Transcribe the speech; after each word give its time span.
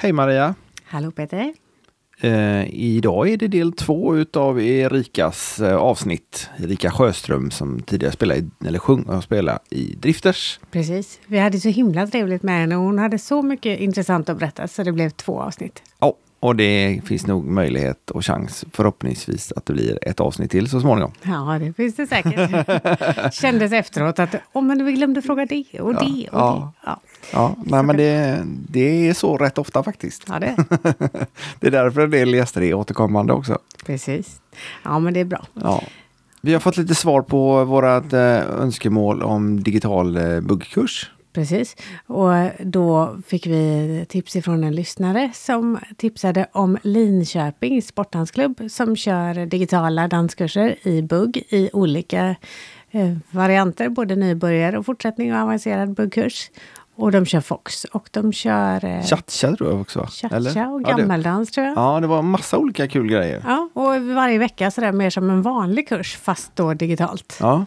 Hej 0.00 0.12
Maria! 0.12 0.54
Hallå 0.84 1.10
Peter! 1.10 1.54
Eh, 2.20 2.74
idag 2.74 3.28
är 3.28 3.36
det 3.36 3.48
del 3.48 3.72
två 3.72 4.16
utav 4.16 4.60
Erikas 4.60 5.60
eh, 5.60 5.76
avsnitt. 5.76 6.50
Erika 6.58 6.90
Sjöström 6.90 7.50
som 7.50 7.80
tidigare 7.80 8.12
spelade, 8.12 8.40
i, 8.40 8.50
eller 8.66 8.78
sjöng 8.78 9.22
spelade 9.22 9.58
i 9.70 9.94
Drifters. 10.00 10.60
Precis. 10.70 11.20
Vi 11.26 11.38
hade 11.38 11.60
så 11.60 11.68
himla 11.68 12.06
trevligt 12.06 12.42
med 12.42 12.60
henne 12.60 12.76
och 12.76 12.82
hon 12.82 12.98
hade 12.98 13.18
så 13.18 13.42
mycket 13.42 13.80
intressant 13.80 14.28
att 14.28 14.38
berätta 14.38 14.68
så 14.68 14.82
det 14.82 14.92
blev 14.92 15.10
två 15.10 15.40
avsnitt. 15.40 15.82
Ja, 15.98 16.16
och 16.40 16.56
det 16.56 17.00
finns 17.04 17.26
nog 17.26 17.44
möjlighet 17.44 18.10
och 18.10 18.24
chans 18.24 18.64
förhoppningsvis 18.72 19.52
att 19.52 19.66
det 19.66 19.72
blir 19.72 19.98
ett 20.08 20.20
avsnitt 20.20 20.50
till 20.50 20.70
så 20.70 20.80
småningom. 20.80 21.12
Ja, 21.22 21.58
det 21.60 21.72
finns 21.72 21.96
det 21.96 22.06
säkert. 22.06 23.34
Kändes 23.34 23.72
efteråt 23.72 24.18
att 24.18 24.34
oh, 24.52 24.62
men 24.62 24.84
vi 24.84 24.92
glömde 24.92 25.22
fråga 25.22 25.46
det 25.46 25.80
och 25.80 25.94
det 25.94 26.28
och 26.28 26.40
ja. 26.40 26.72
det. 26.82 26.88
Ja, 26.88 27.00
Ja, 27.32 27.56
nej, 27.64 27.82
men 27.82 27.96
det, 27.96 28.42
det 28.68 29.08
är 29.08 29.14
så 29.14 29.36
rätt 29.36 29.58
ofta 29.58 29.82
faktiskt. 29.82 30.24
ja 30.28 30.38
det. 30.40 30.56
Det 31.60 31.66
är 31.66 31.70
därför 31.70 32.00
en 32.00 32.10
del 32.10 32.34
gäster 32.34 32.62
är 32.62 32.74
återkommande 32.74 33.32
också. 33.32 33.58
Precis. 33.86 34.40
Ja, 34.82 34.98
men 34.98 35.14
det 35.14 35.20
är 35.20 35.24
bra. 35.24 35.46
Ja. 35.54 35.82
Vi 36.40 36.52
har 36.52 36.60
fått 36.60 36.76
lite 36.76 36.94
svar 36.94 37.22
på 37.22 37.64
vårat 37.64 38.12
eh, 38.12 38.50
önskemål 38.60 39.22
om 39.22 39.62
digital 39.62 40.16
eh, 40.16 40.40
buggkurs. 40.40 41.10
Precis. 41.38 41.76
Och 42.06 42.32
då 42.58 43.16
fick 43.26 43.46
vi 43.46 44.04
tips 44.08 44.36
ifrån 44.36 44.64
en 44.64 44.74
lyssnare 44.74 45.30
som 45.34 45.78
tipsade 45.96 46.46
om 46.52 46.78
Linköping 46.82 47.82
sportdansklubb 47.82 48.60
som 48.70 48.96
kör 48.96 49.46
digitala 49.46 50.08
danskurser 50.08 50.76
i 50.82 51.02
bugg 51.02 51.36
i 51.48 51.70
olika 51.72 52.36
eh, 52.90 53.16
varianter, 53.30 53.88
både 53.88 54.16
nybörjare 54.16 54.78
och 54.78 54.86
fortsättning 54.86 55.34
och 55.34 55.40
avancerad 55.40 55.94
buggkurs. 55.94 56.50
Och 56.96 57.12
de 57.12 57.26
kör 57.26 57.40
Fox 57.40 57.84
och 57.84 58.08
de 58.12 58.32
kör 58.32 58.84
eh, 58.84 59.02
Cha-cha 59.02 59.56
tror 59.56 59.70
jag 59.70 59.80
också. 59.80 60.06
cha-cha 60.10 60.68
och 60.68 60.82
Ja, 60.82 60.88
gammeldans 60.96 61.50
tror 61.50 61.66
jag. 61.66 61.76
Ja, 61.76 62.00
det 62.00 62.06
var 62.06 62.22
massa 62.22 62.58
olika 62.58 62.88
kul 62.88 63.08
grejer. 63.08 63.42
Ja, 63.46 63.68
och 63.72 64.02
varje 64.02 64.38
vecka 64.38 64.70
sådär 64.70 64.92
mer 64.92 65.10
som 65.10 65.30
en 65.30 65.42
vanlig 65.42 65.88
kurs 65.88 66.16
fast 66.16 66.56
då 66.56 66.74
digitalt. 66.74 67.36
Ja. 67.40 67.66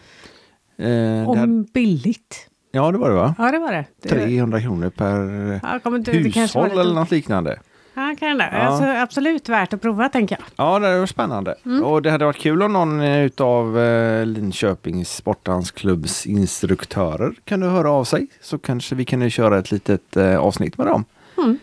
Eh, 0.78 1.28
Och 1.28 1.36
här, 1.36 1.72
billigt. 1.72 2.48
Ja, 2.72 2.92
det 2.92 2.98
var 2.98 3.08
det 3.08 3.16
va? 3.16 3.34
Ja, 3.38 3.50
det 3.52 3.58
var 3.58 3.72
det. 3.72 3.84
det 4.02 4.08
300 4.08 4.60
kronor 4.60 4.90
per 4.90 5.60
Ja, 5.62 5.78
kommer 5.78 5.98
det 5.98 6.12
hushåll 6.12 6.64
lite- 6.64 6.80
eller 6.80 6.94
något 6.94 7.10
liknande. 7.10 7.58
Ja, 7.94 8.14
kan 8.20 8.38
det. 8.38 8.48
Ja. 8.52 8.58
Alltså, 8.58 8.84
absolut 8.84 9.48
värt 9.48 9.72
att 9.72 9.82
prova, 9.82 10.08
tänker 10.08 10.36
jag. 10.38 10.44
Ja, 10.66 10.78
det 10.78 10.98
var 10.98 11.06
spännande. 11.06 11.54
Mm. 11.64 11.84
Och 11.84 12.02
det 12.02 12.10
hade 12.10 12.24
varit 12.24 12.36
kul 12.38 12.62
om 12.62 12.72
någon 12.72 13.00
eh, 13.00 13.24
utav 13.24 13.78
eh, 13.78 14.26
Linköpings 14.26 15.16
sportdansklubbs 15.16 16.26
instruktörer 16.26 17.32
kunde 17.44 17.66
höra 17.66 17.90
av 17.90 18.04
sig. 18.04 18.26
Så 18.40 18.58
kanske 18.58 18.94
vi 18.94 19.04
kunde 19.04 19.30
köra 19.30 19.58
ett 19.58 19.70
litet 19.70 20.16
eh, 20.16 20.36
avsnitt 20.38 20.78
med 20.78 20.86
dem. 20.86 21.04
Mm. 21.38 21.58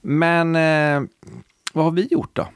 Men 0.00 0.56
eh, 0.56 1.08
vad 1.72 1.84
har 1.84 1.92
vi 1.92 2.08
gjort 2.10 2.30
då? 2.36 2.46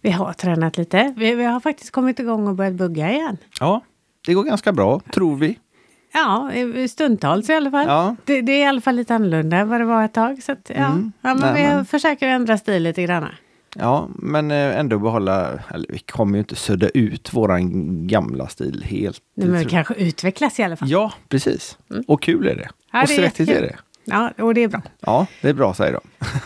Vi 0.00 0.10
har 0.10 0.32
tränat 0.32 0.76
lite. 0.76 1.14
Vi, 1.16 1.34
vi 1.34 1.44
har 1.44 1.60
faktiskt 1.60 1.90
kommit 1.90 2.18
igång 2.20 2.48
och 2.48 2.54
börjat 2.54 2.74
bugga 2.74 3.10
igen. 3.12 3.36
Ja, 3.60 3.80
det 4.26 4.34
går 4.34 4.44
ganska 4.44 4.72
bra, 4.72 5.00
tror 5.10 5.36
vi. 5.36 5.58
Ja, 6.14 6.50
stundtals 6.90 7.50
i 7.50 7.54
alla 7.54 7.70
fall. 7.70 7.86
Ja. 7.86 8.16
Det, 8.24 8.40
det 8.40 8.52
är 8.52 8.60
i 8.60 8.66
alla 8.66 8.80
fall 8.80 8.94
lite 8.96 9.14
annorlunda 9.14 9.56
än 9.56 9.68
vad 9.68 9.80
det 9.80 9.84
var 9.84 10.04
ett 10.04 10.12
tag. 10.14 10.42
Så 10.42 10.52
att, 10.52 10.70
ja. 10.74 10.74
Mm. 10.74 11.12
Ja, 11.20 11.34
men 11.34 11.38
Nej, 11.54 11.62
vi 11.68 11.74
men- 11.74 11.86
försöker 11.86 12.28
ändra 12.28 12.58
stil 12.58 12.82
lite 12.82 13.02
grann. 13.02 13.28
Ja, 13.76 14.08
men 14.14 14.50
eh, 14.50 14.78
ändå 14.78 14.98
behålla, 14.98 15.48
eller 15.74 15.86
vi 15.88 15.98
kommer 15.98 16.32
ju 16.34 16.38
inte 16.38 16.56
sudda 16.56 16.88
ut 16.88 17.34
våran 17.34 17.70
gamla 18.06 18.48
stil 18.48 18.84
helt. 18.88 19.18
Nu, 19.36 19.46
men 19.46 19.60
tror- 19.60 19.70
kanske 19.70 19.94
utvecklas 19.94 20.60
i 20.60 20.62
alla 20.62 20.76
fall. 20.76 20.90
Ja, 20.90 21.12
precis. 21.28 21.78
Och 22.06 22.22
kul 22.22 22.48
är 22.48 22.54
det. 22.54 22.68
Ja, 22.92 23.02
och 23.02 23.08
det 23.08 23.14
är 23.14 23.16
svettigt 23.18 23.48
är 23.48 23.52
jättekul. 23.52 23.68
det. 24.04 24.12
Ja, 24.12 24.30
och 24.44 24.54
det 24.54 24.60
är 24.62 24.68
bra. 24.68 24.82
Ja, 25.00 25.26
det 25.40 25.48
är 25.48 25.54
bra 25.54 25.74
säger 25.74 25.92
de. 25.92 26.00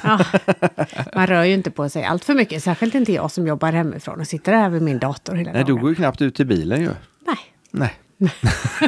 Ja. 0.05 0.21
Man 1.15 1.27
rör 1.27 1.45
ju 1.45 1.55
inte 1.55 1.71
på 1.71 1.89
sig 1.89 2.05
allt 2.05 2.25
för 2.25 2.35
mycket. 2.35 2.63
Särskilt 2.63 2.95
inte 2.95 3.13
jag 3.13 3.31
som 3.31 3.47
jobbar 3.47 3.73
hemifrån 3.73 4.21
och 4.21 4.27
sitter 4.27 4.53
här 4.53 4.69
vid 4.69 4.83
min 4.83 4.99
dator 4.99 5.35
hela 5.35 5.53
Nej, 5.53 5.65
du 5.65 5.73
dagen. 5.73 5.81
går 5.83 5.91
ju 5.91 5.97
knappt 5.97 6.23
ut 6.23 6.41
i 6.41 6.45
bilen 6.45 6.81
ju. 6.81 6.91
Nej. 7.27 7.37
Nej. 7.71 7.95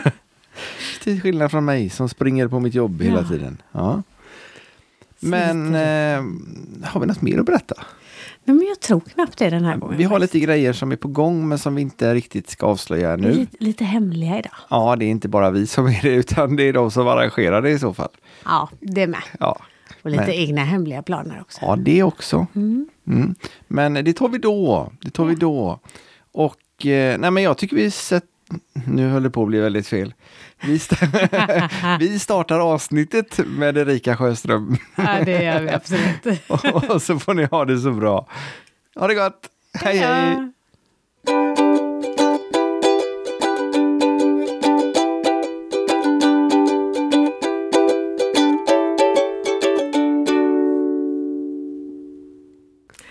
Till 1.03 1.21
skillnad 1.21 1.51
från 1.51 1.65
mig 1.65 1.89
som 1.91 2.09
springer 2.09 2.49
på 2.49 2.61
mitt 2.61 2.75
jobb 2.75 3.03
hela 3.03 3.21
Ja. 3.21 3.29
tiden. 3.29 3.63
Ja. 3.73 4.03
Men 5.21 5.67
eh, 5.75 6.23
har 6.89 7.01
vi 7.01 7.07
något 7.07 7.23
mer 7.23 7.39
att 7.39 7.47
berätta? 7.47 7.75
Nej, 8.45 8.57
men 8.57 8.67
jag 8.67 8.81
tror 8.81 9.01
knappt 9.01 9.39
det 9.39 9.51
den 9.51 9.65
här 9.65 9.77
gången. 9.77 9.97
Vi 9.99 10.05
har 10.05 10.11
faktiskt. 10.11 10.35
lite 10.35 10.47
grejer 10.47 10.73
som 10.73 10.93
är 10.93 10.97
på 10.97 11.09
gång 11.09 11.49
men 11.49 11.59
som 11.59 11.75
vi 11.75 11.83
inte 11.83 12.15
riktigt 12.15 12.51
ska 12.51 12.67
avslöja 12.67 13.17
nu. 13.17 13.33
Lite, 13.33 13.57
lite 13.61 13.85
hemliga 13.85 14.39
idag. 14.39 14.53
Ja, 14.71 14.97
det 14.97 15.05
är 15.05 15.09
inte 15.11 15.29
bara 15.29 15.51
vi 15.51 15.67
som 15.67 15.87
är 15.87 16.03
det 16.03 16.09
utan 16.15 16.57
det 16.57 16.63
är 16.63 16.73
de 16.73 16.91
som 16.91 17.09
arrangerar 17.09 17.63
det 17.63 17.71
i 17.71 17.79
så 17.79 17.95
fall. 17.95 18.09
Ja, 18.45 18.69
det 18.81 19.07
med. 19.07 19.23
Ja, 19.41 19.59
Och 20.03 20.11
lite 20.11 20.23
Men- 20.23 20.31
egna 20.35 20.65
hemliga 20.65 21.03
planer 21.03 21.39
också. 21.41 21.59
ja 21.63 21.77
det 21.77 22.03
också. 22.03 22.47
Mm. 22.55 23.35
Men 23.69 23.95
det 23.95 24.13
tar 24.13 24.29
vi 24.29 24.39
då. 24.39 24.93
Det 25.01 25.11
tar 25.11 25.25
vi 25.25 25.35
då. 25.35 25.81
Och 26.33 26.87
eh, 26.87 27.19
nej, 27.19 27.31
men 27.31 27.43
jag 27.43 27.59
tycker 27.59 27.77
vi 27.77 27.91
sett... 27.91 28.25
Nu 28.87 29.09
höll 29.09 29.23
det 29.23 29.31
på 29.31 29.43
att 29.43 29.49
bli 29.49 29.61
väldigt 29.61 29.87
fel. 29.87 30.15
Vi, 30.63 30.77
st 30.77 30.97
vi 32.01 32.19
startar 32.19 32.61
avsnittet 32.61 33.39
med 33.47 33.79
Erika 33.79 34.17
Sjöström. 34.17 34.77
Ja, 34.97 35.25
det 35.25 35.43
gör 35.43 35.61
vi 35.61 35.71
absolut. 35.71 36.27
och 36.91 37.03
så 37.03 37.19
får 37.19 37.35
ni 37.35 37.45
ha 37.45 37.65
det 37.65 37.79
så 37.79 37.93
bra. 37.93 38.29
Ha 38.95 39.07
det 39.07 39.15
gott! 39.15 39.49
Hej 39.75 39.99
hej! 39.99 40.53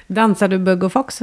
Dansar 0.07 0.47
du 0.47 0.59
Bugg 0.59 0.83
och 0.83 0.91
Fox? 0.91 1.21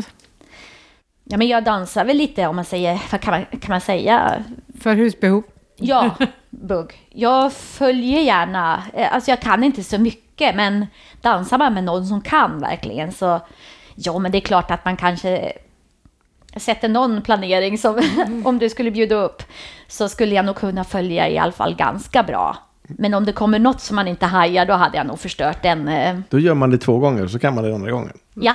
Ja, 1.25 1.37
men 1.37 1.49
jag 1.49 1.65
dansar 1.65 2.05
väl 2.05 2.17
lite 2.17 2.47
om 2.47 2.57
man 2.57 2.65
säger, 2.65 3.03
vad 3.13 3.21
kan 3.21 3.31
man, 3.31 3.61
kan 3.61 3.71
man 3.73 3.81
säga? 3.81 4.45
För 4.81 4.95
husbehov? 4.95 5.43
Ja, 5.77 6.11
bugg. 6.51 6.93
Jag 7.11 7.53
följer 7.53 8.21
gärna, 8.21 8.83
eh, 8.95 9.15
alltså 9.15 9.31
jag 9.31 9.41
kan 9.41 9.65
inte 9.65 9.85
så 9.85 9.99
mycket, 9.99 10.55
men 10.57 10.87
dansar 11.21 11.59
man 11.59 11.75
med 11.75 11.85
någon 11.85 12.07
som 12.07 12.21
kan 12.21 12.61
verkligen 12.61 13.13
så, 13.13 13.41
ja 13.95 14.19
men 14.19 14.33
det 14.33 14.39
är 14.39 14.41
klart 14.41 14.71
att 14.71 14.85
man 14.85 14.97
kanske 14.97 15.53
sätter 16.57 16.89
någon 16.89 17.23
planering 17.23 17.79
som, 17.79 18.03
om 18.45 18.59
du 18.59 18.69
skulle 18.69 18.91
bjuda 18.91 19.15
upp, 19.17 19.43
så 19.89 20.09
skulle 20.09 20.35
jag 20.35 20.45
nog 20.45 20.57
kunna 20.57 20.85
följa 20.85 21.29
i 21.29 21.39
alla 21.39 21.53
fall 21.53 21.75
ganska 21.75 22.23
bra. 22.23 22.57
Men 22.89 23.15
om 23.15 23.25
det 23.25 23.33
kommer 23.33 23.59
något 23.59 23.81
som 23.81 23.97
man 23.97 24.09
inte 24.09 24.27
hajar, 24.27 24.67
då 24.67 24.73
hade 24.75 24.97
jag 24.97 25.07
nog 25.07 25.19
förstört 25.21 25.63
den. 25.63 25.89
eh, 25.89 26.19
Då 26.29 26.39
gör 26.39 26.55
man 26.55 26.71
det 26.71 26.79
två 26.79 26.99
gånger 26.99 27.27
så 27.27 27.39
kan 27.39 27.55
man 27.55 27.65
det 27.65 27.75
andra 27.75 27.91
gången. 27.91 28.13
Ja, 28.35 28.55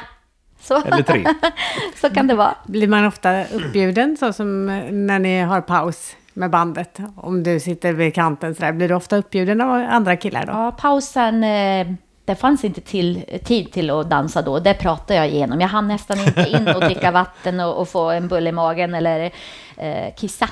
så, 0.61 0.81
Eller 0.81 1.03
tre. 1.03 1.25
så 2.01 2.09
kan 2.09 2.27
det 2.27 2.35
vara. 2.35 2.55
Blir 2.65 2.87
man 2.87 3.05
ofta 3.05 3.43
uppbjuden 3.45 4.17
så 4.17 4.33
som 4.33 4.69
eh, 4.69 4.91
när 4.91 5.19
ni 5.19 5.41
har 5.41 5.61
paus 5.61 6.15
med 6.33 6.49
bandet? 6.49 6.99
Om 7.15 7.43
du 7.43 7.59
sitter 7.59 7.93
vid 7.93 8.15
kanten 8.15 8.55
sådär, 8.55 8.71
blir 8.71 8.87
du 8.87 8.95
ofta 8.95 9.17
uppbjuden 9.17 9.61
av 9.61 9.87
andra 9.89 10.17
killar 10.17 10.45
då? 10.45 10.51
Ja, 10.51 10.71
pausen, 10.71 11.43
eh, 11.43 11.87
det 12.25 12.35
fanns 12.35 12.63
inte 12.63 12.81
till, 12.81 13.23
tid 13.43 13.71
till 13.71 13.89
att 13.89 14.09
dansa 14.09 14.41
då. 14.41 14.59
Det 14.59 14.73
pratade 14.73 15.15
jag 15.15 15.29
igenom. 15.29 15.61
Jag 15.61 15.67
hann 15.67 15.87
nästan 15.87 16.19
inte 16.19 16.49
in 16.49 16.67
och 16.67 16.81
dricka 16.81 17.11
vatten 17.21 17.59
och, 17.59 17.81
och 17.81 17.89
få 17.89 18.09
en 18.09 18.27
bulle 18.27 18.49
i 18.49 18.51
magen 18.53 18.93
eller 18.93 19.31
eh, 19.77 20.15
kissa, 20.17 20.49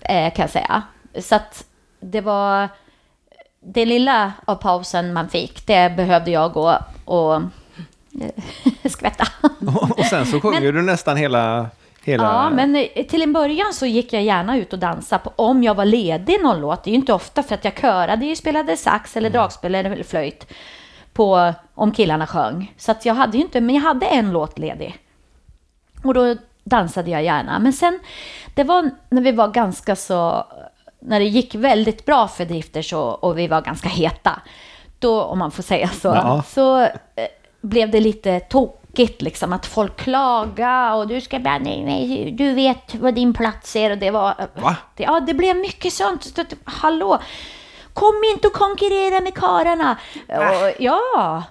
eh, 0.00 0.32
kan 0.34 0.42
jag 0.42 0.50
säga. 0.50 0.82
Så 1.20 1.34
att 1.34 1.64
det 2.00 2.20
var 2.20 2.68
det 3.60 3.84
lilla 3.84 4.32
av 4.44 4.54
pausen 4.54 5.12
man 5.12 5.28
fick, 5.28 5.66
det 5.66 5.96
behövde 5.96 6.30
jag 6.30 6.52
gå 6.52 6.78
och 7.04 7.34
eh, 7.34 7.40
skvätta. 8.90 9.26
Och 9.96 10.04
sen 10.04 10.26
så 10.26 10.40
sjunger 10.40 10.72
du 10.72 10.82
nästan 10.82 11.16
hela... 11.16 11.70
hela... 12.06 12.24
Ja, 12.24 12.50
men 12.50 12.76
eh, 12.76 13.06
till 13.06 13.22
en 13.22 13.32
början 13.32 13.72
så 13.72 13.86
gick 13.86 14.12
jag 14.12 14.22
gärna 14.22 14.56
ut 14.56 14.72
och 14.72 14.78
dansade 14.78 15.24
på, 15.24 15.32
om 15.36 15.62
jag 15.62 15.74
var 15.74 15.84
ledig 15.84 16.42
någon 16.42 16.60
låt. 16.60 16.84
Det 16.84 16.90
är 16.90 16.92
ju 16.92 16.98
inte 16.98 17.12
ofta 17.12 17.42
för 17.42 17.54
att 17.54 17.64
jag 17.64 17.74
körade 17.76 18.26
ju, 18.26 18.36
spelade 18.36 18.76
sax 18.76 19.16
eller 19.16 19.30
dragspel 19.30 19.74
eller 19.74 20.02
flöjt 20.02 20.52
på 21.12 21.52
om 21.74 21.92
killarna 21.92 22.26
sjöng. 22.26 22.74
Så 22.76 22.94
jag 23.02 23.14
hade 23.14 23.36
ju 23.36 23.42
inte, 23.42 23.60
men 23.60 23.74
jag 23.74 23.82
hade 23.82 24.06
en 24.06 24.32
låt 24.32 24.58
ledig. 24.58 24.98
Och 26.04 26.14
då 26.14 26.36
dansade 26.64 27.10
jag 27.10 27.24
gärna. 27.24 27.58
Men 27.58 27.72
sen, 27.72 27.98
det 28.54 28.64
var 28.64 28.90
när 29.08 29.22
vi 29.22 29.32
var 29.32 29.48
ganska 29.48 29.96
så, 29.96 30.46
när 31.00 31.20
det 31.20 31.26
gick 31.26 31.54
väldigt 31.54 32.06
bra 32.06 32.28
för 32.28 32.44
Drifters 32.44 32.92
och, 32.92 33.24
och 33.24 33.38
vi 33.38 33.48
var 33.48 33.60
ganska 33.60 33.88
heta. 33.88 34.40
Då, 34.98 35.22
om 35.22 35.38
man 35.38 35.50
får 35.50 35.62
säga 35.62 35.88
så, 35.88 36.08
Ja. 36.08 36.42
så 36.48 36.80
eh, 36.82 36.90
blev 37.60 37.90
det 37.90 38.00
lite 38.00 38.40
tokigt 38.96 39.22
liksom. 39.22 39.52
Att 39.52 39.66
folk 39.66 39.96
klagade 39.96 40.94
och 40.94 41.08
du 41.08 41.20
ska 41.20 41.38
bara, 41.38 41.58
nej, 41.58 41.84
nej, 41.84 42.30
du 42.30 42.54
vet 42.54 42.94
vad 42.94 43.14
din 43.14 43.34
plats 43.34 43.76
är. 43.76 43.90
Och 43.90 43.98
det 43.98 44.10
var, 44.10 44.34
Va? 44.54 44.76
Det, 44.96 45.02
ja, 45.02 45.20
det 45.20 45.34
blev 45.34 45.56
mycket 45.56 45.92
sånt. 45.92 46.24
Så, 46.24 46.44
hallå, 46.64 47.18
kom 47.94 48.22
inte 48.34 48.48
och 48.48 48.54
konkurrera 48.54 49.20
med 49.20 49.34
karlarna. 49.34 49.96
Och, 50.28 50.74
ja. 50.78 51.42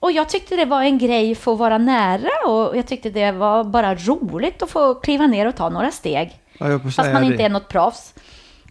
Och 0.00 0.12
jag 0.12 0.28
tyckte 0.28 0.56
det 0.56 0.64
var 0.64 0.82
en 0.82 0.98
grej 0.98 1.34
för 1.34 1.52
att 1.52 1.58
vara 1.58 1.78
nära 1.78 2.50
och 2.50 2.76
jag 2.76 2.86
tyckte 2.86 3.10
det 3.10 3.32
var 3.32 3.64
bara 3.64 3.94
roligt 3.94 4.62
att 4.62 4.70
få 4.70 4.94
kliva 4.94 5.26
ner 5.26 5.46
och 5.46 5.56
ta 5.56 5.68
några 5.68 5.90
steg. 5.90 6.40
Ja, 6.58 6.78
Fast 6.78 7.12
man 7.12 7.24
inte 7.24 7.42
är 7.42 7.48
något 7.48 7.68
proffs 7.68 8.14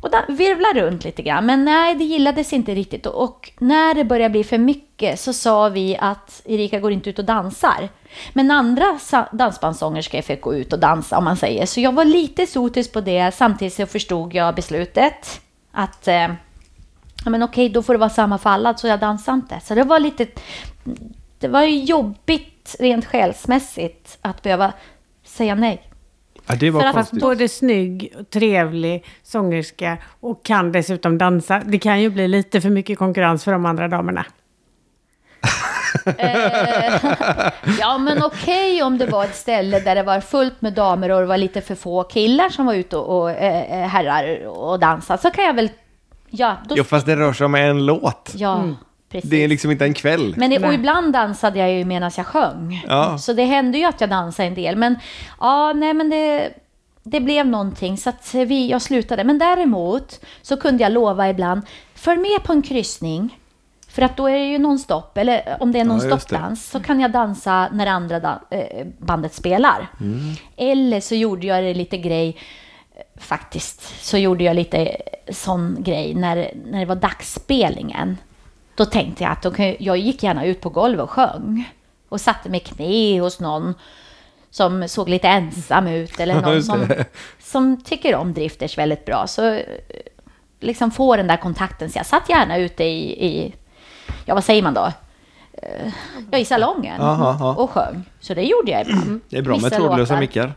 och 0.02 0.12
da- 0.12 0.26
virvla 0.28 0.82
runt 0.82 1.04
lite 1.04 1.22
grann. 1.22 1.46
Men 1.46 1.66
nej, 1.66 1.96
det 1.96 2.04
gillades 2.04 2.54
inte 2.54 2.76
riktigt. 2.76 3.06
Och, 3.06 3.24
och 3.24 3.52
när 3.60 3.94
det 3.94 4.04
började 4.04 4.32
bli 4.32 4.44
för 4.44 4.58
mycket 4.58 5.20
så 5.20 5.34
sa 5.34 5.70
vi 5.70 5.98
att 5.98 6.42
Erika 6.46 6.80
går 6.80 6.92
inte 6.92 7.10
ut 7.10 7.20
och 7.20 7.26
dansar. 7.26 7.90
Men 8.34 8.52
andra 8.52 9.00
dansbandssångerskor 9.32 10.22
fick 10.22 10.42
gå 10.42 10.56
ut 10.56 10.74
och 10.74 10.80
dansa 10.80 11.18
om 11.18 11.24
man 11.24 11.38
säger. 11.38 11.66
Så 11.66 11.80
jag 11.80 11.92
var 11.92 12.06
lite 12.06 12.48
sotis 12.48 12.92
på 12.92 13.02
det. 13.02 13.36
Samtidigt 13.36 13.74
så 13.74 13.86
förstod 13.86 14.34
jag 14.34 14.56
beslutet 14.56 15.42
att 15.72 16.08
eh, 16.08 16.28
ja, 17.24 17.30
men 17.30 17.44
okej, 17.44 17.70
då 17.70 17.84
får 17.84 17.94
det 17.94 18.00
vara 18.00 18.10
samma 18.10 18.38
för 18.38 18.50
alla, 18.50 18.78
så 18.78 18.88
jag 18.88 19.00
dansar 19.00 19.34
inte. 19.34 19.60
Så 19.64 19.76
det 19.76 19.84
var 19.84 20.00
lite, 20.00 20.28
det 21.40 21.48
var 21.48 21.64
jobbigt 21.64 22.76
rent 22.80 23.06
själsmässigt 23.06 24.18
att 24.22 24.42
behöva 24.42 24.74
säga 25.24 25.56
nej. 25.56 25.89
Ja, 26.50 26.56
det 26.60 26.70
var 26.72 26.82
För 26.82 26.88
att- 26.88 26.96
konstigt. 26.96 27.20
både 27.22 27.50
snygg, 27.50 28.14
och 28.20 28.30
trevlig 28.30 29.06
sångerska 29.24 29.98
och 30.20 30.46
kan 30.46 30.72
dessutom 30.72 31.18
dansa. 31.18 31.62
Det 31.66 31.80
kan 31.80 32.02
ju 32.02 32.10
bli 32.10 32.28
lite 32.28 32.62
för 32.62 32.70
mycket 32.70 32.98
konkurrens 33.00 33.44
för 33.44 33.52
de 33.52 33.66
andra 33.66 33.88
damerna. 33.88 34.26
Ja, 37.80 37.98
men 37.98 38.24
okej 38.24 38.84
om 38.84 38.98
det 38.98 39.06
var 39.06 39.24
ett 39.24 39.36
ställe 39.36 39.80
där 39.80 39.96
det 39.96 40.04
var 40.04 40.20
fullt 40.22 40.62
med 40.62 40.74
damer 40.74 41.12
och 41.12 41.20
det 41.20 41.26
var 41.26 41.38
lite 41.38 41.62
för 41.62 41.76
få 41.76 42.04
killar 42.04 42.50
som 42.50 42.66
var 42.66 42.74
ute 42.74 42.98
och, 42.98 43.22
och 43.22 43.32
eh, 43.32 43.88
herrar 43.88 44.46
och 44.48 44.80
dansade, 44.80 45.22
så 45.22 45.32
kan 45.32 45.44
jag 45.46 45.54
väl... 45.54 45.70
Ja, 46.30 46.56
då, 46.70 46.76
Jo, 46.78 46.84
fast 46.84 47.06
det 47.06 47.16
rör 47.16 47.34
sig 47.34 47.46
om 47.46 47.56
en 47.56 47.86
låt. 47.86 48.32
ja 48.36 48.64
precis. 49.10 49.30
Det 49.30 49.44
är 49.44 49.48
liksom 49.48 49.72
inte 49.72 49.86
en 49.86 49.94
kväll. 49.94 50.34
Men 50.38 50.50
det, 50.50 50.68
och 50.68 50.74
ibland 50.74 51.14
dansade 51.14 51.60
jag 51.60 51.72
ju 51.72 51.86
medan 51.86 52.12
jag 52.18 52.26
sjöng. 52.26 52.86
Ja. 52.88 53.18
Så 53.18 53.34
det 53.34 53.44
hände 53.44 53.78
ju 53.78 53.86
att 53.86 54.02
jag 54.02 54.10
dansade 54.10 54.48
en 54.48 54.56
del. 54.56 54.76
Men 54.76 54.96
ja, 55.40 55.74
nej 55.74 55.94
men 55.94 56.10
det, 56.10 56.50
det 57.04 57.20
blev 57.20 57.48
någonting 57.48 57.98
så 57.98 58.10
att 58.10 58.34
vi, 58.34 58.70
jag 58.70 58.82
slutade. 58.82 59.24
Men 59.24 59.40
däremot 59.40 60.20
så 60.42 60.58
kunde 60.58 60.84
jag 60.84 60.92
lova 60.92 61.30
ibland, 61.30 61.62
följ 61.96 62.20
med 62.20 62.44
på 62.44 62.54
en 62.54 62.62
kryssning. 62.62 63.36
För 63.88 64.02
att 64.02 64.18
då 64.18 64.28
är 64.30 64.38
det 64.38 64.46
ju 64.46 64.58
nonstop, 64.58 65.18
eller 65.18 65.58
om 65.60 65.72
det 65.72 65.80
är 65.80 65.86
Ja, 65.86 65.88
nonstop-dans 65.88 66.70
så 66.70 66.80
kan 66.80 67.00
jag 67.00 67.12
dansa 67.12 67.70
när 67.72 67.88
andra 67.88 68.20
dan- 68.20 68.40
eh, 68.50 68.88
bandet 68.98 69.34
spelar. 69.34 69.88
Mm. 70.00 70.20
Eller 70.58 71.00
så 71.02 71.16
gjorde 71.16 71.48
jag 71.48 71.64
det 71.64 71.74
lite 71.74 71.98
grej, 71.98 72.38
faktiskt, 73.18 74.06
så 74.06 74.18
gjorde 74.18 74.44
jag 74.44 74.56
lite 74.56 74.98
sån 75.30 75.78
grej 75.80 76.14
när, 76.14 76.52
när 76.66 76.80
det 76.80 76.86
var 76.86 76.96
dagsspelningen. 76.96 78.18
Då 78.80 78.86
tänkte 78.86 79.24
jag 79.24 79.32
att 79.32 79.56
kan, 79.56 79.76
jag 79.80 79.98
gick 79.98 80.24
gärna 80.24 80.46
ut 80.46 80.62
på 80.62 80.70
golvet 80.70 81.04
och 81.04 81.10
sjöng. 81.10 81.70
Och 82.10 82.22
satte 82.22 82.50
mig 82.50 82.60
knä 82.60 83.20
hos 83.20 83.40
någon 83.40 83.74
som 84.50 84.88
såg 84.88 85.10
lite 85.10 85.28
ensam 85.28 85.88
ut. 85.88 86.20
Eller 86.20 86.42
någon 86.42 86.64
som, 86.64 86.88
som 87.40 87.82
tycker 87.82 88.16
om 88.16 88.34
drifters 88.34 88.78
väldigt 88.78 89.06
bra. 89.06 89.28
Så 89.28 89.54
eh, 89.54 89.64
liksom 90.60 90.92
få 90.92 91.16
den 91.16 91.28
där 91.28 91.38
kontakten. 91.38 91.90
Så 91.90 92.00
jag 92.00 92.06
satt 92.06 92.30
gärna 92.30 92.58
ute 92.58 92.84
i, 92.84 93.26
i 93.26 93.54
ja 94.26 94.34
vad 94.34 94.44
säger 94.44 94.62
man 94.62 94.74
då? 94.74 94.92
Eh, 95.54 95.92
Ja, 96.32 96.38
i 96.38 96.46
salongen 96.46 97.02
Aha, 97.02 97.30
aha. 97.30 97.54
och 97.54 97.70
sjöng. 97.70 98.04
Så 98.20 98.34
det 98.34 98.44
gjorde 98.44 98.72
jag 98.72 98.82
ibland. 98.82 99.22
Det 99.30 99.38
är 99.38 99.42
bra 99.42 99.58
med 99.58 99.72
trådlösa 99.72 100.20
mickar. 100.20 100.54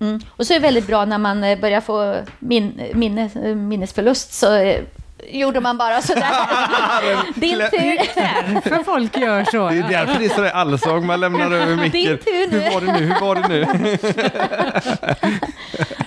Mm. 0.00 0.20
Och 0.28 0.46
så 0.46 0.52
är 0.52 0.60
det 0.60 0.66
väldigt 0.66 0.86
bra 0.86 1.04
när 1.04 1.18
man 1.18 1.44
eh, 1.44 1.60
börjar 1.60 1.80
få 1.80 2.16
min, 2.38 2.80
minnes, 2.94 3.36
eh, 3.36 3.54
minnesförlust 3.54 4.32
så 4.32 4.74
gjorde 5.30 5.60
man 5.60 5.78
bara 5.78 6.02
sådär. 6.02 6.24
Din 7.40 7.58
tur. 7.58 8.60
För 8.60 8.84
folk 8.84 9.16
gör 9.18 9.44
så. 9.44 9.68
Det 9.68 9.78
är 9.78 9.88
därför 9.88 10.18
det 10.18 10.24
är 10.24 10.28
sådär 10.28 10.50
allsång 10.50 11.06
man 11.06 11.20
lämnar 11.20 11.50
över 11.50 11.76
micken. 11.76 11.90
Din 11.90 12.18
tur 12.18 12.50
nu. 12.50 12.58
Hur 12.60 12.70
var 12.74 12.80
det 12.80 12.92
nu? 13.00 13.06
Hur 13.06 13.20
var 13.20 13.34
det 13.34 13.48
nu? 13.48 13.66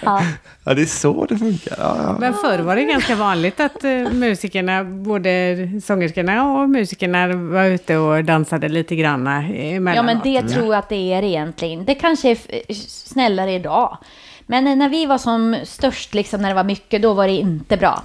Ja. 0.01 0.21
Ja, 0.63 0.73
det 0.73 0.81
är 0.81 0.85
så 0.85 1.25
det 1.25 1.37
funkar. 1.37 1.75
Ja, 1.79 1.97
ja. 2.03 2.15
Men 2.19 2.33
förr 2.33 2.59
var 2.59 2.75
det 2.75 2.83
ganska 2.83 3.15
vanligt 3.15 3.59
att 3.59 3.83
eh, 3.83 3.91
musikerna, 4.11 4.83
både 4.83 5.57
sångerskorna 5.85 6.43
och 6.51 6.69
musikerna 6.69 7.27
var 7.27 7.63
ute 7.65 7.97
och 7.97 8.23
dansade 8.23 8.69
lite 8.69 8.95
grann 8.95 9.27
emellanåt. 9.27 9.95
ja, 9.95 10.03
men 10.03 10.19
det 10.23 10.41
tror 10.53 10.65
jag 10.65 10.75
att 10.79 10.89
det 10.89 11.13
är 11.13 11.23
egentligen. 11.23 11.85
Det 11.85 11.95
kanske 11.95 12.29
är 12.31 12.37
f- 12.69 12.77
snällare 12.87 13.51
idag. 13.53 13.97
Men 14.45 14.67
eh, 14.67 14.75
när 14.75 14.89
vi 14.89 15.05
var 15.05 15.17
som 15.17 15.55
störst, 15.63 16.13
liksom, 16.13 16.41
när 16.41 16.49
det 16.49 16.55
var 16.55 16.63
mycket, 16.63 17.01
då 17.01 17.13
var 17.13 17.27
det 17.27 17.33
inte 17.33 17.77
bra. 17.77 18.01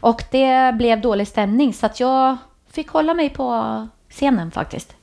Och 0.00 0.22
det 0.30 0.74
blev 0.78 1.00
dålig 1.00 1.28
stämning, 1.28 1.74
så 1.74 1.86
att 1.86 2.00
jag 2.00 2.36
fick 2.70 2.88
hålla 2.88 3.14
mig 3.14 3.28
på 3.30 3.88
scenen 4.08 4.50
faktiskt. 4.50 4.96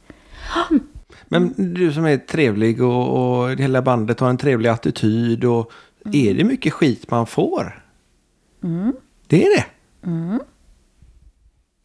Men 1.28 1.54
du 1.74 1.94
som 1.94 2.06
är 2.06 2.18
trevlig 2.18 2.84
och, 2.84 3.40
och 3.42 3.50
hela 3.50 3.82
bandet 3.82 4.20
har 4.20 4.30
en 4.30 4.38
trevlig 4.38 4.70
attityd. 4.70 5.44
Och 5.46 5.72
Är 6.14 6.34
det 6.34 6.44
mycket 6.44 6.74
skit 6.74 7.12
man 7.12 7.28
får? 7.28 7.84
Det 9.28 9.46
är 9.46 9.58
det? 9.58 9.66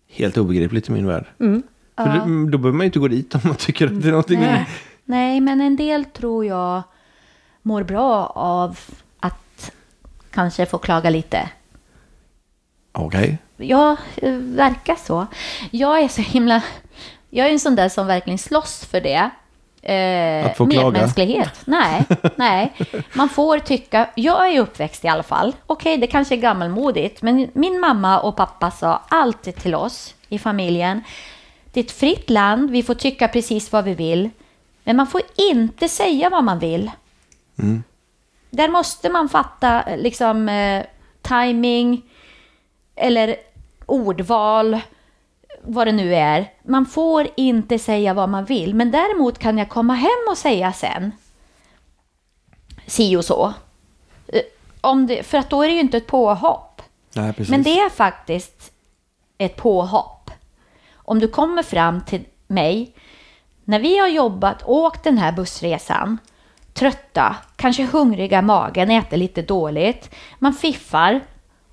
Helt 0.09 0.37
obegripligt 0.37 0.89
i 0.89 0.93
min 0.93 1.07
värld. 1.07 1.27
För 1.97 2.05
det, 2.05 2.11
mm, 2.21 2.51
då 2.51 2.59
behöver 2.59 2.77
man 2.77 2.85
ju 2.85 2.87
inte 2.87 2.99
gå 2.99 3.09
dit 3.09 3.35
om 3.35 3.41
man 3.45 3.55
tycker 3.57 3.87
att 3.87 4.03
det 4.03 4.09
är 4.09 4.11
någonting. 4.11 4.41
Nej. 4.41 4.69
Nej, 5.05 5.41
men 5.41 5.61
en 5.61 5.77
del 5.77 6.05
tror 6.05 6.45
jag 6.45 6.83
mår 7.63 7.83
bra 7.83 8.27
av 8.27 8.79
att 9.21 9.73
kanske 10.31 10.67
få 10.67 10.79
klaga 10.79 11.11
lite. 11.11 11.49
Okej. 12.95 13.39
Ja, 13.57 13.97
det 14.15 14.31
verkar 14.31 14.97
så. 14.97 15.27
Jag 15.71 16.01
är 16.01 16.09
så 16.09 16.23
himla... 16.23 16.63
Jag 17.31 17.47
är 17.49 17.53
en 17.53 17.61
sån 17.61 17.77
där 17.77 17.89
som 17.89 18.07
verkligen 18.07 18.39
slåss 18.39 18.85
för 18.85 19.01
det. 19.01 19.31
Eh, 19.93 20.47
Att 20.47 20.57
få 20.57 20.67
klaga? 20.67 20.91
medmänsklighet. 20.91 21.61
Nej, 21.65 22.05
nej. 22.37 22.73
Man 23.15 23.29
får 23.29 23.59
tycka... 23.59 24.09
Jag 24.15 24.49
är 24.55 24.61
uppväxt 24.61 25.05
i 25.05 25.09
alla 25.09 25.23
fall. 25.23 25.53
Okej, 25.67 25.97
det 25.99 26.07
kanske 26.07 26.35
är 26.35 26.37
gammalmodigt, 26.41 27.23
men 27.23 27.51
min 27.53 27.81
mamma 27.81 28.21
och 28.21 28.37
pappa 28.37 28.71
sa 28.71 29.03
alltid 29.09 29.57
till 29.57 29.75
oss 29.75 30.15
i 30.29 30.39
familjen. 30.39 31.03
Det 31.73 31.81
är 31.81 31.85
ett 31.85 31.91
fritt 31.93 32.31
land, 32.31 32.71
vi 32.71 32.83
får 32.83 32.95
tycka 32.95 33.29
precis 33.29 33.73
vad 33.73 33.85
vi 33.85 33.95
vill. 33.95 34.31
Men 34.85 34.97
man 34.97 35.07
får 35.07 35.21
inte 35.37 35.89
säga 35.89 36.31
vad 36.31 36.45
man 36.45 36.59
vill. 36.59 36.91
Där 38.51 38.69
måste 38.69 39.11
man 39.11 39.29
fatta 39.29 39.85
liksom 39.97 40.49
eh, 40.49 40.83
timing 41.23 42.03
eller 42.97 43.37
ordval, 43.87 44.81
vad 45.63 45.87
det 45.87 45.93
nu 45.93 46.15
är. 46.15 46.53
Man 46.63 46.87
får 46.87 47.29
inte 47.37 47.79
säga 47.79 48.15
vad 48.15 48.29
man 48.29 48.45
vill, 48.45 48.75
men 48.75 48.91
däremot 48.91 49.39
kan 49.39 49.59
jag 49.59 49.69
komma 49.69 49.95
hem 49.95 50.29
och 50.31 50.39
säga 50.39 50.73
sen. 50.73 51.13
Si 52.87 53.17
och 53.17 53.25
så. 53.25 53.53
Eh, 54.29 54.41
Om 54.81 55.07
det, 55.07 55.23
för 55.23 55.39
att 55.39 55.51
då 55.51 55.63
är 55.63 55.69
det 55.69 55.75
ju 55.75 55.81
inte 55.81 55.97
ett 55.97 56.07
påhopp. 56.07 56.83
Nej, 57.13 57.33
precis. 57.33 57.51
Men 57.51 57.63
det 57.63 57.81
är 57.81 57.91
faktiskt 57.91 58.73
ett 59.39 59.57
påhopp. 59.57 60.31
Om 60.95 61.19
du 61.19 61.29
kommer 61.29 61.63
fram 61.63 62.01
till 62.01 62.25
mig, 62.47 62.93
när 63.65 63.79
vi 63.79 63.99
har 63.99 64.09
jobbat, 64.09 64.63
åkt 64.65 65.05
den 65.05 65.19
här 65.19 65.33
bussresan, 65.33 66.19
trötta, 66.73 67.37
kanske 67.57 67.85
hungriga 67.87 68.39
i 68.39 68.43
magen, 68.43 68.91
äter 68.91 69.17
lite 69.17 69.43
dåligt, 69.43 70.11
man 70.39 70.53
fiffar 70.53 71.21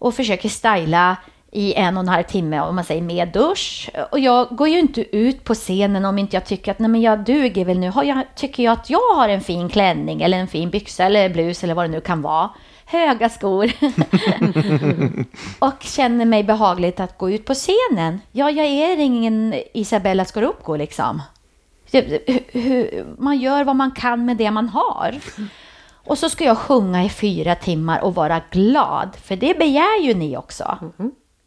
och 0.01 0.13
försöker 0.13 0.49
styla 0.49 1.17
i 1.51 1.73
en 1.73 1.97
och 1.97 2.03
en 2.03 2.09
halv 2.09 2.23
timme, 2.23 2.59
om 2.59 2.75
man 2.75 2.83
säger 2.83 3.01
med 3.01 3.27
dusch. 3.27 3.89
Och 4.11 4.19
jag 4.19 4.47
går 4.47 4.67
ju 4.67 4.79
inte 4.79 5.17
ut 5.17 5.43
på 5.43 5.53
scenen 5.53 6.05
om 6.05 6.17
inte 6.17 6.35
jag 6.35 6.45
tycker 6.45 6.71
att 6.71 6.79
nej 6.79 6.89
men 6.89 7.01
jag 7.01 7.19
duger 7.19 7.65
väl 7.65 7.79
nu. 7.79 7.89
Har 7.89 8.03
jag, 8.03 8.23
tycker 8.35 8.63
jag 8.63 8.71
att 8.71 8.89
jag 8.89 9.15
har 9.15 9.29
en 9.29 9.41
fin 9.41 9.69
klänning 9.69 10.21
eller 10.21 10.37
en 10.37 10.47
fin 10.47 10.69
byxa 10.69 11.03
eller 11.03 11.29
blus 11.29 11.63
eller 11.63 11.73
vad 11.73 11.85
det 11.85 11.91
nu 11.91 12.01
kan 12.01 12.21
vara. 12.21 12.49
Höga 12.85 13.29
skor. 13.29 13.71
och 15.59 15.81
känner 15.81 16.25
mig 16.25 16.43
behagligt 16.43 16.99
att 16.99 17.17
gå 17.17 17.31
ut 17.31 17.45
på 17.45 17.53
scenen. 17.53 18.21
Ja, 18.31 18.51
jag 18.51 18.65
är 18.65 18.97
ingen 18.97 19.55
Isabella 19.73 20.25
Scorupco 20.25 20.75
liksom. 20.75 21.21
Man 23.17 23.39
gör 23.39 23.63
vad 23.63 23.75
man 23.75 23.91
kan 23.91 24.25
med 24.25 24.37
det 24.37 24.51
man 24.51 24.69
har. 24.69 25.19
Och 26.11 26.17
så 26.17 26.29
ska 26.29 26.43
jag 26.43 26.57
sjunga 26.57 27.03
i 27.03 27.09
fyra 27.09 27.55
timmar 27.55 27.99
och 28.03 28.15
vara 28.15 28.41
glad, 28.51 29.15
för 29.15 29.35
det 29.35 29.57
begär 29.57 30.01
ju 30.01 30.13
ni 30.13 30.37
också. 30.37 30.77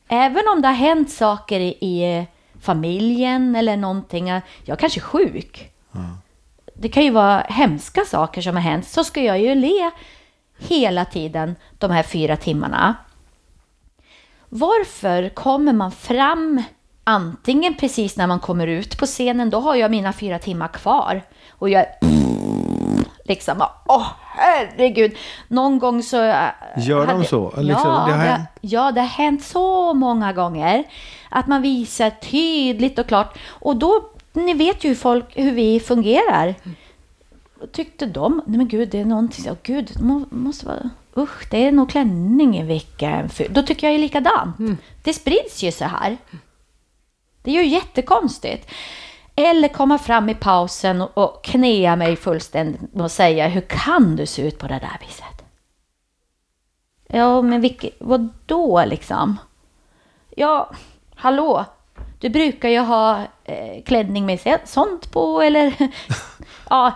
Även 0.08 0.48
om 0.48 0.62
det 0.62 0.68
har 0.68 0.74
hänt 0.74 1.10
saker 1.10 1.60
i, 1.60 1.68
i 1.68 2.26
familjen 2.60 3.56
eller 3.56 3.76
någonting, 3.76 4.40
jag 4.64 4.78
kanske 4.78 5.00
är 5.00 5.02
sjuk. 5.02 5.70
Det 6.74 6.88
kan 6.88 7.04
ju 7.04 7.10
vara 7.10 7.40
hemska 7.40 8.04
saker 8.04 8.42
som 8.42 8.56
har 8.56 8.62
hänt, 8.62 8.86
så 8.86 9.04
ska 9.04 9.22
jag 9.22 9.40
ju 9.40 9.54
le 9.54 9.90
hela 10.58 11.04
tiden 11.04 11.56
de 11.78 11.90
här 11.90 12.02
fyra 12.02 12.36
timmarna. 12.36 12.94
Varför 14.48 15.28
kommer 15.28 15.72
man 15.72 15.92
fram 15.92 16.62
antingen 17.04 17.74
precis 17.74 18.16
när 18.16 18.26
man 18.26 18.40
kommer 18.40 18.66
ut 18.66 18.98
på 18.98 19.06
scenen, 19.06 19.50
då 19.50 19.60
har 19.60 19.74
jag 19.74 19.90
mina 19.90 20.12
fyra 20.12 20.38
timmar 20.38 20.68
kvar 20.68 21.22
och 21.50 21.70
jag 21.70 21.86
liksom, 23.24 23.62
åh 23.86 24.06
herregud. 24.36 25.16
Någon 25.48 25.78
gång 25.78 26.02
så... 26.02 26.24
äh, 26.24 26.46
Gör 26.76 27.06
de 27.06 27.12
hade- 27.12 27.24
så? 27.24 27.52
Liksom, 27.56 27.90
ja, 27.90 28.04
det 28.06 28.12
har 28.12 28.18
hänt? 28.24 28.48
ja, 28.60 28.92
det 28.92 29.00
har 29.00 29.08
hänt 29.08 29.42
så 29.44 29.94
många 29.94 30.32
gånger. 30.32 30.84
Att 31.28 31.46
man 31.46 31.62
visar 31.62 32.10
tydligt 32.10 32.98
och 32.98 33.06
klart. 33.06 33.38
Och 33.48 33.76
då, 33.76 34.10
ni 34.32 34.54
vet 34.54 34.84
ju 34.84 34.88
hur, 34.88 34.94
folk, 34.96 35.24
hur 35.36 35.50
vi 35.52 35.80
fungerar. 35.80 36.54
Tyckte 37.72 38.06
de, 38.06 38.42
nej 38.46 38.58
men 38.58 38.68
gud, 38.68 38.88
det 38.88 39.00
är 39.00 39.04
någonting, 39.04 39.44
så, 39.44 39.56
gud, 39.62 39.90
det 39.94 40.02
må, 40.02 40.24
måste 40.30 40.66
vara 40.66 40.90
usch, 41.16 41.50
det 41.50 41.66
är 41.66 41.72
nog 41.72 41.90
klänning 41.90 42.66
vilken 42.66 43.28
ful. 43.28 43.46
Då 43.50 43.62
tycker 43.62 43.86
jag 43.86 43.94
är 43.94 43.98
likadant. 43.98 44.56
Det 45.02 45.12
sprids 45.12 45.62
ju 45.62 45.72
så 45.72 45.84
här. 45.84 46.16
Det 47.42 47.50
är 47.50 47.62
ju 47.62 47.66
jättekonstigt. 47.68 48.70
Eller 49.36 49.68
komma 49.68 49.98
fram 49.98 50.28
i 50.28 50.34
pausen 50.34 51.00
och, 51.00 51.44
knea 51.44 51.60
knäa 51.60 51.96
mig 51.96 52.16
fullständigt 52.16 52.80
och 52.94 53.10
säga 53.10 53.48
hur 53.48 53.60
kan 53.60 54.16
du 54.16 54.26
se 54.26 54.42
ut 54.42 54.58
på 54.58 54.66
det 54.66 54.78
där 54.78 54.98
viset? 55.00 55.44
Ja, 57.06 57.42
men 57.42 57.60
vilket, 57.60 57.92
vad 57.98 58.28
då 58.46 58.84
liksom? 58.84 59.38
Ja, 60.36 60.70
hallå, 61.14 61.64
du 62.20 62.28
brukar 62.28 62.68
ju 62.68 62.78
ha 62.78 63.22
eh, 63.44 63.82
klänning 63.84 64.26
med 64.26 64.60
sånt 64.64 65.12
på 65.12 65.42
eller? 65.42 65.74
ja, 66.70 66.92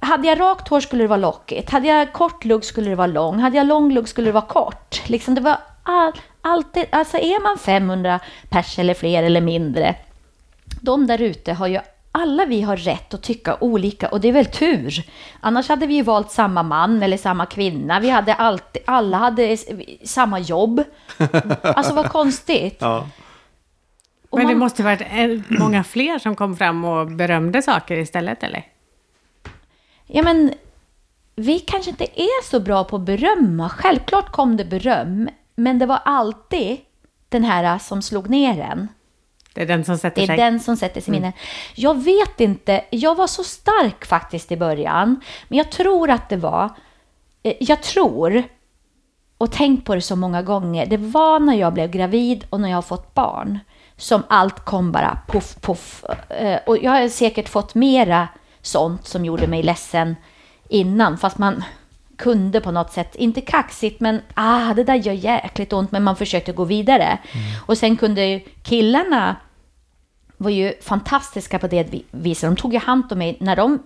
hade 0.00 0.28
jag 0.28 0.40
rakt 0.40 0.68
hår 0.68 0.80
skulle 0.80 1.04
det 1.04 1.08
vara 1.08 1.16
lockigt. 1.16 1.70
Hade 1.70 1.88
jag 1.88 2.12
kort 2.12 2.44
lugg 2.44 2.64
skulle 2.64 2.90
det 2.90 2.96
vara 2.96 3.06
lång. 3.06 3.38
Hade 3.38 3.56
jag 3.56 3.66
lång 3.66 3.92
lugg 3.92 4.08
skulle 4.08 4.28
det 4.28 4.32
vara 4.32 4.46
kort. 4.46 5.08
Liksom 5.08 5.34
det 5.34 5.40
var 5.40 5.58
all, 5.82 6.12
alltid, 6.40 6.86
alltså 6.90 7.16
är 7.16 7.42
man 7.42 7.58
500 7.58 8.20
pers 8.50 8.78
eller 8.78 8.94
fler 8.94 9.22
eller 9.22 9.40
mindre, 9.40 9.94
de 10.82 11.06
där 11.06 11.22
ute 11.22 11.52
har 11.52 11.66
ju 11.66 11.80
alla 12.12 12.44
vi 12.44 12.62
har 12.62 12.76
rätt 12.76 13.14
att 13.14 13.22
tycka 13.22 13.56
olika 13.60 14.08
och 14.08 14.20
det 14.20 14.28
är 14.28 14.32
väl 14.32 14.46
tur. 14.46 15.04
Annars 15.40 15.68
hade 15.68 15.86
vi 15.86 15.94
ju 15.94 16.02
valt 16.02 16.30
samma 16.30 16.62
man 16.62 17.02
eller 17.02 17.16
samma 17.16 17.46
kvinna. 17.46 18.00
Vi 18.00 18.10
hade 18.10 18.34
alltid, 18.34 18.82
alla 18.86 19.16
hade 19.16 19.56
samma 20.04 20.38
jobb. 20.38 20.82
Alltså 21.62 21.94
vad 21.94 22.08
konstigt. 22.10 22.76
Ja. 22.80 23.08
Och 24.30 24.38
Men 24.38 24.46
det 24.46 24.52
man- 24.54 24.58
måste 24.58 24.82
varit 24.82 25.02
en- 25.10 25.44
många 25.48 25.84
fler 25.84 26.18
som 26.18 26.36
kom 26.36 26.56
fram 26.56 26.84
och 26.84 27.06
berömde 27.10 27.62
saker 27.62 27.96
istället, 27.96 28.42
eller? 28.42 28.66
Ja, 30.06 30.22
men 30.22 30.52
vi 31.36 31.58
kanske 31.58 31.90
inte 31.90 32.04
är 32.20 32.44
så 32.44 32.60
bra 32.60 32.84
på 32.84 32.96
att 32.96 33.02
berömma. 33.02 33.68
Självklart 33.68 34.32
kom 34.32 34.56
det 34.56 34.64
beröm, 34.64 35.28
men 35.56 35.78
det 35.78 35.86
var 35.86 36.00
alltid 36.04 36.78
den 37.28 37.44
här 37.44 37.78
som 37.78 38.02
slog 38.02 38.30
ner 38.30 38.60
en. 38.60 38.88
Det 39.54 39.62
är 39.62 39.66
den 39.66 39.84
som 39.84 39.98
sätter 39.98 40.16
Det 40.16 40.22
är 40.22 40.26
sig. 40.26 40.36
den 40.36 40.60
som 40.60 40.76
sätter 40.76 41.00
sig 41.00 41.08
i 41.08 41.12
minnet. 41.20 41.34
Jag 41.74 42.02
vet 42.04 42.40
inte, 42.40 42.84
jag 42.90 43.14
var 43.14 43.26
så 43.26 43.44
stark 43.44 44.04
faktiskt 44.06 44.52
i 44.52 44.56
början, 44.56 45.20
men 45.48 45.58
jag 45.58 45.70
tror 45.70 46.10
att 46.10 46.28
det 46.28 46.36
var, 46.36 46.70
eh, 47.42 47.54
jag 47.60 47.82
tror, 47.82 48.42
och 49.38 49.50
tänkt 49.52 49.86
på 49.86 49.94
det 49.94 50.00
så 50.00 50.16
många 50.16 50.42
gånger, 50.42 50.86
det 50.86 50.96
var 50.96 51.40
när 51.40 51.54
jag 51.54 51.72
blev 51.74 51.90
gravid 51.90 52.44
och 52.50 52.60
när 52.60 52.68
jag 52.68 52.76
har 52.76 52.82
fått 52.82 53.14
barn 53.14 53.58
som 53.96 54.22
allt 54.28 54.64
kom 54.64 54.92
bara 54.92 55.18
puff, 55.28 55.56
puff. 55.60 56.04
Eh, 56.28 56.58
Och 56.66 56.78
jag 56.78 56.90
har 56.90 57.08
säkert 57.08 57.48
fått 57.48 57.74
mera 57.74 58.28
sånt 58.62 59.06
som 59.06 59.24
gjorde 59.24 59.46
mig 59.46 59.62
ledsen 59.62 60.16
innan, 60.68 61.18
fast 61.18 61.38
man 61.38 61.64
kunde 62.22 62.60
på 62.60 62.70
något 62.70 62.92
sätt, 62.92 63.14
inte 63.14 63.40
kaxigt, 63.40 64.00
men 64.00 64.20
ah, 64.34 64.74
det 64.74 64.84
där 64.84 64.94
gör 64.94 65.12
jäkligt 65.12 65.72
ont, 65.72 65.92
men 65.92 66.02
man 66.02 66.16
försökte 66.16 66.52
gå 66.52 66.64
vidare. 66.64 67.18
Och 67.66 67.78
sen 67.78 67.96
kunde 67.96 68.40
killarna 68.62 69.36
var 70.36 70.50
ju 70.50 70.72
fantastiska 70.82 71.58
på 71.58 71.66
det 71.66 71.82
vi- 71.90 72.04
viset. 72.10 72.48
De 72.50 72.56
tog 72.56 72.72
ju 72.72 72.78
hand 72.78 73.12
om 73.12 73.18
mig 73.18 73.36
när 73.40 73.56
de, 73.56 73.78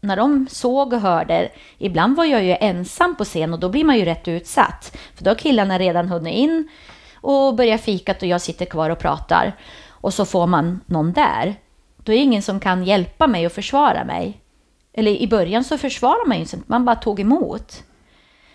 när 0.00 0.16
de 0.16 0.46
såg 0.50 0.92
och 0.92 1.00
hörde. 1.00 1.48
Ibland 1.78 2.16
var 2.16 2.24
jag 2.24 2.44
ju 2.44 2.56
ensam 2.60 3.16
på 3.16 3.24
scen 3.24 3.52
och 3.52 3.60
då 3.60 3.68
blir 3.68 3.84
man 3.84 3.98
ju 3.98 4.04
rätt 4.04 4.28
utsatt. 4.28 4.96
För 5.14 5.24
då 5.24 5.30
har 5.30 5.34
killarna 5.34 5.78
redan 5.78 6.08
hunnit 6.08 6.34
in 6.34 6.68
och 7.14 7.54
börjat 7.54 7.80
fikat 7.80 8.22
och 8.22 8.28
jag 8.28 8.40
sitter 8.40 8.64
kvar 8.66 8.90
och 8.90 8.98
pratar. 8.98 9.52
Och 9.88 10.14
så 10.14 10.24
får 10.24 10.46
man 10.46 10.80
någon 10.86 11.12
där. 11.12 11.54
Då 11.96 12.12
är 12.12 12.16
det 12.16 12.22
ingen 12.22 12.42
som 12.42 12.60
kan 12.60 12.84
hjälpa 12.84 13.26
mig 13.26 13.46
och 13.46 13.52
försvara 13.52 14.04
mig. 14.04 14.40
Eller 14.98 15.10
i 15.10 15.28
början 15.28 15.64
så 15.64 15.78
försvarar 15.78 16.26
man 16.26 16.36
ju 16.36 16.42
inte, 16.42 16.58
man 16.66 16.84
bara 16.84 16.96
tog 16.96 17.20
emot. 17.20 17.82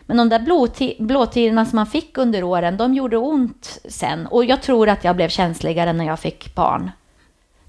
Men 0.06 0.18
de 0.18 0.30
där 0.30 0.40
blåti- 0.40 0.96
blåtirorna 1.00 1.66
som 1.66 1.76
man 1.76 1.88
fick 1.88 2.18
under 2.18 2.44
åren, 2.44 2.78
de 2.78 2.94
gjorde 2.94 3.18
ont 3.18 3.80
sen. 3.86 4.28
Och 4.28 4.46
jag 4.46 4.62
tror 4.62 4.90
att 4.90 5.04
jag 5.04 5.16
blev 5.16 5.30
känsligare 5.30 5.94
när 5.94 6.06
jag 6.06 6.20
fick 6.20 6.56
barn. 6.56 6.92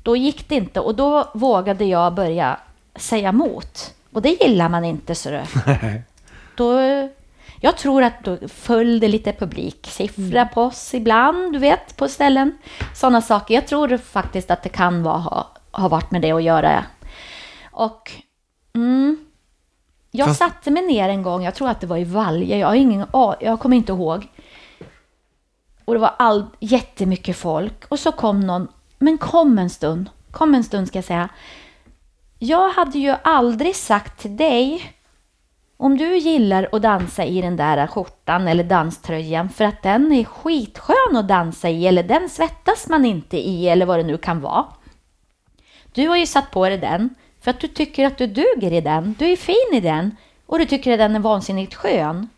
Då 0.03 0.17
gick 0.17 0.49
det 0.49 0.55
inte 0.55 0.81
och 0.81 0.95
då 0.95 1.31
vågade 1.35 1.85
jag 1.85 2.15
börja 2.15 2.61
säga 2.97 3.29
emot. 3.29 3.95
Och 4.13 4.23
det 4.23 4.43
gillar 4.43 4.69
man 4.69 4.85
inte 4.85 5.15
så 5.15 5.31
det. 5.31 5.47
Då, 6.57 6.81
jag 7.61 7.77
tror 7.77 8.03
att 8.03 8.25
då 8.25 8.39
föll 8.49 9.01
det 9.01 9.09
lite 9.09 9.33
publiksiffra 9.33 10.47
på 10.47 10.63
oss 10.63 10.95
ibland, 10.95 11.53
du 11.53 11.59
vet, 11.59 11.97
på 11.97 12.09
ställen. 12.09 12.59
Sådana 12.95 13.23
saker. 13.23 13.55
Jag 13.55 13.67
tror 13.67 13.97
faktiskt 13.97 14.51
att 14.51 14.63
det 14.63 14.69
kan 14.69 15.03
vara, 15.03 15.19
ha, 15.19 15.53
ha 15.73 15.89
varit 15.89 16.11
med 16.11 16.23
det 16.23 16.33
att 16.33 16.43
göra. 16.43 16.85
Och 17.73 18.13
mm, 18.75 19.17
jag 20.11 20.27
Fast- 20.27 20.39
satte 20.39 20.71
mig 20.71 20.83
ner 20.87 21.09
en 21.09 21.23
gång, 21.23 21.45
jag 21.45 21.55
tror 21.55 21.69
att 21.69 21.81
det 21.81 21.87
var 21.87 21.97
i 21.97 22.05
Valje, 22.05 22.59
jag 22.59 22.69
har 22.69 22.75
ingen 22.75 23.07
jag 23.41 23.61
kommer 23.61 23.77
inte 23.77 23.93
ihåg. 23.93 24.29
Och 25.85 25.95
det 25.95 26.01
var 26.01 26.15
all, 26.19 26.47
jättemycket 26.61 27.37
folk. 27.37 27.85
Och 27.89 27.99
så 27.99 28.13
kom 28.13 28.41
någon, 28.41 28.69
men 28.99 29.19
kom 29.19 29.59
en 29.59 29.71
stund, 29.71 30.11
kom 30.31 30.55
en 30.55 30.65
stund 30.65 30.89
ska 30.89 30.99
jag 30.99 31.05
säga. 31.05 31.29
Jag 32.39 32.69
hade 32.71 32.99
ju 32.99 33.15
aldrig 33.25 33.77
sagt 33.77 34.21
till 34.21 34.37
dig 34.37 34.93
om 35.77 35.97
du 35.97 36.17
gillar 36.17 36.69
att 36.73 36.83
dansa 36.83 37.25
i 37.25 37.43
den 37.43 37.57
där 37.57 37.87
skjortan 37.87 38.49
eller 38.49 38.65
danströjan 38.65 39.49
för 39.49 39.65
att 39.65 39.83
den 39.83 40.13
är 40.13 40.25
skitskön 40.25 41.17
att 41.17 41.29
dansa 41.29 41.69
i 41.71 41.87
eller 41.87 42.03
den 42.03 42.29
svettas 42.29 42.89
man 42.89 43.05
inte 43.05 43.37
i 43.37 43.69
eller 43.69 43.87
vad 43.87 43.99
det 43.99 44.03
nu 44.03 44.19
kan 44.19 44.41
vara. 44.41 44.67
Du 45.93 46.09
har 46.09 46.17
ju 46.17 46.27
satt 46.27 46.51
på 46.51 46.69
dig 46.69 46.79
den 46.79 47.15
för 47.45 47.51
att 47.51 47.61
du 47.61 47.69
tycker 47.69 48.07
att 48.07 48.19
du 48.19 48.27
duger 48.27 48.73
i 48.73 48.81
den. 48.81 49.15
Du 49.19 49.33
är 49.33 49.37
fin 49.37 49.71
i 49.73 49.81
den 49.81 50.17
och 50.47 50.59
du 50.59 50.65
tycker 50.67 50.93
att 50.93 50.99
den 50.99 51.17
är 51.17 51.21
vansinnigt 51.21 51.75
skön. 51.75 52.29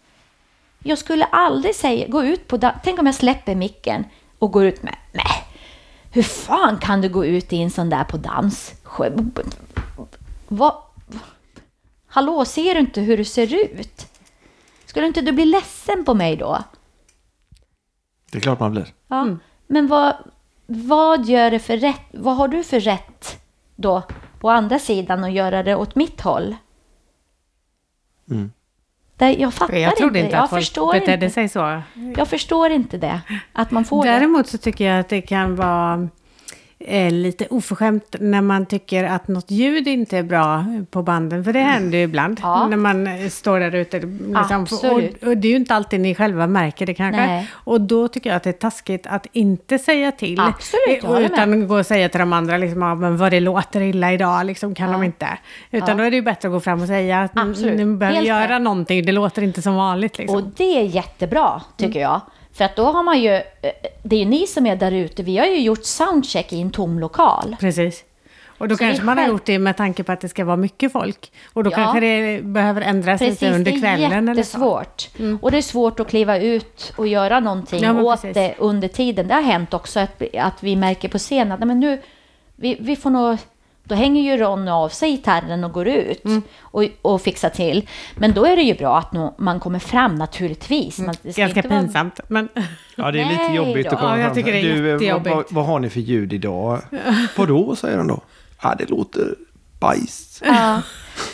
Jag 0.82 0.98
skulle 0.98 1.24
aldrig 1.24 1.74
säga, 1.74 2.08
gå 2.08 2.24
ut 2.24 2.48
på, 2.48 2.70
tänk 2.84 2.98
om 2.98 3.06
jag 3.06 3.14
släpper 3.14 3.54
micken 3.54 4.04
och 4.38 4.52
går 4.52 4.64
ut 4.64 4.82
med, 4.82 4.96
nej, 5.12 5.44
hur 6.12 6.22
fan 6.22 6.78
kan 6.78 7.00
du 7.00 7.08
gå 7.08 7.24
ut 7.24 7.52
i 7.52 7.62
en 7.62 7.70
sån 7.70 7.90
där 7.90 8.04
på 8.04 8.16
dans? 8.16 8.74
Vad, 10.48 10.74
hallå, 12.06 12.44
ser 12.44 12.74
du 12.74 12.80
inte 12.80 13.00
hur 13.00 13.16
du 13.16 13.24
ser 13.24 13.54
ut? 13.54 14.06
Skulle 14.86 15.06
inte 15.06 15.20
du 15.20 15.32
bli 15.32 15.44
ledsen 15.44 16.04
på 16.04 16.14
mig 16.14 16.36
då? 16.36 16.62
Det 18.30 18.38
är 18.38 18.42
klart 18.42 18.60
man 18.60 18.70
blir. 18.70 18.92
Ja. 19.08 19.28
Men 19.66 19.86
vad, 19.86 20.14
vad 20.66 21.26
gör 21.26 21.50
det 21.50 21.58
för 21.58 21.76
rätt? 21.76 22.02
Vad 22.12 22.36
har 22.36 22.48
du 22.48 22.64
för 22.64 22.80
rätt 22.80 23.40
då 23.76 24.02
på 24.46 24.50
andra 24.50 24.78
sidan 24.78 25.24
att 25.24 25.32
göra 25.32 25.62
det 25.62 25.74
åt 25.74 25.94
mitt 25.94 26.20
håll? 26.20 26.56
Mm. 28.30 28.52
Det, 29.16 29.32
jag 29.32 29.54
fattar 29.54 29.76
Jag 29.76 29.96
trodde 29.96 30.18
inte 30.18 30.32
jag 30.32 30.44
att 30.44 30.50
folk 30.50 30.62
förstår 30.62 30.92
betedde 30.92 31.26
inte. 31.26 31.34
sig 31.34 31.48
så. 31.48 31.82
Jag 32.16 32.28
förstår 32.28 32.70
inte 32.70 32.98
det. 32.98 33.20
Att 33.52 33.70
man 33.70 33.84
får 33.84 34.04
det. 34.04 34.10
Däremot 34.10 34.46
så 34.46 34.58
tycker 34.58 34.84
jag 34.90 35.00
att 35.00 35.08
det 35.08 35.20
kan 35.20 35.56
vara 35.56 36.08
eh, 36.88 37.12
lite 37.12 37.46
oförskämt 37.50 38.16
när 38.20 38.40
man 38.40 38.66
tycker 38.66 39.04
att 39.04 39.28
något 39.28 39.50
ljud 39.50 39.88
inte 39.88 40.18
är 40.18 40.22
bra 40.22 40.64
på 40.90 41.02
banden. 41.02 41.44
För 41.44 41.52
det 41.52 41.58
händer 41.60 41.98
ju 41.98 42.04
ibland 42.04 42.40
Ja. 42.42 42.66
när 42.68 42.76
man 42.76 43.06
eh, 43.06 43.28
står 43.28 43.60
där 43.60 43.74
ute. 43.74 43.98
Liksom, 44.00 44.66
och, 44.90 45.28
och 45.28 45.36
det 45.36 45.48
är 45.48 45.50
ju 45.50 45.56
inte 45.56 45.74
alltid 45.74 46.00
ni 46.00 46.14
själva 46.14 46.46
märker 46.46 46.86
det 46.86 46.94
kanske. 46.94 47.26
Nej. 47.26 47.50
Och 47.52 47.80
då 47.80 48.08
tycker 48.08 48.30
jag 48.30 48.36
att 48.36 48.42
det 48.42 48.50
är 48.50 48.52
taskigt 48.52 49.06
att 49.06 49.26
inte 49.32 49.78
säga 49.78 50.12
till. 50.12 50.40
Absolut, 50.40 51.02
jag 51.02 51.22
utan 51.22 51.68
gå 51.68 51.78
och 51.78 51.86
säga 51.86 52.08
till 52.08 52.20
de 52.20 52.32
andra 52.32 52.56
liksom, 52.58 52.82
ja, 52.82 52.94
men 52.94 53.16
vad 53.16 53.30
det 53.32 53.40
låter 53.40 53.80
illa 53.80 54.12
idag, 54.12 54.46
liksom, 54.46 54.74
kan 54.74 54.92
de 54.92 55.02
inte. 55.02 55.28
Utan 55.70 55.88
Ja. 55.88 55.94
då 55.94 56.02
är 56.02 56.10
det 56.10 56.16
ju 56.16 56.22
bättre 56.22 56.48
att 56.48 56.52
gå 56.54 56.60
fram 56.60 56.80
och 56.80 56.86
säga 56.86 57.20
att 57.22 57.36
mm, 57.36 57.50
Absolut. 57.50 57.76
ni 57.76 57.84
behöver 57.86 58.16
Helt 58.16 58.28
göra 58.28 58.54
rätt. 58.56 58.62
någonting, 58.62 59.06
det 59.06 59.12
låter 59.12 59.42
inte 59.42 59.62
som 59.62 59.74
vanligt. 59.76 60.18
Liksom. 60.18 60.36
Och 60.36 60.44
det 60.56 60.78
är 60.80 60.84
jättebra, 60.84 61.62
tycker 61.76 62.00
jag. 62.00 62.20
För 62.56 62.64
att 62.64 62.76
då 62.76 62.84
har 62.84 63.02
man 63.02 63.20
ju, 63.20 63.34
eh, 63.34 63.42
det 64.02 64.16
är 64.16 64.20
ju 64.20 64.24
ni 64.26 64.46
som 64.46 64.66
är 64.66 64.76
där 64.76 64.92
ute, 64.92 65.22
vi 65.22 65.38
har 65.38 65.46
ju 65.46 65.60
gjort 65.60 65.84
soundcheck 65.84 66.52
i 66.52 66.60
en 66.60 66.70
tom 66.70 66.98
lokal. 66.98 67.56
Precis. 67.60 68.04
Och 68.58 68.68
då 68.68 68.74
Så 68.76 68.78
det 68.78 68.84
är 68.84 68.88
kanske 68.88 69.04
man 69.04 69.18
har 69.18 69.26
gjort 69.28 69.44
det 69.46 69.58
med 69.58 69.76
tanke 69.76 70.02
på 70.02 70.12
att 70.12 70.20
det 70.20 70.28
ska 70.28 70.44
vara 70.44 70.56
mycket 70.56 70.92
folk. 70.92 71.32
Och 71.52 71.64
då 71.64 71.70
Ja. 71.70 71.74
kanske 71.74 72.00
det 72.00 72.42
behöver 72.42 72.80
ändras 72.82 73.18
Precis, 73.18 73.40
lite 73.40 73.54
under 73.54 73.72
det 73.72 73.76
är 73.78 73.80
kvällen 73.80 74.28
eller 74.28 74.34
så. 74.34 74.38
jättesvårt. 74.38 75.08
Och 75.42 75.50
det 75.50 75.58
är 75.58 75.62
svårt 75.62 76.00
att 76.00 76.08
kliva 76.08 76.38
ut 76.38 76.92
och 76.96 77.06
göra 77.06 77.40
någonting 77.40 77.82
Ja, 77.82 78.02
åt 78.02 78.22
precis. 78.22 78.34
det 78.34 78.54
under 78.58 78.88
tiden. 78.88 79.28
Det 79.28 79.34
har 79.34 79.42
hänt 79.42 79.74
också 79.74 80.00
att, 80.00 80.22
att 80.38 80.62
vi 80.62 80.76
märker 80.76 81.08
på 81.08 81.18
scenen 81.18 81.52
att 81.52 81.66
men 81.68 81.80
nu, 81.80 82.02
vi, 82.56 82.76
vi 82.80 82.96
får 82.96 83.10
nog... 83.10 83.38
Då 83.88 83.94
hänger 83.94 84.22
ju 84.22 84.36
Ronny 84.42 84.70
av 84.70 84.88
sig 84.88 85.10
gitarren 85.10 85.64
och 85.64 85.72
går 85.72 85.88
ut 85.88 86.24
Mm. 86.24 86.42
och, 86.60 86.84
och 87.02 87.22
fixar 87.22 87.48
till. 87.50 87.88
Men 88.16 88.32
då 88.34 88.46
är 88.46 88.56
det 88.56 88.62
ju 88.62 88.74
bra 88.74 88.98
att 88.98 89.12
nå, 89.12 89.34
man 89.38 89.60
kommer 89.60 89.78
fram 89.78 90.14
naturligtvis. 90.14 90.98
Man, 90.98 91.14
det 91.22 91.32
ska 91.32 91.42
Ganska 91.42 91.58
inte 91.58 91.68
vara- 91.68 91.80
pinsamt. 91.80 92.20
Men 92.28 92.48
Ja, 92.96 93.10
det 93.10 93.20
är 93.20 93.24
lite 93.30 93.42
Nej 93.42 93.56
jobbigt 93.56 93.86
då. 93.90 93.92
att 93.94 94.00
komma 94.00 94.12
Ja, 94.12 94.16
jag 94.18 94.26
fram. 94.26 94.34
tycker 94.34 94.52
det 94.52 94.58
är 94.60 94.98
du, 94.98 95.06
eh, 95.08 95.14
vad, 95.22 95.26
vad, 95.36 95.44
vad 95.50 95.66
har 95.66 95.78
ni 95.80 95.90
för 95.90 96.00
ljud 96.00 96.32
idag? 96.32 96.80
Vadå, 97.36 97.76
säger 97.76 97.96
de 97.98 98.06
då? 98.08 98.20
Ja, 98.62 98.74
det 98.78 98.90
låter 98.90 99.34
bajs. 99.80 100.42
Ja. 100.46 100.80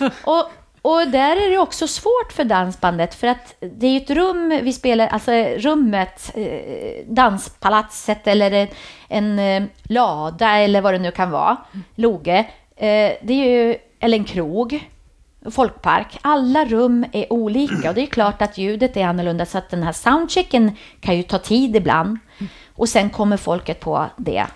Och, 0.25 0.51
och 0.83 1.09
där 1.09 1.37
är 1.37 1.51
det 1.51 1.59
också 1.59 1.87
svårt 1.87 2.33
för 2.33 2.45
dansbandet 2.45 3.15
för 3.15 3.27
att 3.27 3.55
det 3.61 3.87
är 3.87 3.91
ju 3.91 3.97
ett 3.97 4.11
rum 4.11 4.61
vi 4.63 4.73
spelar, 4.73 5.07
alltså 5.07 5.33
rummet, 5.57 6.33
eh, 6.35 7.07
danspalatset 7.07 8.27
eller 8.27 8.51
en, 8.53 8.69
en 9.09 9.39
eh, 9.39 9.69
lada 9.83 10.51
eller 10.51 10.81
vad 10.81 10.95
det 10.95 10.99
nu 10.99 11.11
kan 11.11 11.31
vara, 11.31 11.57
loge. 11.95 12.39
Eh, 12.77 13.13
det 13.23 13.33
är 13.33 13.49
ju, 13.49 13.77
eller 14.01 14.19
en 14.19 14.25
krog. 14.25 14.89
folkpark. 15.51 16.19
Alla 16.23 16.65
rum 16.65 17.05
är 17.13 17.33
olika 17.33 17.89
och 17.89 17.95
det 17.95 18.03
är 18.03 18.07
klart 18.07 18.43
att 18.43 18.59
ljudet 18.59 18.97
är 18.97 19.05
annorlunda 19.05 19.47
så 19.47 19.59
att 19.59 19.71
den 19.71 19.83
här 19.83 19.93
soundchecken 19.93 20.77
kan 21.01 21.17
ju 21.17 21.23
ta 21.23 21.39
tid 21.39 21.77
ibland. 21.77 22.19
Och 22.75 22.89
sen 22.89 23.11
kommer 23.11 23.37
folket 23.37 23.81
på 23.81 24.07
det. 24.17 24.47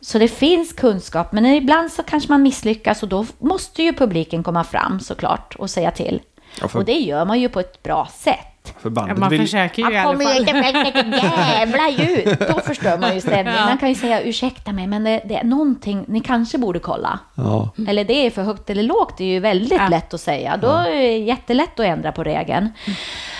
Så 0.00 0.18
det 0.18 0.28
finns 0.28 0.72
kunskap, 0.72 1.32
men 1.32 1.46
ibland 1.46 1.92
så 1.92 2.02
kanske 2.02 2.28
man 2.32 2.42
misslyckas 2.42 3.02
och 3.02 3.08
då 3.08 3.26
måste 3.38 3.82
ju 3.82 3.92
publiken 3.92 4.42
komma 4.42 4.64
fram 4.64 5.00
såklart 5.00 5.54
och 5.58 5.70
säga 5.70 5.90
till. 5.90 6.20
Ja, 6.60 6.68
för- 6.68 6.78
Och 6.78 6.84
det 6.84 6.92
gör 6.92 7.24
man 7.24 7.40
ju 7.40 7.48
på 7.48 7.60
ett 7.60 7.82
bra 7.82 8.08
sätt. 8.14 8.74
För 8.78 8.92
Ja, 8.96 9.14
man 9.14 9.30
vill... 9.30 9.40
försöker 9.40 9.82
ju 9.82 9.92
i 9.92 9.96
alla 9.96 10.12
kommer 10.12 10.24
ju 10.38 10.44
fall. 10.44 10.54
med 10.54 10.86
ett 10.86 11.22
jävla 11.22 11.88
ljud. 11.90 12.36
Då 12.48 12.60
förstör 12.60 12.98
man 12.98 13.14
ju 13.14 13.20
stämningen. 13.30 13.54
Ja. 13.54 13.64
Man 13.64 13.78
kan 13.78 13.88
ju 13.88 13.94
säga 13.94 14.20
ursäkta 14.22 14.72
mig, 14.72 14.86
men 14.86 15.04
det, 15.04 15.22
det 15.28 15.36
är 15.36 15.44
någonting 15.44 16.04
ni 16.08 16.20
kanske 16.20 16.58
borde 16.58 16.78
kolla. 16.78 17.18
Ja. 17.34 17.70
Eller 17.88 18.04
det 18.04 18.26
är 18.26 18.30
för 18.30 18.42
högt 18.42 18.70
eller 18.70 18.82
lågt, 18.82 19.18
det 19.18 19.24
är 19.24 19.28
ju 19.28 19.40
väldigt 19.40 19.78
Ja. 19.78 19.88
lätt 19.88 20.14
att 20.14 20.20
säga. 20.20 20.56
Då 20.56 20.68
är 20.68 20.90
det 20.96 21.16
jättelätt 21.18 21.80
att 21.80 21.86
ändra 21.86 22.12
på 22.12 22.24
regeln. 22.24 22.68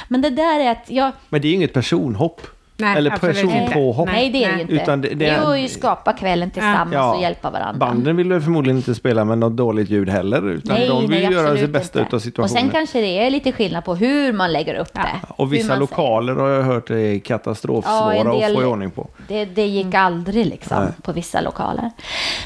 Men 0.09 0.23
det 0.23 0.31
där 0.31 0.61
är 0.61 0.71
att 0.71 0.85
jag... 0.90 1.12
Men 1.29 1.40
det 1.43 1.49
är 1.49 1.52
inget 1.55 1.73
personhopp. 1.73 2.40
Nej, 2.80 2.96
Eller 2.96 3.10
personpåhopp. 3.10 4.08
Nej, 4.12 4.30
det 4.30 4.44
är 4.44 4.49
det 4.49 4.50
ju 4.50 4.52
Nej. 4.52 4.60
inte. 4.60 4.72
Utan 4.75 5.00
det- 5.00 5.08
det 5.08 5.14
det, 5.14 5.26
är- 5.26 5.54
ju 5.56 5.68
skapa 5.68 6.12
kvällen 6.12 6.50
tillsammans 6.50 6.92
Ja. 6.94 7.14
och 7.14 7.22
hjälpa 7.22 7.50
varandra. 7.50 7.78
Banden 7.87 8.16
vill 8.16 8.28
väl 8.32 8.40
förmodligen 8.40 8.76
inte 8.76 8.94
spela 8.94 9.25
med 9.25 9.38
något 9.38 9.56
dåligt 9.56 9.90
ljud 9.90 10.08
heller. 10.08 10.50
Utan 10.50 10.80
de 10.88 11.06
vill 11.06 11.22
ju 11.22 11.30
göra 11.30 11.56
sitt 11.56 11.70
bästa 11.70 12.00
inte. 12.00 12.16
Och 12.16 12.22
situationen. 12.22 12.62
sen 12.62 12.70
kanske 12.70 13.00
det 13.00 13.18
är 13.26 13.30
lite 13.30 13.52
skillnad 13.52 13.84
på 13.84 13.94
hur 13.94 14.32
man 14.32 14.52
lägger 14.52 14.75
upp 14.75 14.92
det. 14.94 15.08
Och 15.28 15.52
vissa 15.52 15.68
man 15.68 15.78
lokaler 15.78 16.34
har 16.34 16.49
jag 16.49 16.62
hört 16.62 16.90
är 16.90 17.12
Ja, 17.14 17.20
katastrofsvåra 17.25 18.12
del- 18.32 18.50
att 18.50 18.54
få 18.56 18.62
i 18.62 18.64
ordning 18.64 18.90
på. 18.90 19.08
Det, 19.28 19.44
det 19.44 19.66
gick 19.66 19.94
aldrig 19.94 20.46
liksom 20.46 20.82
Nej. 20.84 20.92
på 21.02 21.12
vissa 21.12 21.40
lokaler. 21.40 21.90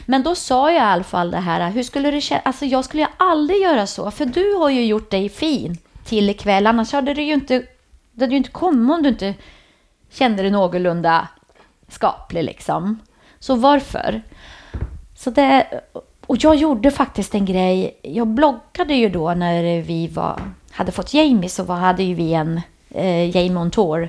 Men 0.07 0.23
då 0.23 0.35
sa 0.35 0.71
jag 0.73 0.77
i 0.77 0.85
alla 0.87 1.05
fall 1.05 1.31
det 1.31 1.37
här, 1.37 1.71
hur 1.71 1.83
skulle 1.83 2.11
det 2.11 2.21
kännas? 2.21 2.43
Alltså 2.47 2.65
jag 2.65 2.85
skulle 2.85 3.03
ju 3.03 3.09
aldrig 3.17 3.63
göra 3.63 3.87
så, 3.87 4.11
för 4.11 4.25
du 4.25 4.55
har 4.55 4.71
ju 4.71 4.85
gjort 4.87 5.11
dig 5.11 5.29
fin 5.29 5.79
till 6.05 6.31
ikväll, 6.31 6.67
annars 6.67 6.93
hade 6.93 7.15
du 7.15 7.23
ju 7.23 7.33
inte, 7.35 7.63
det 8.13 8.25
hade 8.25 8.31
ju 8.33 8.37
inte 8.37 8.51
kommit 8.51 8.95
om 8.97 9.03
du 9.03 9.09
inte 9.09 9.35
kände 10.15 10.43
dig 10.43 10.51
någorlunda 10.51 11.29
skaplig 11.89 12.45
liksom. 12.45 13.01
Så 13.39 13.55
varför? 13.55 14.23
Så 15.15 15.31
det, 15.31 15.81
och 16.27 16.37
jag 16.41 16.55
gjorde 16.55 16.91
faktiskt 16.91 17.35
en 17.35 17.45
grej, 17.45 17.99
jag 18.03 18.27
bloggade 18.27 18.95
ju 18.95 19.09
då 19.09 19.35
när 19.35 19.83
vi 19.83 20.09
var, 20.09 20.41
hade 20.71 20.93
fått 20.93 21.15
Jamie 21.15 21.49
så 21.49 21.63
var, 21.63 21.77
hade 21.77 22.03
ju 22.03 22.15
vi 22.15 22.35
en 22.35 22.61
eh, 22.91 23.37
Jamie 23.37 23.59
on 23.59 23.71
Tour 23.71 24.09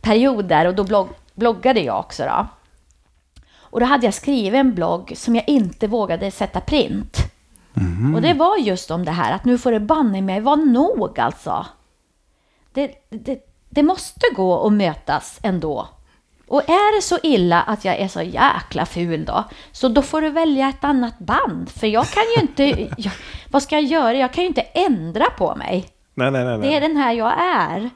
period 0.00 0.44
där 0.44 0.66
och 0.66 0.74
då 0.74 0.84
blogg, 0.84 1.08
bloggade 1.34 1.80
jag 1.80 1.98
också 1.98 2.24
då. 2.24 2.46
Och 3.58 3.80
då 3.80 3.86
hade 3.86 4.06
jag 4.06 4.14
skrivit 4.14 4.58
en 4.58 4.74
blogg 4.74 5.12
som 5.16 5.36
jag 5.36 5.48
inte 5.48 5.86
vågade 5.86 6.30
sätta 6.30 6.60
print. 6.60 7.16
Och 8.14 8.22
det 8.22 8.34
var 8.34 8.56
just 8.56 8.90
om 8.90 9.04
det 9.04 9.10
här 9.10 9.32
att 9.32 9.44
nu 9.44 9.58
får 9.58 9.72
det 9.72 9.80
banne 9.80 10.22
mig 10.22 10.40
vara 10.40 10.56
nog 10.56 11.18
alltså. 11.18 11.66
Det, 12.72 12.94
det, 13.10 13.49
det 13.70 13.82
måste 13.82 14.26
gå 14.36 14.66
att 14.66 14.72
mötas 14.72 15.40
ändå. 15.42 15.88
Och 16.48 16.68
är 16.68 16.96
det 16.96 17.02
så 17.02 17.18
illa 17.22 17.62
att 17.62 17.84
jag 17.84 17.96
är 17.96 18.08
så 18.08 18.22
jäkla 18.22 18.86
ful 18.86 19.24
då, 19.24 19.44
så 19.72 19.88
då 19.88 20.02
får 20.02 20.20
du 20.20 20.30
välja 20.30 20.68
ett 20.68 20.84
annat 20.84 21.18
band. 21.18 21.70
För 21.70 21.86
jag 21.86 22.06
kan 22.06 22.22
ju 22.36 22.42
inte, 22.42 22.64
jag, 23.02 23.12
vad 23.50 23.62
ska 23.62 23.74
jag 23.74 23.84
göra? 23.84 24.14
Jag 24.14 24.32
kan 24.32 24.44
ju 24.44 24.48
inte 24.48 24.60
ändra 24.60 25.24
på 25.24 25.54
mig. 25.54 25.88
Nej, 26.14 26.30
nej, 26.30 26.44
nej. 26.44 26.58
Det 26.58 26.66
är 26.66 26.80
nej. 26.80 26.80
den 26.80 26.96
här 26.96 27.12
jag 27.12 27.32
är. 27.40 27.90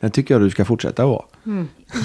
Det 0.00 0.10
tycker 0.10 0.34
jag 0.34 0.40
du 0.40 0.50
ska 0.50 0.64
fortsätta 0.64 1.06
vara. 1.06 1.24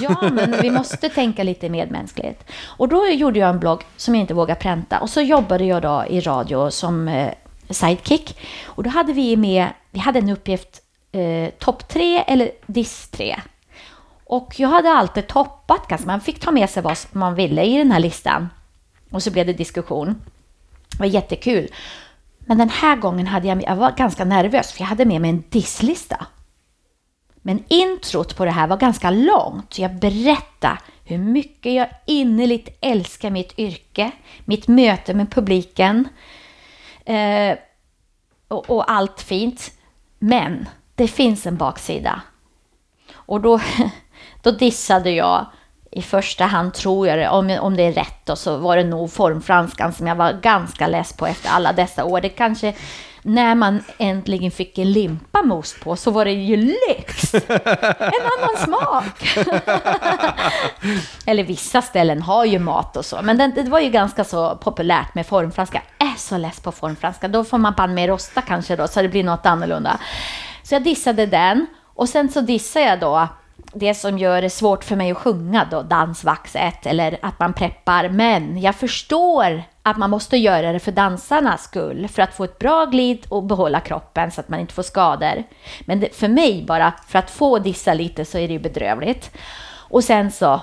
Ja, 0.00 0.30
men 0.32 0.54
vi 0.62 0.70
måste 0.70 1.08
tänka 1.08 1.42
lite 1.42 1.68
medmänskligt. 1.68 2.44
Och 2.64 2.88
då 2.88 3.06
gjorde 3.06 3.38
jag 3.38 3.50
en 3.50 3.60
blogg 3.60 3.82
som 3.96 4.14
jag 4.14 4.20
inte 4.20 4.34
vågade 4.34 4.60
pränta. 4.60 5.00
Och 5.00 5.10
så 5.10 5.20
jobbade 5.20 5.64
jag 5.64 5.82
då 5.82 6.04
i 6.08 6.20
radio 6.20 6.70
som 6.70 7.08
eh, 7.08 7.32
sidekick. 7.70 8.38
Och 8.64 8.82
då 8.82 8.90
hade 8.90 9.12
vi 9.12 9.36
med, 9.36 9.66
vi 9.90 9.98
hade 9.98 10.18
en 10.18 10.30
uppgift, 10.30 10.81
eh, 11.12 11.50
topp 11.58 11.88
tre 11.88 12.24
eller 12.26 12.50
diss 12.66 13.08
tre. 13.08 13.40
Och 14.24 14.54
jag 14.56 14.68
hade 14.68 14.90
alltid 14.90 15.26
toppat 15.26 15.88
ganska, 15.88 16.06
man 16.06 16.20
fick 16.20 16.40
ta 16.40 16.50
med 16.50 16.70
sig 16.70 16.82
vad 16.82 16.98
man 17.12 17.34
ville 17.34 17.64
i 17.64 17.78
den 17.78 17.92
här 17.92 18.00
listan. 18.00 18.48
Och 19.10 19.22
så 19.22 19.30
blev 19.30 19.46
det 19.46 19.52
diskussion. 19.52 20.22
Det 20.90 20.98
var 20.98 21.06
jättekul. 21.06 21.68
Men 22.38 22.58
den 22.58 22.68
här 22.68 22.96
gången 22.96 23.26
hade 23.26 23.48
jag, 23.48 23.62
jag 23.62 23.76
var 23.76 23.92
ganska 23.92 24.24
nervös 24.24 24.72
för 24.72 24.80
jag 24.80 24.86
hade 24.86 25.04
med 25.04 25.20
mig 25.20 25.30
en 25.30 25.44
disslista. 25.48 26.26
Men 27.42 27.64
introt 27.68 28.36
på 28.36 28.44
det 28.44 28.50
här 28.50 28.66
var 28.66 28.76
ganska 28.76 29.10
långt. 29.10 29.78
Jag 29.78 29.94
berättade 29.94 30.78
hur 31.04 31.18
mycket 31.18 31.72
jag 31.72 31.88
innerligt 32.06 32.78
älskar 32.80 33.30
mitt 33.30 33.58
yrke, 33.58 34.10
mitt 34.44 34.68
möte 34.68 35.14
med 35.14 35.30
publiken 35.30 36.08
eh, 37.04 37.58
och, 38.48 38.70
och 38.70 38.90
allt 38.90 39.20
fint. 39.20 39.70
Men 40.18 40.68
det 41.02 41.08
finns 41.08 41.46
en 41.46 41.56
baksida. 41.56 42.22
Och 43.14 43.40
då, 43.40 43.60
då 44.42 44.50
dissade 44.50 45.10
jag 45.10 45.46
i 45.90 46.02
första 46.02 46.44
hand, 46.44 46.74
tror 46.74 47.08
jag 47.08 47.18
det, 47.18 47.28
om, 47.28 47.58
om 47.60 47.76
det 47.76 47.82
är 47.82 47.92
rätt, 47.92 48.28
och 48.28 48.38
så 48.38 48.56
var 48.56 48.76
det 48.76 48.84
nog 48.84 49.12
formfranskan 49.12 49.92
som 49.92 50.06
jag 50.06 50.14
var 50.14 50.32
ganska 50.32 50.86
less 50.86 51.12
på 51.12 51.26
efter 51.26 51.50
alla 51.50 51.72
dessa 51.72 52.04
år. 52.04 52.20
Det 52.20 52.28
kanske, 52.28 52.74
när 53.22 53.54
man 53.54 53.84
äntligen 53.98 54.50
fick 54.50 54.78
en 54.78 54.92
limpa 54.92 55.42
med 55.42 55.56
ost 55.56 55.80
på 55.80 55.96
så 55.96 56.10
var 56.10 56.24
det 56.24 56.32
ju 56.32 56.56
lyx! 56.56 57.34
En 57.98 58.22
annan 58.38 58.56
smak! 58.64 59.36
Eller 61.26 61.44
vissa 61.44 61.82
ställen 61.82 62.22
har 62.22 62.44
ju 62.44 62.58
mat 62.58 62.96
och 62.96 63.04
så, 63.04 63.22
men 63.22 63.38
det, 63.38 63.46
det 63.46 63.70
var 63.70 63.80
ju 63.80 63.90
ganska 63.90 64.24
så 64.24 64.56
populärt 64.56 65.14
med 65.14 65.26
formfranska. 65.26 65.82
Jag 65.98 66.08
är 66.08 66.16
så 66.16 66.36
less 66.36 66.60
på 66.60 66.72
formfranska, 66.72 67.28
då 67.28 67.44
får 67.44 67.58
man 67.58 67.74
ban 67.76 67.94
med 67.94 68.08
rosta 68.08 68.42
kanske 68.42 68.76
då, 68.76 68.88
så 68.88 69.02
det 69.02 69.08
blir 69.08 69.24
något 69.24 69.46
annorlunda. 69.46 69.98
Så 70.72 70.76
jag 70.76 70.82
dissade 70.82 71.26
den, 71.26 71.66
och 71.84 72.08
sen 72.08 72.28
så 72.28 72.40
dissade 72.40 72.86
jag 72.86 73.00
då 73.00 73.28
det 73.72 73.94
som 73.94 74.18
gör 74.18 74.42
det 74.42 74.50
svårt 74.50 74.84
för 74.84 74.96
mig 74.96 75.10
att 75.10 75.18
sjunga 75.18 75.68
då, 75.70 75.82
dansvaxet 75.82 76.86
eller 76.86 77.18
att 77.22 77.38
man 77.38 77.52
preppar. 77.52 78.08
Men 78.08 78.60
jag 78.60 78.74
förstår 78.74 79.62
att 79.82 79.96
man 79.96 80.10
måste 80.10 80.36
göra 80.36 80.72
det 80.72 80.78
för 80.78 80.92
dansarnas 80.92 81.64
skull, 81.64 82.08
för 82.08 82.22
att 82.22 82.34
få 82.34 82.44
ett 82.44 82.58
bra 82.58 82.84
glid 82.84 83.26
och 83.28 83.42
behålla 83.42 83.80
kroppen 83.80 84.30
så 84.30 84.40
att 84.40 84.48
man 84.48 84.60
inte 84.60 84.74
får 84.74 84.82
skador. 84.82 85.44
Men 85.80 86.00
det, 86.00 86.14
för 86.14 86.28
mig 86.28 86.64
bara, 86.68 86.92
för 87.08 87.18
att 87.18 87.30
få 87.30 87.58
dissa 87.58 87.94
lite 87.94 88.24
så 88.24 88.38
är 88.38 88.48
det 88.48 88.54
ju 88.54 88.60
bedrövligt. 88.60 89.30
Och 89.74 90.04
sen 90.04 90.30
så 90.30 90.60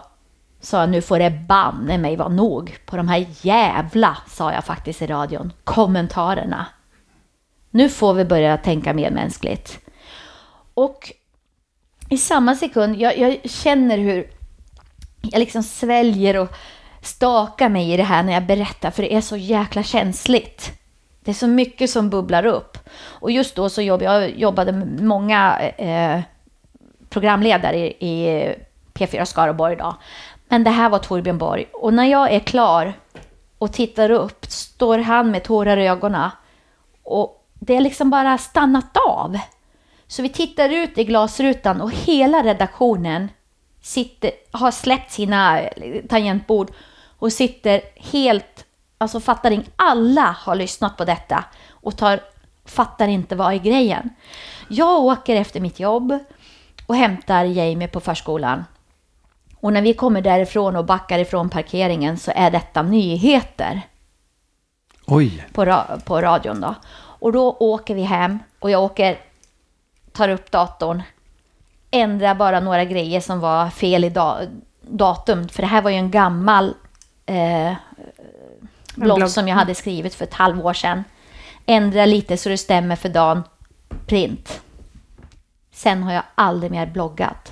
sa 0.62 0.80
jag, 0.80 0.90
nu 0.90 1.02
får 1.02 1.20
det 1.20 1.30
banne 1.30 1.98
mig 1.98 2.16
vara 2.16 2.30
nog 2.30 2.78
på 2.86 2.98
de 2.98 3.08
här 3.08 3.26
jävla, 3.42 4.18
sa 4.28 4.54
jag 4.54 4.64
faktiskt 4.64 5.02
i 5.02 5.08
radion, 5.08 5.54
kommentarerna. 5.64 6.66
Nu 7.72 7.90
får 7.90 8.14
vi 8.14 8.26
börja 8.26 8.58
tänka 8.58 8.94
medmänskligt. 8.94 9.80
Och 10.80 11.12
i 12.10 12.18
samma 12.18 12.56
sekund, 12.56 12.96
jag, 12.96 13.18
jag 13.18 13.50
känner 13.50 13.98
hur 13.98 14.30
jag 15.22 15.40
liksom 15.40 15.64
sväljer 15.64 16.38
och 16.38 16.50
stakar 17.02 17.70
mig 17.70 17.94
i 17.94 17.98
det 17.98 18.04
här 18.04 18.24
när 18.24 18.34
jag 18.34 18.46
berättar, 18.46 18.92
för 18.92 19.04
det 19.04 19.14
är 19.14 19.22
så 19.22 19.38
jäkla 19.38 19.84
känsligt. 19.84 20.72
Det 21.24 21.32
är 21.32 21.36
så 21.36 21.48
mycket 21.48 21.90
som 21.90 22.10
bubblar 22.10 22.46
upp. 22.46 22.78
Och 23.02 23.32
just 23.32 23.56
då 23.56 23.70
så 23.70 23.82
jobbade 23.82 24.06
jag 24.06 24.30
jobbade 24.30 24.72
med 24.72 25.02
många 25.02 25.60
eh, 25.60 26.22
programledare 27.10 27.78
i, 27.78 27.98
i 28.00 28.56
P4 28.94 29.26
Skaraborg 29.26 29.76
då. 29.76 29.96
Men 30.48 30.64
det 30.64 30.70
här 30.70 30.90
var 30.90 31.00
Torbjörn 31.00 31.38
Borg. 31.38 31.66
Och 31.74 31.94
när 31.94 32.06
jag 32.06 32.32
är 32.32 32.40
klar 32.40 32.94
och 33.58 33.74
tittar 33.74 34.12
upp 34.12 34.46
står 34.46 34.98
han 34.98 35.32
med 35.32 35.44
tårar 35.44 35.78
i 35.78 35.88
ögonen. 35.88 36.30
Och 37.04 37.46
det 37.54 37.76
är 37.76 37.82
liksom 37.82 38.10
bara 38.10 38.38
stannat 38.38 38.98
av. 39.08 39.40
Så 40.12 40.22
vi 40.22 40.30
tittar 40.30 40.70
ut 40.70 40.98
i 40.98 41.04
glasrutan 41.04 41.82
och 41.82 41.92
hela 41.92 42.44
redaktionen 42.44 43.30
sitter, 43.82 44.32
har 44.52 44.72
släppt 44.72 45.12
sina 45.12 45.60
tangentbord 46.10 46.72
och 47.20 47.34
sitter 47.34 47.82
helt, 47.96 48.66
alltså 48.98 49.20
fattar 49.20 49.52
inte, 49.52 49.72
alla 49.76 50.36
har 50.40 50.56
lyssnat 50.56 50.98
på 50.98 51.06
detta 51.06 51.44
och 51.70 51.98
tar, 51.98 52.20
fattar 52.66 53.08
inte 53.08 53.36
vad 53.36 53.54
är 53.54 53.58
grejen. 53.58 54.10
Jag 54.68 55.00
åker 55.00 55.36
efter 55.36 55.60
mitt 55.60 55.80
jobb 55.80 56.20
och 56.86 56.96
hämtar 56.96 57.46
Jamie 57.46 57.88
på 57.88 58.00
förskolan. 58.00 58.66
Och 59.60 59.74
när 59.74 59.82
vi 59.82 59.94
kommer 59.94 60.22
därifrån 60.22 60.76
och 60.76 60.86
backar 60.86 61.20
ifrån 61.20 61.50
parkeringen 61.50 62.18
så 62.18 62.32
är 62.36 62.52
detta 62.52 62.82
nyheter 62.82 63.82
Oj, 65.06 65.46
på, 65.54 65.66
ra- 65.66 66.00
på 66.06 66.22
radion 66.22 66.62
då. 66.62 66.76
Och 66.96 67.32
då 67.32 67.52
åker 67.60 67.96
vi 67.96 68.02
hem 68.02 68.40
och 68.60 68.72
jag 68.72 68.84
åker, 68.84 69.18
tar 70.12 70.30
upp 70.30 70.52
datorn, 70.52 71.04
ändrar 71.92 72.36
bara 72.36 72.60
några 72.60 72.86
grejer 72.86 73.22
som 73.22 73.40
var 73.40 73.70
fel 73.70 74.04
i 74.04 74.10
da- 74.10 74.48
datum. 74.82 75.50
För 75.50 75.62
det 75.62 75.68
här 75.68 75.82
var 75.82 75.90
ju 75.90 75.98
en 75.98 76.12
gammal 76.12 76.74
eh, 77.26 77.74
blogg 78.96 79.18
blogg. 79.18 79.30
som 79.30 79.48
jag 79.48 79.56
hade 79.56 79.76
skrivit 79.76 80.16
för 80.16 80.26
ett 80.26 80.34
halvår 80.34 80.74
sedan. 80.74 81.04
Ändra 81.66 82.06
lite 82.06 82.38
så 82.38 82.50
det 82.50 82.58
stämmer 82.58 82.96
för 82.96 83.10
dagen. 83.10 83.44
Print. 84.08 84.62
Sen 85.72 86.04
har 86.04 86.14
jag 86.14 86.24
aldrig 86.36 86.72
mer 86.72 86.86
bloggat. 86.86 87.52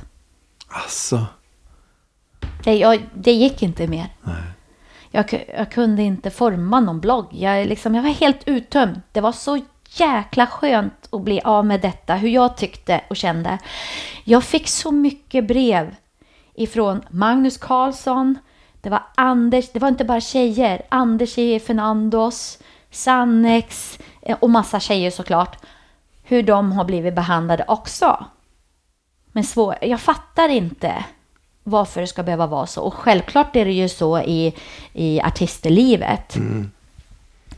alltså. 0.67 1.25
Det, 2.63 2.75
jag, 2.77 3.01
det 3.13 3.31
gick 3.31 3.63
inte 3.63 3.87
mer. 3.87 4.07
Jag 5.11 5.33
Jag, 5.33 5.45
jag 5.57 5.71
kunde 5.71 6.03
inte 6.03 6.29
forma 6.29 6.79
någon 6.79 6.99
blogg. 6.99 7.27
Jag, 7.31 7.67
liksom, 7.67 7.95
jag 7.95 8.03
var 8.03 8.09
helt 8.09 8.47
uttömd. 8.47 9.01
Det 9.11 9.21
var 9.21 9.31
så 9.31 9.59
jäkla 9.99 10.47
skönt 10.47 11.07
att 11.11 11.21
bli 11.21 11.41
av 11.41 11.65
med 11.65 11.81
detta, 11.81 12.15
hur 12.15 12.29
jag 12.29 12.57
tyckte 12.57 13.01
och 13.07 13.15
kände. 13.15 13.57
Jag 14.23 14.43
fick 14.43 14.67
så 14.67 14.91
mycket 14.91 15.47
brev 15.47 15.95
ifrån 16.53 17.01
Magnus 17.09 17.57
Karlsson, 17.57 18.37
det 18.81 18.89
var 18.89 19.03
Anders, 19.15 19.71
det 19.71 19.79
var 19.79 19.87
inte 19.87 20.05
bara 20.05 20.21
tjejer, 20.21 20.81
Anders 20.89 21.37
i 21.37 21.59
Fernandos, 21.59 22.59
Sannex 22.91 23.99
eh, 24.21 24.37
och 24.39 24.49
massa 24.49 24.79
tjejer 24.79 25.11
såklart. 25.11 25.57
Hur 26.23 26.43
de 26.43 26.71
har 26.71 26.85
blivit 26.85 27.15
behandlade 27.15 27.65
också. 27.67 28.25
Men 29.31 29.43
svår, 29.43 29.75
jag 29.81 29.99
fattar 29.99 30.49
inte 30.49 31.05
varför 31.63 32.01
det 32.01 32.07
ska 32.07 32.23
behöva 32.23 32.47
vara 32.47 32.65
så. 32.65 32.81
Och 32.81 32.93
självklart 32.93 33.55
är 33.55 33.65
det 33.65 33.71
ju 33.71 33.89
så 33.89 34.19
i, 34.19 34.53
i 34.93 35.21
artistlivet. 35.21 36.35
Mm. 36.35 36.71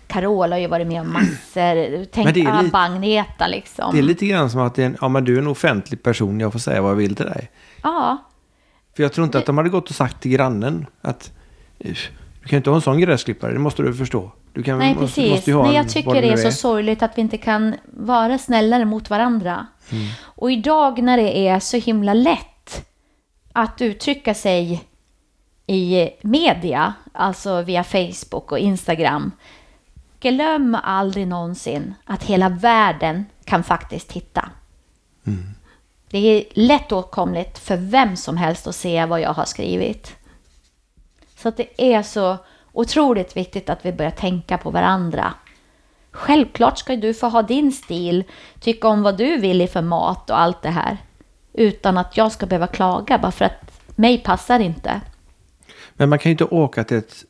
Carola 0.10 0.56
har 0.56 0.60
ju 0.60 0.68
varit 0.68 0.88
med 0.88 1.02
om 1.02 1.14
massor. 1.14 2.06
Tänk 2.06 2.26
Men 2.26 2.34
det 2.34 2.42
är 2.42 2.64
lite- 2.64 2.78
Agneta 2.78 3.48
liksom. 3.48 3.92
Det 3.94 4.00
är 4.00 4.04
lite 4.04 4.26
grann 4.26 4.50
som 4.50 4.62
att 4.62 4.76
det 4.76 4.82
är 4.82 4.86
en, 4.86 4.98
ja, 5.02 5.08
men 5.10 5.26
du 5.26 5.36
är 5.36 5.40
en 5.42 5.48
offentlig 5.48 6.04
person, 6.04 6.40
jag 6.40 6.52
får 6.52 6.60
säga 6.60 6.82
vad 6.82 6.92
jag 6.92 6.96
vill 6.96 7.16
till 7.16 7.26
dig. 7.26 7.52
Ja, 7.84 8.18
För 8.96 9.04
jag 9.04 9.14
tror 9.14 9.26
inte 9.26 9.38
att 9.38 9.46
de 9.46 9.58
hade 9.58 9.70
gått 9.70 9.90
och 9.90 9.96
sagt 9.96 10.22
till 10.22 10.32
grannen 10.32 10.86
att 11.02 11.32
"Eh, 11.80 11.94
du 12.42 12.48
kan 12.50 12.58
inte 12.58 12.70
ha 12.70 12.76
en 12.76 12.82
sån 12.82 13.00
gräsklippare, 13.00 13.54
det 13.54 13.60
måste 13.60 13.82
du 13.84 13.94
förstå. 13.94 14.32
Du 14.54 14.64
kan, 14.64 14.80
nej 14.80 14.96
måste- 14.96 15.06
precis. 15.22 15.32
måste 15.32 15.52
ha 15.54 15.62
Nej, 15.62 15.70
en- 15.70 15.76
jag 15.76 15.84
vad 15.84 15.92
tycker 15.94 16.14
det 16.14 16.22
det 16.22 16.28
är 16.28 16.36
nu 16.36 16.38
så 16.44 16.52
sorgligt 16.52 17.04
att 17.04 17.18
vi 17.18 17.22
inte 17.22 17.38
kan 17.38 17.76
vara 17.86 18.38
snällare 18.38 18.86
mot 18.86 19.10
varandra. 19.10 19.68
Mm. 19.92 20.08
Och 20.22 20.52
idag 20.52 21.02
när 21.04 21.18
det 21.18 21.38
är 21.48 21.60
så 21.60 21.78
himla 21.78 22.14
lätt 22.14 22.86
att 23.54 23.82
uttrycka 23.82 24.34
sig 24.34 24.84
i 25.68 26.10
media, 26.22 26.94
alltså 27.14 27.62
via 27.62 27.84
Facebook 27.84 28.52
och 28.52 28.60
Instagram. 28.60 29.32
Glöm 30.20 30.78
aldrig 30.84 31.28
någonsin 31.28 31.94
att 32.06 32.24
hela 32.24 32.50
världen 32.50 33.26
kan 33.46 33.64
faktiskt 33.64 34.10
titta. 34.10 34.50
Det 36.10 36.18
är 36.18 36.44
lätt 36.54 36.92
åtkomligt 36.92 37.60
för 37.60 37.78
vem 37.78 38.16
som 38.16 38.38
helst 38.38 38.68
att 38.68 38.76
se 38.76 39.06
vad 39.06 39.22
jag 39.22 39.34
har 39.34 39.46
skrivit. 39.46 40.16
Så 41.36 41.50
det 41.50 41.94
är 41.94 42.04
så 42.04 42.38
otroligt 42.72 43.38
viktigt 43.38 43.70
att 43.70 43.86
vi 43.86 43.92
börjar 43.92 44.12
tänka 44.12 44.58
på 44.58 44.72
varandra. 44.72 45.34
Självklart 46.12 46.78
ska 46.78 46.96
du 46.96 47.14
få 47.14 47.28
ha 47.28 47.42
din 47.42 47.72
stil, 47.72 48.24
tycka 48.60 48.88
om 48.88 49.04
vad 49.04 49.18
du 49.18 49.38
vill 49.38 49.62
i 49.62 49.68
för 49.68 49.82
mat 49.82 50.30
och 50.30 50.40
allt 50.40 50.62
det 50.62 50.70
här. 50.70 50.98
Utan 51.54 51.98
att 51.98 52.18
jag 52.18 52.32
ska 52.32 52.46
behöva 52.46 52.68
klaga 52.68 53.18
bara 53.18 53.32
för 53.32 53.46
att 53.46 53.82
mig 53.96 54.18
passar 54.18 54.60
inte. 54.60 55.02
Men 55.94 56.10
man 56.10 56.20
kan 56.20 56.30
ju 56.30 56.32
inte 56.32 56.46
åka 56.46 56.84
till 56.84 56.98
ett... 56.98 57.24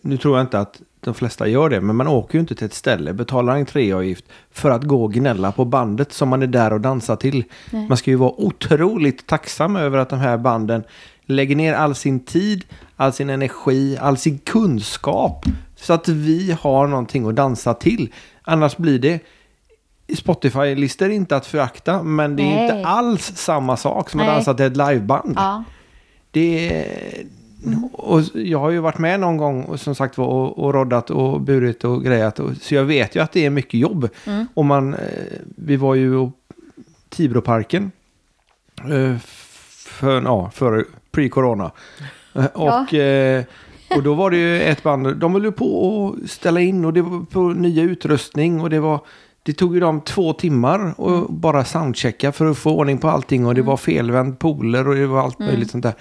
Nu 0.00 0.16
tror 0.16 0.36
jag 0.36 0.44
inte 0.44 0.58
att 0.58 0.80
de 1.04 1.14
flesta 1.14 1.46
gör 1.48 1.68
det, 1.68 1.80
men 1.80 1.96
man 1.96 2.08
åker 2.08 2.34
ju 2.34 2.40
inte 2.40 2.54
till 2.54 2.66
ett 2.66 2.74
ställe, 2.74 3.12
betalar 3.12 3.54
entréavgift 3.54 4.24
för 4.50 4.70
att 4.70 4.84
gå 4.84 5.04
och 5.04 5.12
gnälla 5.12 5.52
på 5.52 5.64
bandet 5.64 6.12
som 6.12 6.28
man 6.28 6.42
är 6.42 6.46
där 6.46 6.72
och 6.72 6.80
dansar 6.80 7.16
till. 7.16 7.44
Nej. 7.70 7.88
Man 7.88 7.96
ska 7.96 8.10
ju 8.10 8.16
vara 8.16 8.40
otroligt 8.40 9.26
tacksam 9.26 9.76
över 9.76 9.98
att 9.98 10.08
de 10.08 10.18
här 10.18 10.36
banden 10.38 10.84
lägger 11.26 11.56
ner 11.56 11.74
all 11.74 11.94
sin 11.94 12.20
tid, 12.20 12.64
all 12.96 13.12
sin 13.12 13.30
energi, 13.30 13.98
all 14.00 14.16
sin 14.16 14.38
kunskap 14.38 15.44
så 15.76 15.92
att 15.92 16.08
vi 16.08 16.56
har 16.60 16.86
någonting 16.86 17.28
att 17.28 17.36
dansa 17.36 17.74
till. 17.74 18.12
Annars 18.42 18.76
blir 18.76 18.98
det 18.98 19.20
Spotify-listor 20.14 21.10
inte 21.10 21.36
att 21.36 21.46
förakta, 21.46 22.02
men 22.02 22.36
det 22.36 22.42
är 22.42 22.56
Nej. 22.56 22.64
inte 22.64 22.88
alls 22.88 23.32
samma 23.36 23.76
sak 23.76 24.10
som 24.10 24.20
att 24.20 24.26
dansa 24.26 24.54
till 24.54 24.64
ett 24.66 24.76
liveband. 24.76 25.34
Ja, 25.36 25.64
Det 26.30 26.68
är, 26.68 27.24
och 27.92 28.20
jag 28.34 28.58
har 28.58 28.70
ju 28.70 28.78
varit 28.78 28.98
med 28.98 29.20
någon 29.20 29.36
gång 29.36 29.62
och 29.64 29.80
som 29.80 29.94
sagt 29.94 30.18
var 30.18 30.26
och, 30.26 30.58
och 30.58 30.74
roddat 30.74 31.10
och 31.10 31.40
burit 31.40 31.84
och 31.84 32.04
grejat. 32.04 32.40
Och, 32.40 32.56
så 32.56 32.74
jag 32.74 32.84
vet 32.84 33.16
ju 33.16 33.20
att 33.22 33.32
det 33.32 33.46
är 33.46 33.50
mycket 33.50 33.80
jobb. 33.80 34.08
Mm. 34.26 34.46
Och 34.54 34.64
man, 34.64 34.94
eh, 34.94 35.00
vi 35.56 35.76
var 35.76 35.94
ju 35.94 36.22
i 36.24 36.30
Tibroparken 37.08 37.90
eh, 38.90 39.18
för, 39.86 40.22
ja, 40.22 40.50
för 40.54 40.84
pre-corona. 41.12 41.70
Eh, 42.34 42.44
Och, 42.44 42.94
eh, 42.94 43.44
och 43.96 44.02
då 44.02 44.14
var 44.14 44.30
det 44.30 44.36
ju 44.36 44.62
ett 44.62 44.82
band, 44.82 45.16
de 45.16 45.32
höll 45.32 45.44
ju 45.44 45.52
på 45.52 46.16
att 46.24 46.30
ställa 46.30 46.60
in 46.60 46.84
och 46.84 46.92
det 46.92 47.02
var 47.02 47.24
på 47.24 47.40
nya 47.42 47.82
utrustning 47.82 48.60
och 48.60 48.70
det 48.70 48.80
var 48.80 49.00
det 49.42 49.52
tog 49.52 49.74
ju 49.74 49.80
dem 49.80 50.00
två 50.00 50.32
timmar 50.32 50.94
och 51.00 51.10
Mm. 51.10 51.26
bara 51.28 51.64
soundchecka 51.64 52.32
för 52.32 52.46
att 52.46 52.58
få 52.58 52.70
ordning 52.70 52.98
på 52.98 53.08
allting 53.08 53.46
och 53.46 53.54
det 53.54 53.62
var 53.62 53.76
felvänd 53.76 54.38
poler 54.38 54.88
och 54.88 54.94
det 54.94 55.06
var 55.06 55.20
allt 55.22 55.40
Mm. 55.40 55.50
möjligt 55.52 55.70
sånt 55.70 55.82
där. 55.82 55.94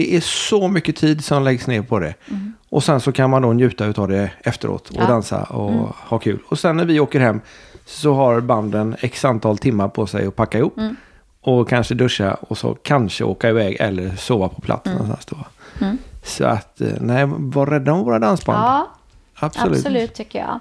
Det 0.00 0.16
är 0.16 0.20
så 0.20 0.68
mycket 0.68 0.96
tid 0.96 1.24
som 1.24 1.42
läggs 1.42 1.66
ner 1.66 1.82
på 1.82 1.98
det. 1.98 2.14
Mm. 2.30 2.52
Och 2.68 2.84
sen 2.84 3.00
så 3.00 3.12
kan 3.12 3.30
man 3.30 3.42
då 3.42 3.52
njuta 3.52 3.86
av 3.96 4.08
det 4.08 4.30
efteråt 4.44 4.88
och 4.90 4.96
Ja. 5.02 5.06
dansa 5.06 5.42
och 5.42 5.70
Mm. 5.70 5.84
ha 6.08 6.18
kul. 6.18 6.38
Och 6.48 6.58
sen 6.58 6.76
när 6.76 6.84
vi 6.84 7.00
åker 7.00 7.20
hem 7.20 7.40
så 7.86 8.14
har 8.14 8.40
banden 8.40 8.96
x 9.00 9.24
antal 9.24 9.58
timmar 9.58 9.88
på 9.88 10.06
sig 10.06 10.26
att 10.26 10.36
packa 10.36 10.58
ihop. 10.58 10.78
Mm. 10.78 10.96
Och 11.40 11.68
kanske 11.68 11.94
duscha 11.94 12.34
och 12.34 12.58
så 12.58 12.74
kanske 12.74 13.24
åka 13.24 13.48
iväg 13.48 13.76
eller 13.80 14.16
sova 14.16 14.48
på 14.48 14.60
plats 14.60 14.86
någonstans 14.86 15.26
då. 15.26 15.36
Mm. 15.84 15.98
Så 16.24 16.44
att, 16.44 16.80
eh, 16.80 16.88
nej, 17.00 17.24
var 17.26 17.66
rädda 17.66 17.92
om 17.92 18.04
våra 18.04 18.18
dansband. 18.18 18.58
ja 18.58 18.88
absolut. 19.34 19.76
absolut. 19.78 20.14
tycker 20.14 20.38
jag. 20.38 20.60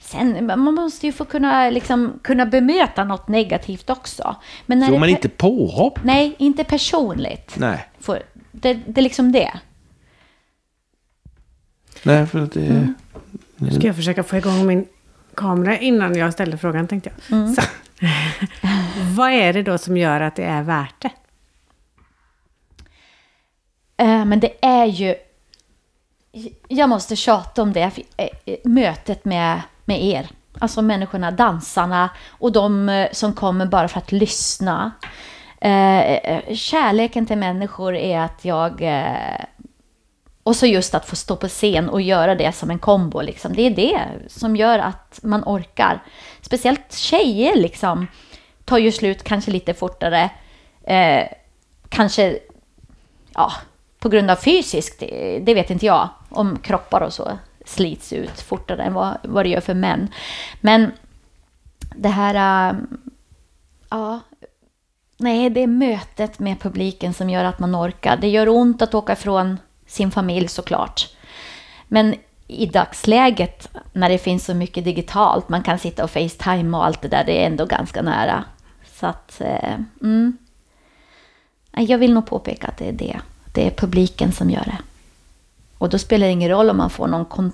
Sen, 0.00 0.46
man 0.46 0.74
måste 0.74 1.06
ju 1.06 1.12
få 1.12 1.24
kunna, 1.24 1.70
liksom, 1.70 2.12
kunna 2.22 2.46
bemöta 2.46 3.04
något 3.04 3.28
negativt 3.28 3.90
också. 3.90 4.36
Men 4.66 4.78
när 4.78 4.90
Jo, 4.90 4.98
men 4.98 5.08
inte 5.08 5.28
påhopp. 5.28 5.98
Nej, 6.04 6.34
inte 6.38 6.64
personligt. 6.64 7.54
Nej, 7.56 7.88
Får, 8.00 8.18
det, 8.62 8.74
det 8.74 9.00
är 9.00 9.02
liksom 9.02 9.32
det. 9.32 9.52
nej 12.02 12.26
för 12.26 12.38
att 12.42 12.52
det... 12.52 12.66
Mm. 12.66 12.94
Nu 13.56 13.70
ska 13.70 13.86
jag 13.86 13.96
försöka 13.96 14.22
få 14.22 14.36
igång 14.36 14.66
min 14.66 14.86
kamera 15.34 15.78
innan 15.78 16.14
jag 16.16 16.32
ställer 16.32 16.56
frågan 16.56 16.86
tänkte 16.88 17.10
jag. 17.28 17.38
Mm. 17.38 17.54
Så. 17.54 17.62
Vad 19.16 19.30
är 19.30 19.52
det 19.52 19.62
då 19.62 19.78
som 19.78 19.96
gör 19.96 20.20
att 20.20 20.36
det 20.36 20.44
är 20.44 20.62
värt 20.62 20.94
det? 21.02 21.10
Eh, 23.96 24.24
Men 24.24 24.40
det 24.40 24.52
är 24.64 24.84
ju... 24.86 25.14
Jag 26.68 26.88
måste 26.88 27.16
tjata 27.16 27.62
om 27.62 27.72
det. 27.72 27.80
eh, 28.16 28.28
eh, 28.44 28.56
Mötet 28.64 29.24
med, 29.24 29.62
med 29.84 30.04
er. 30.04 30.28
Alltså 30.58 30.82
människorna, 30.82 31.30
dansarna 31.30 32.10
och 32.28 32.52
de 32.52 33.06
som 33.12 33.32
kommer 33.34 33.66
bara 33.66 33.88
för 33.88 33.98
att 33.98 34.12
lyssna. 34.12 34.92
Eh, 35.64 36.00
eh, 36.00 36.54
Kärleken 36.54 37.26
till 37.26 37.38
människor 37.38 37.94
är 37.96 38.18
att 38.20 38.44
jag... 38.44 38.82
eh, 38.82 39.44
Och 40.42 40.56
så 40.56 40.66
just 40.66 40.94
att 40.94 41.06
få 41.06 41.16
stå 41.16 41.36
på 41.36 41.48
scen 41.48 41.88
och 41.88 42.00
göra 42.02 42.34
det 42.34 42.52
som 42.52 42.70
en 42.70 42.78
kombo. 42.78 43.20
Liksom. 43.20 43.52
Det 43.52 43.62
är 43.62 43.70
det 43.70 44.00
som 44.28 44.56
gör 44.56 44.78
att 44.78 45.20
man 45.22 45.42
orkar. 45.46 46.02
Speciellt 46.40 46.94
tjejer 46.94 47.56
liksom 47.56 48.06
tar 48.64 48.78
ju 48.78 48.92
slut 48.92 49.22
kanske 49.22 49.50
lite 49.50 49.74
fortare. 49.74 50.30
Eh, 50.84 51.24
kanske 51.88 52.38
ja, 53.34 53.52
på 53.98 54.08
grund 54.08 54.30
av 54.30 54.36
fysiskt, 54.36 55.00
det, 55.00 55.38
det 55.42 55.54
vet 55.54 55.70
inte 55.70 55.86
jag, 55.86 56.08
om 56.30 56.58
kroppar 56.58 57.00
och 57.00 57.12
så 57.12 57.38
slits 57.66 58.12
ut 58.12 58.40
fortare 58.40 58.82
än 58.82 58.94
vad, 58.94 59.18
vad 59.22 59.44
det 59.44 59.48
gör 59.48 59.60
för 59.60 59.74
män. 59.74 60.08
Men 60.60 60.92
det 61.96 62.08
här, 62.08 62.70
äh, 62.70 62.76
ja, 63.90 64.20
nej, 65.22 65.50
det 65.50 65.62
är 65.62 65.66
mötet 65.66 66.38
med 66.38 66.60
publiken 66.60 67.14
som 67.14 67.30
gör 67.30 67.44
att 67.44 67.58
man 67.58 67.76
orkar. 67.76 68.16
Det 68.16 68.28
gör 68.28 68.48
ont 68.48 68.82
att 68.82 68.94
åka 68.94 69.12
ifrån 69.12 69.58
sin 69.86 70.10
familj 70.10 70.48
såklart. 70.48 71.08
Men 71.88 72.14
i 72.46 72.66
dagsläget 72.66 73.68
när 73.92 74.08
det 74.08 74.18
finns 74.18 74.44
så 74.44 74.54
mycket 74.54 74.84
digitalt, 74.84 75.48
man 75.48 75.62
kan 75.62 75.78
sitta 75.78 76.04
och 76.04 76.10
facetime 76.10 76.76
och 76.76 76.84
allt 76.84 77.02
det 77.02 77.08
där, 77.08 77.24
det 77.24 77.42
är 77.42 77.46
ändå 77.46 77.66
ganska 77.66 78.02
nära. 78.02 78.44
Så 78.94 79.06
att, 79.06 79.40
eh, 79.40 79.74
mm. 80.02 80.36
Jag 81.72 81.98
vill 81.98 82.12
nog 82.12 82.26
påpeka 82.26 82.66
att 82.66 82.76
det 82.76 82.88
är 82.88 82.92
det. 82.92 83.20
Det 83.52 83.66
är 83.66 83.70
publiken 83.70 84.32
som 84.32 84.50
gör 84.50 84.64
det. 84.64 84.78
Och 85.78 85.88
då 85.88 85.98
spelar 85.98 86.26
det 86.26 86.32
ingen 86.32 86.50
roll 86.50 86.70
om 86.70 86.76
man 86.76 86.90
får 86.90 87.06
någon 87.06 87.24
kom 87.24 87.52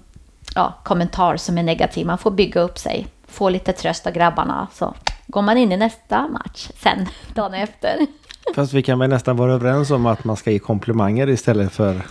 ja, 0.55 0.75
kommentar 0.85 1.37
som 1.37 1.59
är 1.59 1.63
negativ. 1.63 2.07
Man 2.07 2.19
får 2.19 2.31
bygga 2.31 2.61
upp 2.61 2.79
sig, 2.79 3.07
få 3.27 3.49
lite 3.49 3.73
tröst 3.73 4.07
av 4.07 4.13
grabbarna. 4.13 4.67
Så 4.73 4.95
går 5.29 5.43
man 5.43 5.57
in 5.59 5.73
i 5.73 5.77
nästa 5.77 6.29
match 6.29 6.69
sen, 6.83 7.07
dagen 7.35 7.55
efter. 7.55 7.97
Fast 8.55 8.73
vi 8.73 8.83
kan 8.83 8.99
väl 8.99 9.11
nästan 9.11 9.37
vara 9.37 9.53
överens 9.53 9.91
om 9.91 10.07
att 10.07 10.25
man 10.25 10.37
ska 10.37 10.51
ge 10.51 10.59
komplimanger 10.59 11.29
istället 11.29 11.73
för... 11.73 12.03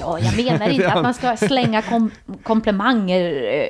Ja, 0.00 0.18
jag 0.18 0.44
menar 0.44 0.68
inte 0.68 0.92
att 0.92 1.02
man 1.02 1.14
ska 1.14 1.36
slänga 1.48 1.82
kom- 1.82 2.10
komplimanger 2.42 3.20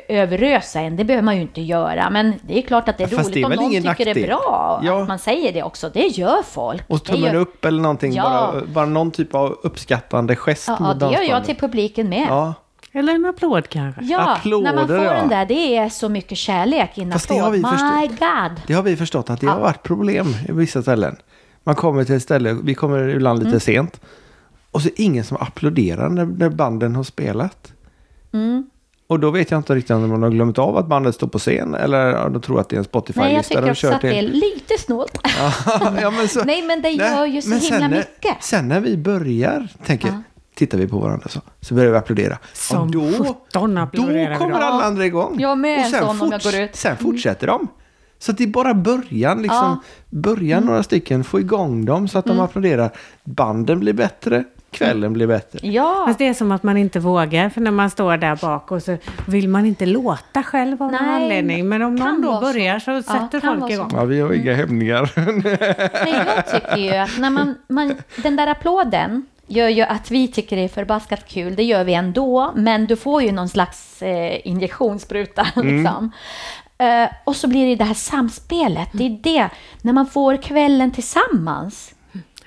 eh, 0.08 0.20
överösa 0.20 0.80
en. 0.80 0.96
Det 0.96 1.04
behöver 1.04 1.24
man 1.24 1.36
ju 1.36 1.42
inte 1.42 1.60
göra. 1.60 2.10
Men 2.10 2.32
det 2.42 2.58
är 2.58 2.62
klart 2.62 2.88
att 2.88 2.98
det 2.98 3.04
är 3.04 3.08
Fast 3.08 3.20
roligt 3.20 3.34
det 3.34 3.40
är 3.40 3.44
om 3.44 3.52
någon 3.52 3.70
tycker 3.70 4.04
det 4.04 4.10
är 4.10 4.14
nackdel? 4.14 4.26
bra. 4.26 4.80
Ja. 4.84 5.02
Att 5.02 5.08
man 5.08 5.18
säger 5.18 5.52
det 5.52 5.62
också. 5.62 5.88
Det 5.94 6.06
gör 6.06 6.42
folk. 6.42 6.82
Och 6.86 7.04
tummen 7.04 7.22
gör- 7.22 7.34
upp 7.34 7.64
eller 7.64 7.82
någonting. 7.82 8.12
Ja. 8.12 8.22
Bara, 8.52 8.64
bara 8.66 8.86
någon 8.86 9.10
typ 9.10 9.34
av 9.34 9.58
uppskattande 9.62 10.36
gest 10.36 10.68
Ja, 10.68 10.76
ja, 10.80 10.94
det 11.08 11.14
gör 11.14 11.22
jag 11.22 11.44
till 11.44 11.56
publiken 11.56 12.08
med. 12.08 12.26
Ja, 12.30 12.54
Eller 12.96 13.14
en 13.14 13.24
applåd 13.26 13.68
kanske? 13.68 14.00
Ja, 14.04 14.38
när 14.44 14.50
man 14.60 14.66
Applåder, 14.78 14.96
får 14.96 15.04
ja. 15.06 15.12
den 15.20 15.28
där, 15.28 15.46
det 15.46 15.76
är 15.76 15.88
så 15.88 16.08
mycket 16.08 16.38
kärlek 16.38 16.98
i 16.98 17.00
en 17.02 17.12
Fast 17.12 17.28
det 17.28 17.34
har 17.34 17.40
applåd. 17.40 17.52
vi 17.52 17.58
My 17.62 18.08
förstått. 18.08 18.18
God! 18.20 18.60
det 18.66 18.72
har 18.74 18.82
vi 18.82 18.96
förstått 18.96 19.30
att 19.30 19.40
det 19.40 19.46
Ja. 19.46 19.52
har 19.52 19.60
varit 19.60 19.82
problem 19.82 20.26
i 20.48 20.52
vissa 20.52 20.82
ställen. 20.82 21.16
Man 21.64 21.74
kommer 21.74 22.04
till 22.04 22.14
ett 22.14 22.22
ställe, 22.22 22.52
vi 22.62 22.74
kommer 22.74 23.08
ibland 23.08 23.38
Mm. 23.40 23.52
lite 23.52 23.64
sent. 23.64 24.00
Och 24.70 24.82
så 24.82 24.88
ingen 24.96 25.24
som 25.24 25.36
applåderar 25.36 26.08
när, 26.08 26.24
när 26.24 26.48
banden 26.48 26.96
har 26.96 27.02
spelat. 27.04 27.72
Mm. 28.32 28.70
Och 29.08 29.20
då 29.20 29.30
vet 29.30 29.50
jag 29.50 29.58
inte 29.58 29.74
riktigt 29.74 29.90
om 29.90 30.10
de 30.10 30.22
har 30.22 30.30
glömt 30.30 30.58
av 30.58 30.76
att 30.76 30.86
bandet 30.86 31.14
står 31.14 31.26
på 31.26 31.38
scen 31.38 31.74
eller 31.74 32.26
om 32.26 32.32
de 32.32 32.42
tror 32.42 32.60
att 32.60 32.68
det 32.68 32.76
är 32.76 32.78
en 32.78 32.80
Nej, 32.82 32.84
jag 32.84 33.02
Spotify-lista 33.04 33.54
tycker 33.54 33.70
också 33.70 33.88
att 33.88 34.00
det 34.00 34.18
är 34.18 34.22
lite 34.22 34.74
snålt. 34.78 35.18
ja, 36.02 36.10
men 36.10 36.28
så, 36.28 36.44
Nej, 36.44 36.62
men 36.62 36.82
det 36.82 36.90
gör 36.90 37.26
ju 37.26 37.42
så 37.42 37.48
men 37.48 37.58
himla 37.60 37.78
sen 37.78 37.90
när, 37.90 37.98
mycket. 37.98 38.44
Sen 38.44 38.68
när 38.68 38.80
vi 38.80 38.96
börjar, 38.96 39.68
tänker, 39.86 40.08
Ja. 40.08 40.22
Tittar 40.56 40.78
vi 40.78 40.88
på 40.88 40.98
varandra 40.98 41.28
så, 41.28 41.40
så 41.60 41.74
börjar 41.74 41.90
vi 41.90 41.96
applådera. 41.98 42.38
Som 42.52 42.80
och 42.80 42.86
då, 42.90 43.00
sjutton 43.24 43.78
applåderar 43.78 44.32
då 44.32 44.38
kommer 44.38 44.54
alla 44.60 44.84
andra 44.84 45.06
igång. 45.06 45.36
Jag 45.40 45.58
med 45.58 45.78
och 45.78 45.84
en 45.84 45.90
sen 45.90 46.00
sån 46.02 46.18
forts- 46.32 46.52
går 46.52 46.62
ut. 46.62 46.76
Sen 46.76 46.96
fortsätter 46.96 47.46
de. 47.46 47.68
Så 48.18 48.30
att 48.32 48.38
det 48.38 48.44
är 48.44 48.48
bara 48.48 48.74
början, 48.74 49.42
liksom. 49.42 49.58
Ja. 49.58 49.80
Början 50.10 50.64
några 50.64 50.82
stycken, 50.82 51.24
få 51.24 51.40
igång 51.40 51.84
dem 51.84 52.08
så 52.08 52.18
att 52.18 52.26
Mm. 52.26 52.36
de 52.38 52.44
applåderar. 52.44 52.90
Banden 53.24 53.80
blir 53.80 53.92
bättre, 53.92 54.44
kvällen 54.70 55.12
blir 55.12 55.26
bättre. 55.26 55.68
Ja, 55.68 56.04
Fast 56.06 56.18
det 56.18 56.28
är 56.28 56.34
som 56.34 56.52
att 56.52 56.62
man 56.62 56.76
inte 56.76 56.98
vågar, 57.00 57.48
för 57.48 57.60
när 57.60 57.70
man 57.70 57.90
står 57.90 58.16
där 58.16 58.36
bak 58.36 58.72
och 58.72 58.82
så 58.82 58.96
vill 59.26 59.48
man 59.48 59.66
inte 59.66 59.86
låta 59.86 60.42
själv 60.42 60.82
av 60.82 60.92
någon 60.92 61.02
Nej, 61.02 61.22
anledning. 61.22 61.68
Men 61.68 61.82
om 61.82 61.98
kan 61.98 62.06
någon 62.08 62.22
då 62.22 62.28
vara 62.30 62.40
så. 62.40 62.52
börjar 62.52 62.78
så 62.78 63.02
sätter 63.02 63.40
kan 63.40 63.60
folk 63.60 63.72
igång. 63.72 63.90
Ja, 63.94 64.04
vi 64.04 64.20
har 64.20 64.32
inga 64.32 64.54
hämningar. 64.54 65.10
Nej, 66.04 66.26
jag 66.36 66.46
tycker 66.46 66.76
ju 66.76 66.90
att 66.96 67.18
när 67.18 67.30
man, 67.30 67.54
man, 67.68 67.94
den 68.22 68.36
där 68.36 68.46
applåden 68.46 69.26
gör 69.46 69.68
ju 69.68 69.82
att 69.82 70.10
vi 70.10 70.28
tycker 70.28 70.56
det 70.56 70.62
är 70.62 70.68
förbaskat 70.68 71.28
kul. 71.28 71.54
Det 71.56 71.62
gör 71.62 71.84
vi 71.84 71.94
ändå, 71.94 72.52
men 72.56 72.86
du 72.86 72.96
får 72.96 73.22
ju 73.22 73.32
någon 73.32 73.48
slags 73.48 74.02
eh, 74.02 74.46
injektionsspruta. 74.46 75.46
Liksom. 75.56 76.10
Eh, 76.78 77.08
och 77.24 77.36
så 77.36 77.48
blir 77.48 77.66
det 77.66 77.74
det 77.76 77.84
här 77.84 77.94
samspelet. 77.94 78.88
Det 78.92 79.04
är 79.06 79.18
det, 79.22 79.48
när 79.82 79.92
man 79.92 80.06
får 80.06 80.42
kvällen 80.42 80.92
tillsammans. 80.92 81.92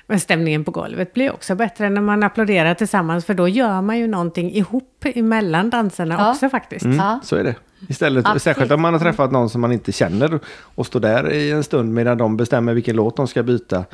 Men 0.07 0.19
stämningen 0.19 0.63
på 0.63 0.71
golvet 0.71 1.13
blir 1.13 1.33
också 1.33 1.55
bättre 1.55 1.89
när 1.89 2.01
man 2.01 2.23
applåderar 2.23 2.73
tillsammans, 2.73 3.25
för 3.25 3.33
då 3.33 3.47
gör 3.47 3.81
man 3.81 3.97
ju 3.97 4.07
någonting 4.07 4.51
ihop 4.51 5.05
emellan 5.15 5.69
danserna 5.69 6.15
Ja. 6.19 6.31
också 6.31 6.49
faktiskt. 6.49 6.85
Ja. 6.85 7.19
Så 7.23 7.35
är 7.35 7.43
det. 7.43 7.55
Istället, 7.87 8.25
Absolut. 8.25 8.41
särskilt 8.41 8.71
om 8.71 8.81
man 8.81 8.93
har 8.93 8.99
träffat 8.99 9.31
någon 9.31 9.49
som 9.49 9.61
man 9.61 9.71
inte 9.71 9.91
känner 9.91 10.39
och 10.75 10.85
står 10.85 10.99
där 10.99 11.31
i 11.31 11.51
en 11.51 11.63
stund 11.63 11.93
medan 11.93 12.17
de 12.17 12.37
bestämmer 12.37 12.73
vilken 12.73 12.95
låt 12.95 13.15
de 13.17 13.27
ska 13.27 13.43
byta, 13.43 13.85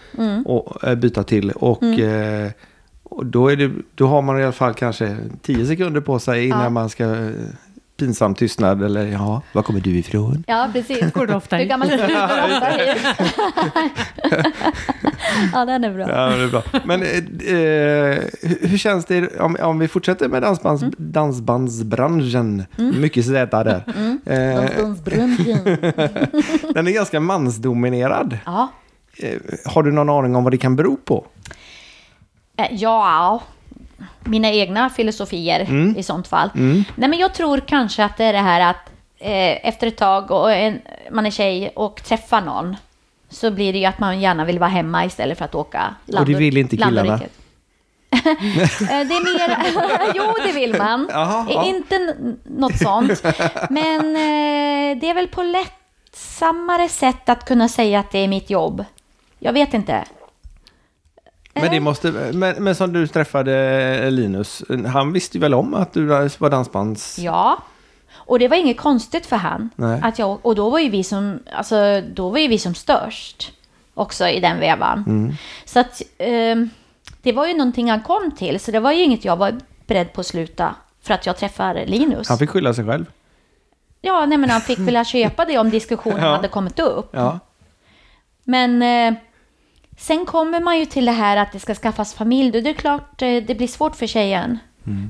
och, 0.46 0.84
äh, 0.88 0.96
byta 0.96 1.24
till. 1.24 1.52
Och, 1.52 1.84
eh, 1.84 2.52
och 3.10 3.26
då, 3.26 3.48
är 3.48 3.56
det, 3.56 3.72
då 3.96 4.08
har 4.08 4.22
man 4.22 4.40
i 4.40 4.44
alla 4.44 4.52
fall 4.52 4.74
kanske 4.74 5.18
tio 5.42 5.66
sekunder 5.66 6.02
på 6.02 6.20
sig 6.20 6.46
innan 6.46 6.64
Ja. 6.64 6.70
man 6.70 6.90
ska 6.90 7.04
eh, 7.04 7.30
pinsam 8.00 8.36
tystnad 8.36 8.84
eller 8.84 9.06
ja, 9.06 9.42
var 9.54 9.62
kommer 9.64 9.80
du 9.80 9.98
ifrån? 9.98 10.44
Ja, 10.48 10.70
precis. 10.74 11.12
Går 11.14 11.28
det 11.28 11.36
ofta 11.36 11.56
Hur 11.56 11.64
hit? 11.64 11.70
gammal 11.70 11.90
är 11.90 11.98
du? 11.98 12.04
Hur 14.30 14.46
ja, 15.54 15.66
den 15.66 15.84
är 15.84 15.94
bra. 15.94 16.10
Ja, 16.10 16.30
det 16.38 16.44
är 16.44 16.48
bra. 16.48 16.64
Men 16.86 17.02
eh, 17.02 17.08
eh, 17.10 18.20
hur 18.42 18.68
hur 18.68 18.78
känns 18.78 19.06
det 19.06 19.40
om, 19.40 19.58
om 19.62 19.80
vi 19.80 19.88
fortsätter 19.88 20.28
med 20.30 20.42
dansbands, 20.42 20.84
dansbandsbranschen? 20.98 22.64
Mycket 22.78 23.26
Z 23.26 23.64
där. 23.64 23.84
Eh, 24.26 24.58
Öresundsbrunn. 24.58 25.38
den 26.74 26.88
är 26.88 26.92
ganska 26.94 27.20
mansdominerad. 27.20 28.38
Ja. 28.46 28.72
Eh, 29.20 29.38
Har 29.66 29.84
du 29.84 29.92
någon 29.92 30.10
aning 30.10 30.36
om 30.36 30.44
vad 30.44 30.54
det 30.54 30.58
kan 30.58 30.76
bero 30.76 30.98
på? 30.98 31.26
Eh, 32.58 32.68
Ja, 32.72 33.42
mina 34.24 34.52
egna 34.52 34.90
filosofier 34.90 35.60
Mm. 35.60 35.98
i 35.98 36.04
sånt 36.04 36.28
fall. 36.28 36.50
Nej, 36.54 37.10
men 37.10 37.20
jag 37.20 37.34
tror 37.34 37.58
kanske 37.60 38.04
att 38.04 38.18
det 38.18 38.24
är 38.26 38.34
det 38.34 38.40
här 38.40 38.62
att 38.70 38.90
eh, 39.20 39.68
efter 39.68 39.88
ett 39.88 39.98
tag 39.98 40.32
och 40.32 40.52
en, 40.54 40.82
man 41.12 41.26
är 41.26 41.32
tjej 41.32 41.70
och 41.76 42.04
träffar 42.04 42.42
någon 42.42 42.76
så 43.30 43.52
blir 43.52 43.74
det 43.74 43.80
ju 43.80 43.86
att 43.86 44.00
man 44.00 44.20
gärna 44.20 44.46
vill 44.46 44.60
vara 44.60 44.70
hemma 44.70 45.06
istället 45.06 45.38
för 45.38 45.46
att 45.46 45.56
åka 45.56 45.96
land 46.06 46.20
Och 46.28 46.32
det 46.34 46.38
vill 46.40 46.58
inte 46.58 46.78
killarna? 46.78 47.20
Eh, 48.12 48.18
det 49.08 49.16
är 49.16 49.24
mer, 49.38 50.12
jo 50.16 50.24
det 50.46 50.52
vill 50.52 50.78
man. 50.78 51.10
Jaha, 51.12 51.48
ja. 51.50 51.66
Inte 51.66 51.96
n- 51.96 52.40
något 52.44 52.78
sånt. 52.78 53.24
Men 53.70 54.00
eh, 54.16 54.98
det 55.00 55.10
är 55.10 55.14
väl 55.14 55.28
på 55.28 55.44
lättsammare 55.44 56.90
sätt 56.90 57.30
att 57.30 57.46
kunna 57.46 57.68
säga 57.68 58.00
att 58.00 58.12
det 58.12 58.20
är 58.20 58.28
mitt 58.28 58.50
jobb. 58.50 58.86
Jag 59.40 59.54
vet 59.54 59.74
inte. 59.74 60.04
Men, 61.62 61.72
det 61.72 61.80
måste, 61.80 62.12
men, 62.34 62.64
men 62.64 62.76
som 62.76 62.94
du 62.94 63.08
träffade 63.08 64.12
Linus, 64.12 64.64
han 64.94 65.14
visste 65.14 65.38
ju 65.38 65.42
väl 65.42 65.54
om 65.54 65.74
att 65.74 65.94
du 65.94 66.06
var 66.06 66.50
dansbands... 66.50 67.20
Ja, 67.20 67.58
och 68.14 68.40
det 68.40 68.48
var 68.48 68.58
inget 68.58 68.78
konstigt 68.78 69.26
för 69.26 69.36
han. 69.36 69.70
Nej. 69.76 70.00
Att 70.04 70.20
jag, 70.20 70.46
och 70.46 70.56
då 70.56 70.70
var 70.70 70.80
ju 70.80 70.90
vi 70.90 71.04
som, 71.04 71.40
alltså, 71.54 72.02
då 72.14 72.30
var 72.30 72.40
ju 72.40 72.48
vi 72.48 72.60
som 72.60 72.76
störst 72.76 73.52
också 73.94 74.28
i 74.28 74.40
den 74.40 74.60
vevan. 74.60 75.04
Mm. 75.08 75.34
Så 75.66 75.80
att 75.80 76.02
ehm, 76.18 76.70
det 77.22 77.32
var 77.32 77.48
ju 77.48 77.54
någonting 77.54 77.90
han 77.90 78.02
kom 78.02 78.32
till, 78.32 78.60
så 78.60 78.72
det 78.72 78.80
var 78.80 78.92
ju 78.92 79.04
inget 79.04 79.26
jag 79.26 79.36
var 79.36 79.54
beredd 79.88 80.14
på 80.14 80.22
att 80.22 80.28
sluta 80.28 80.76
för 81.02 81.14
att 81.14 81.26
jag 81.26 81.38
träffar 81.38 81.84
Linus. 81.86 82.30
Han 82.30 82.38
fick 82.38 82.50
skylla 82.50 82.74
sig 82.74 82.86
själv. 82.86 83.06
Ja, 84.02 84.26
nej 84.26 84.38
men 84.38 84.50
han 84.50 84.62
fick 84.62 84.80
vilja 84.80 85.06
köpa 85.06 85.46
det 85.46 85.58
om 85.58 85.70
diskussionen 85.70 86.24
Ja. 86.24 86.36
hade 86.36 86.48
kommit 86.48 86.80
upp. 86.80 87.10
Ja. 87.12 87.40
Men 88.44 88.82
eh, 88.82 89.20
sen 89.98 90.26
kommer 90.26 90.60
man 90.60 90.80
ju 90.80 90.86
till 90.86 91.06
det 91.06 91.12
här 91.12 91.38
att 91.38 91.52
det 91.52 91.60
ska 91.60 91.76
skaffas 91.76 92.14
familj. 92.14 92.52
Då 92.52 92.58
är 92.58 92.62
det 92.62 92.74
klart 92.74 93.22
eh, 93.22 93.44
det 93.44 93.56
blir 93.56 93.68
svårt 93.68 93.96
för 93.96 94.08
tjejen. 94.08 94.60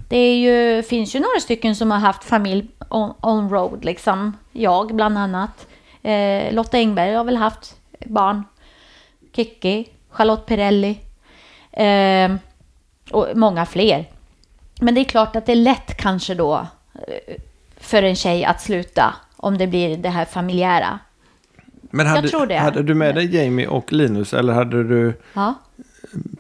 Det 0.10 0.18
är 0.18 0.38
ju, 0.38 0.84
finns 0.84 1.16
ju 1.16 1.20
några 1.20 1.40
stycken 1.40 1.76
som 1.76 1.92
har 1.92 2.00
haft 2.00 2.24
familj 2.24 2.68
on, 2.90 3.14
on 3.22 3.50
road, 3.50 3.86
liksom. 3.86 4.38
Jag 4.52 4.96
bland 4.96 5.18
annat. 5.18 5.68
Eh, 6.02 6.54
Lotta 6.54 6.78
Engberg 6.78 7.14
har 7.14 7.24
väl 7.24 7.38
haft 7.38 7.76
barn. 8.06 8.44
Kikki, 9.36 9.90
Charlotte 10.10 10.46
Perrelli. 10.46 11.00
Eh, 11.72 12.36
och 13.12 13.28
många 13.36 13.66
fler. 13.66 14.06
Men 14.82 14.96
det 14.96 15.02
är 15.02 15.06
klart 15.06 15.36
att 15.36 15.46
det 15.46 15.52
är 15.52 15.56
lätt 15.56 15.98
kanske 15.98 16.36
då 16.36 16.68
eh, 16.94 17.36
för 17.78 18.04
en 18.04 18.16
tjej 18.16 18.46
att 18.46 18.62
sluta 18.62 19.16
om 19.38 19.58
det 19.58 19.68
blir 19.68 19.98
det 19.98 20.10
här 20.10 20.26
familjära. 20.26 21.00
Men 21.96 22.08
hade, 22.08 22.30
tror 22.30 22.46
det. 22.46 22.56
hade 22.58 22.84
du 22.84 22.94
med 22.94 23.16
dig 23.16 23.36
Jamie 23.36 23.68
och 23.68 23.94
Linus 23.94 24.34
eller 24.34 24.54
hade 24.54 24.84
du 24.84 25.22
Ja. 25.34 25.54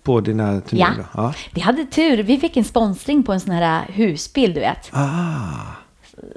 på 0.03 0.21
dina 0.21 0.61
turnéer? 0.61 0.93
Ja. 0.97 1.03
ja. 1.13 1.33
Vi 1.51 1.61
hade 1.61 1.85
tur. 1.85 2.23
Vi 2.23 2.37
fick 2.39 2.57
en 2.57 2.63
sponsring 2.63 3.23
på 3.23 3.33
en 3.33 3.39
sån 3.39 3.51
här 3.51 3.85
husbil, 3.87 4.53
du 4.53 4.59
vet. 4.59 4.89
Ah. 4.91 5.07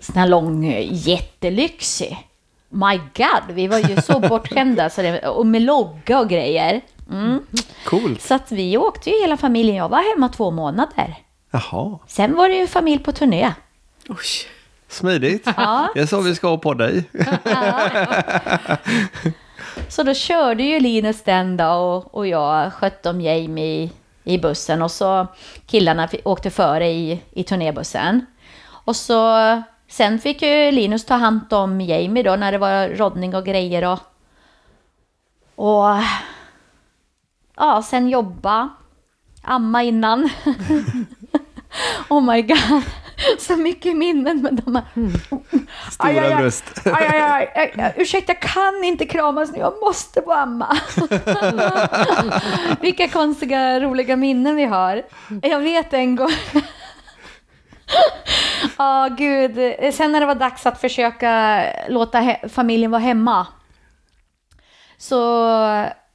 Sån 0.03 0.17
här 0.17 0.27
lång, 0.29 0.67
eh, 0.67 0.89
jättelyxig. 0.93 2.19
My 2.69 2.97
God, 2.97 3.55
vi 3.55 3.67
var 3.67 3.79
ju 3.79 4.03
så 4.03 4.21
bortskämda. 4.29 4.91
Så 4.91 5.03
det, 5.03 5.29
och 5.29 5.47
med 5.47 5.63
logga 5.63 6.21
och 6.21 6.29
grejer. 6.29 6.81
Mm. 7.11 7.39
Coolt. 7.85 8.23
Så 8.23 8.35
att 8.35 8.53
vi 8.53 8.77
åkte 8.77 9.11
ju 9.11 9.21
hela 9.21 9.37
familjen. 9.37 9.77
Jag 9.77 9.89
var 9.89 10.15
hemma 10.15 10.29
två 10.29 10.51
månader. 10.51 11.15
Jaha, 11.51 11.99
Sen 12.07 12.35
var 12.37 12.49
det 12.49 12.55
ju 12.55 12.67
familj 12.67 13.03
på 13.03 13.13
turné. 13.13 13.53
Oj. 14.09 14.17
Smidigt. 14.89 15.49
Ja. 15.57 15.89
Är 15.95 16.07
så 16.07 16.21
vi 16.21 16.35
ska 16.35 16.57
podda 16.57 16.91
i. 16.91 17.05
Så 19.89 20.03
då 20.03 20.15
körde 20.15 20.63
ju 20.63 20.81
Linus 20.81 21.23
den 21.23 21.57
då 21.57 21.65
och, 21.65 22.15
och 22.15 22.27
jag 22.27 22.73
skötte 22.73 23.11
om 23.11 23.21
Jamie 23.21 23.91
i, 24.25 24.39
bussen 24.39 24.83
och 24.83 24.91
så 24.91 25.27
killarna 25.67 26.09
åkte 26.25 26.51
före 26.51 26.89
i, 26.89 27.23
i 27.31 27.45
turnébussen. 27.45 28.27
Och 28.71 28.97
så 28.97 29.63
sen 29.89 30.19
fick 30.19 30.43
ju 30.43 30.71
Linus 30.71 31.05
ta 31.05 31.15
hand 31.15 31.53
om 31.53 31.81
Jamie 31.81 32.23
då 32.23 32.37
när 32.37 32.53
det 32.53 32.59
var 32.59 32.89
roddning 32.89 33.35
och 33.35 33.45
grejer 33.45 33.85
och, 33.85 33.99
och 35.55 36.03
ja, 37.57 37.83
sen 37.83 38.09
jobba, 38.09 38.69
amma 39.43 39.83
innan. 39.83 40.31
oh 42.09 42.21
my 42.21 42.43
god, 42.43 42.83
så 43.39 43.57
mycket 43.57 43.97
minnen 43.97 44.43
med 44.43 44.55
de 44.65 44.77
här 44.77 44.85
Stora 45.91 46.09
Aj, 46.09 46.19
aj, 46.19 46.33
aj. 46.33 46.37
bröst. 46.37 46.65
Aj, 46.85 47.07
aj, 47.07 47.53
aj, 47.55 47.73
aj. 47.77 47.93
Ursäkta, 47.97 48.33
jag 48.33 48.41
kan 48.41 48.85
inte 48.85 49.07
kramas 49.07 49.53
nu. 49.53 49.59
Jag 49.59 49.75
måste 49.81 50.21
på 50.21 50.33
amma. 50.33 50.77
Vilka 52.81 53.09
konstiga, 53.09 53.81
roliga 53.81 54.17
minnen 54.17 54.57
vi 54.57 54.65
har. 54.65 55.03
Jag 55.43 55.61
vet 55.61 55.93
en 55.93 56.17
gång. 56.17 56.31
Ja, 58.79 59.09
gud. 59.19 59.55
Sen 59.95 60.13
när 60.13 60.21
det 60.21 60.27
var 60.27 60.35
dags 60.35 60.67
att 60.67 60.81
försöka 60.81 61.63
låta 61.89 62.37
familjen 62.49 62.91
vara 62.91 63.03
hemma. 63.03 63.47
Så 64.99 65.21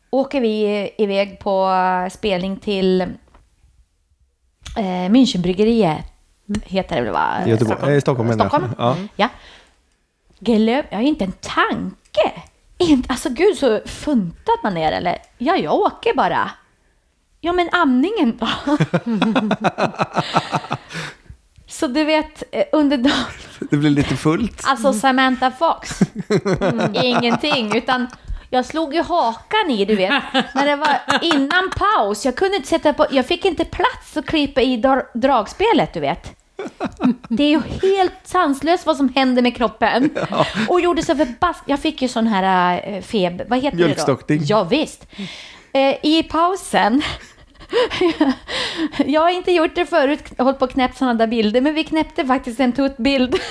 åker 0.09 0.41
vi 0.41 0.89
iväg 0.97 1.39
på 1.39 1.69
spelning 2.11 2.57
till 2.57 3.01
eh, 4.77 5.09
Münchenbryggeriet. 5.09 6.12
Heter 6.63 6.95
det 6.95 7.01
väl 7.01 7.13
va? 7.13 7.37
Göteborg, 7.47 7.95
eh, 7.95 8.01
Stockholm. 8.01 8.33
Stockholm. 8.33 8.69
Ja. 8.77 8.95
Ja. 9.15 9.29
Glöm, 10.39 10.83
jag 10.89 10.97
har 10.97 11.03
inte 11.03 11.23
en 11.25 11.31
tanke. 11.31 12.31
Inte, 12.77 13.09
alltså 13.09 13.29
gud 13.29 13.57
så 13.57 13.81
funtad 13.85 14.55
man 14.63 14.77
är 14.77 14.91
eller? 14.91 15.17
Ja, 15.37 15.55
jag 15.55 15.73
åker 15.73 16.13
bara. 16.15 16.51
Ja, 17.41 17.53
men 17.53 17.69
amningen 17.71 18.37
då? 18.39 18.47
så 21.67 21.87
du 21.87 22.03
vet, 22.03 22.43
eh, 22.51 22.63
under 22.71 22.97
dagen, 22.97 23.13
Det 23.69 23.77
blir 23.77 23.89
lite 23.89 24.15
fullt. 24.15 24.61
alltså 24.65 24.93
Samantha 24.93 25.51
Fox, 25.51 25.99
ingenting, 26.93 27.75
utan 27.77 28.07
Jag 28.53 28.65
slog 28.65 28.93
ju 28.93 29.01
hakan 29.01 29.69
i, 29.71 29.85
du 29.85 29.95
vet, 29.95 30.23
när 30.55 30.65
det 30.65 30.75
var 30.75 30.99
innan 31.21 31.71
paus. 31.75 32.25
Jag 32.25 32.35
kunde 32.35 32.55
inte 32.55 32.69
sätta 32.69 32.93
på, 32.93 33.05
jag 33.11 33.25
fick 33.25 33.45
inte 33.45 33.65
plats 33.65 34.17
att 34.17 34.25
klippa 34.25 34.61
i 34.61 34.77
dra, 34.77 35.01
dragspelet, 35.13 35.93
du 35.93 35.99
vet. 35.99 36.35
Det 37.27 37.43
är 37.43 37.49
ju 37.49 37.61
helt 37.81 38.13
sanslöst 38.23 38.85
vad 38.85 38.97
som 38.97 39.13
händer 39.15 39.41
med 39.41 39.55
kroppen. 39.55 40.09
Ja. 40.29 40.45
Och 40.69 40.81
gjorde 40.81 41.03
så 41.03 41.15
förbaskat. 41.15 41.63
Jag 41.65 41.79
fick 41.79 42.01
ju 42.01 42.07
sån 42.07 42.27
här 42.27 42.81
äh, 42.93 43.01
feber, 43.01 43.45
vad 43.49 43.59
heter 43.63 43.77
Mjölkstockning. 43.77 44.39
det 44.39 44.45
då? 44.45 44.49
Ja, 44.49 44.63
visst. 44.63 45.07
Äh, 45.73 45.95
I 46.01 46.23
pausen 46.23 47.01
jag 49.05 49.21
har 49.21 49.29
inte 49.29 49.51
gjort 49.51 49.75
det 49.75 49.85
förut, 49.85 50.23
hållit 50.37 50.59
på 50.59 50.65
och 50.65 50.71
knäppt 50.71 50.97
sådana 50.97 51.13
där 51.13 51.27
bilder, 51.27 51.61
men 51.61 51.73
vi 51.73 51.83
knäppte 51.83 52.25
faktiskt 52.25 52.59
en 52.59 52.71
tuttbild. 52.71 53.35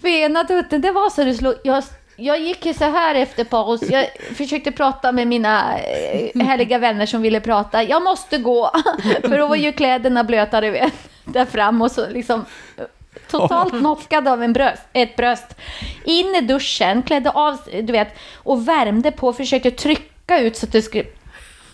För 0.00 0.08
ena 0.08 0.44
tutten, 0.44 0.80
det 0.80 0.90
var 0.90 1.10
så 1.10 1.24
det 1.24 1.34
slog. 1.34 1.54
Jag, 1.64 1.84
jag 2.16 2.40
gick 2.40 2.66
ju 2.66 2.74
så 2.74 2.84
här 2.84 3.14
efter 3.14 3.44
paus. 3.44 3.82
Jag 3.82 4.06
försökte 4.34 4.72
prata 4.72 5.12
med 5.12 5.26
mina 5.26 5.78
eh, 5.78 6.42
härliga 6.46 6.78
vänner 6.78 7.06
som 7.06 7.22
ville 7.22 7.40
prata. 7.40 7.82
Jag 7.82 8.02
måste 8.02 8.38
gå, 8.38 8.70
för 9.20 9.38
då 9.38 9.46
var 9.46 9.56
ju 9.56 9.72
kläderna 9.72 10.24
blöta, 10.24 10.60
du 10.60 10.70
vet, 10.70 10.94
där 11.24 11.44
fram 11.44 11.82
och 11.82 11.90
så 11.90 12.08
liksom 12.10 12.44
totalt 13.30 13.72
knockad 13.78 14.28
av 14.28 14.42
en 14.42 14.52
bröst, 14.52 14.82
ett 14.92 15.16
bröst. 15.16 15.54
In 16.04 16.34
i 16.34 16.40
duschen, 16.40 17.02
klädde 17.02 17.30
av, 17.30 17.58
du 17.82 17.92
vet, 17.92 18.18
och 18.34 18.68
värmde 18.68 19.10
på, 19.10 19.32
försökte 19.32 19.70
trycka 19.70 20.40
ut 20.40 20.56
så 20.56 20.66
att 20.66 20.72
det 20.72 20.82
skulle 20.82 21.04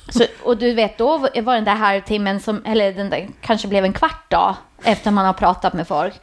så, 0.08 0.24
och 0.42 0.56
du 0.56 0.74
vet, 0.74 0.98
då 0.98 1.18
var 1.18 1.54
den 1.54 1.64
där 1.64 1.74
halvtimmen, 1.74 2.40
som, 2.40 2.64
eller 2.64 2.92
den 2.92 3.10
där 3.10 3.28
kanske 3.40 3.68
blev 3.68 3.84
en 3.84 3.92
kvart 3.92 4.24
då, 4.28 4.56
efter 4.82 5.10
man 5.10 5.26
har 5.26 5.32
pratat 5.32 5.72
med 5.72 5.88
folk. 5.88 6.14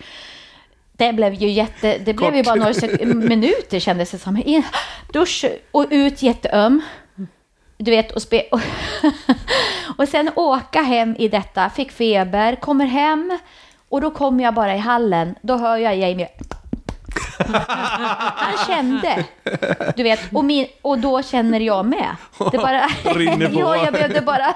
Det 0.99 1.13
blev 1.13 1.33
ju 1.33 1.49
jätte, 1.49 1.97
det 1.97 2.13
blev 2.13 2.35
ju 2.35 2.43
bara 2.43 2.55
några 2.55 2.73
minuter 3.15 3.79
kändes 3.79 4.11
det 4.11 4.17
som. 4.17 4.37
In, 4.45 4.63
dusch 5.13 5.45
och 5.71 5.85
ut 5.89 6.21
jätteöm. 6.21 6.81
Du 7.77 7.91
vet, 7.91 8.11
och, 8.11 8.21
spe, 8.21 8.41
och, 8.51 8.59
och 9.97 10.07
sen 10.07 10.31
åka 10.35 10.81
hem 10.81 11.15
i 11.19 11.27
detta, 11.27 11.69
fick 11.69 11.91
feber, 11.91 12.55
kommer 12.55 12.85
hem. 12.85 13.39
Och 13.89 14.01
då 14.01 14.11
kommer 14.11 14.43
jag 14.43 14.53
bara 14.53 14.75
i 14.75 14.77
hallen, 14.77 15.35
då 15.41 15.57
hör 15.57 15.77
jag 15.77 15.97
Jamie 15.97 16.27
han 18.35 18.65
kände, 18.67 19.25
du 19.95 20.03
vet, 20.03 20.19
och, 20.33 20.45
min, 20.45 20.67
och 20.81 20.99
då 20.99 21.21
känner 21.21 21.59
jag 21.59 21.85
med. 21.85 22.15
Det 22.51 22.57
bara, 22.57 22.81
Rinner 23.03 23.49
på. 23.49 23.59
ja, 23.59 23.75
jag 23.75 23.93
behövde 23.93 24.21
bara 24.21 24.55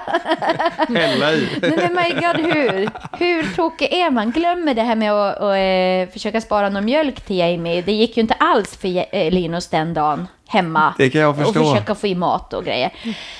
hälla 0.88 1.32
i. 1.32 1.48
Men 1.60 1.94
my 1.94 2.20
God, 2.20 2.54
hur, 2.54 2.90
hur 3.18 3.54
tokig 3.56 3.92
är 3.92 4.10
man? 4.10 4.30
Glömmer 4.30 4.74
det 4.74 4.82
här 4.82 4.96
med 4.96 5.12
att 5.12 5.40
och, 5.40 5.56
äh, 5.56 6.08
försöka 6.08 6.40
spara 6.40 6.68
någon 6.68 6.84
mjölk 6.84 7.20
till 7.20 7.38
Jamie. 7.38 7.82
Det 7.82 7.92
gick 7.92 8.16
ju 8.16 8.20
inte 8.20 8.34
alls 8.34 8.76
för 8.76 9.16
äh, 9.16 9.30
Linus 9.30 9.68
den 9.68 9.94
dagen 9.94 10.28
hemma. 10.46 10.94
Det 10.98 11.10
kan 11.10 11.20
jag 11.20 11.36
förstå. 11.36 11.60
Och 11.60 11.66
försöka 11.66 11.94
få 11.94 12.06
i 12.06 12.14
mat 12.14 12.52
och 12.52 12.64
grejer. 12.64 12.92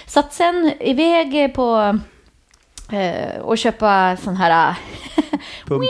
Så 0.07 0.21
att 0.21 0.33
sen 0.33 0.73
iväg 0.81 1.55
på 1.55 1.99
äh, 2.93 3.41
och 3.41 3.59
köpa 3.59 4.17
sån 4.17 4.37
här 4.37 4.75
Pump. 5.67 5.85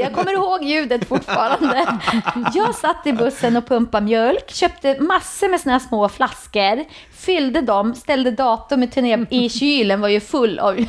Jag 0.00 0.14
kommer 0.14 0.32
ihåg 0.32 0.64
ljudet 0.64 1.08
fortfarande. 1.08 1.98
Jag 2.54 2.74
satt 2.74 3.06
i 3.06 3.12
bussen 3.12 3.56
och 3.56 3.66
pumpade 3.66 4.04
mjölk, 4.06 4.50
köpte 4.50 5.00
massor 5.00 5.48
med 5.48 5.60
såna 5.60 5.72
här 5.72 5.78
små 5.78 6.08
flaskor, 6.08 6.84
fyllde 7.12 7.60
dem, 7.60 7.94
ställde 7.94 8.30
datumet 8.30 8.98
i 9.30 9.48
kylen, 9.58 10.00
var 10.00 10.08
ju 10.08 10.20
full 10.20 10.58
av 10.58 10.78
eh, 10.78 10.86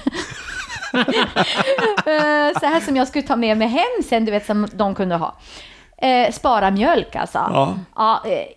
så 2.59 2.65
här 2.65 2.79
som 2.79 2.95
jag 2.95 3.07
skulle 3.07 3.27
ta 3.27 3.35
med 3.35 3.57
mig 3.57 3.67
hem 3.67 4.03
sen, 4.09 4.25
du 4.25 4.31
vet, 4.31 4.45
som 4.45 4.67
de 4.73 4.95
kunde 4.95 5.15
ha. 5.15 5.35
Eh, 5.97 6.31
spara 6.31 6.71
mjölk 6.71 7.15
alltså. 7.15 7.37
Ja. 7.37 7.75
ja 7.95 8.23
eh, 8.25 8.47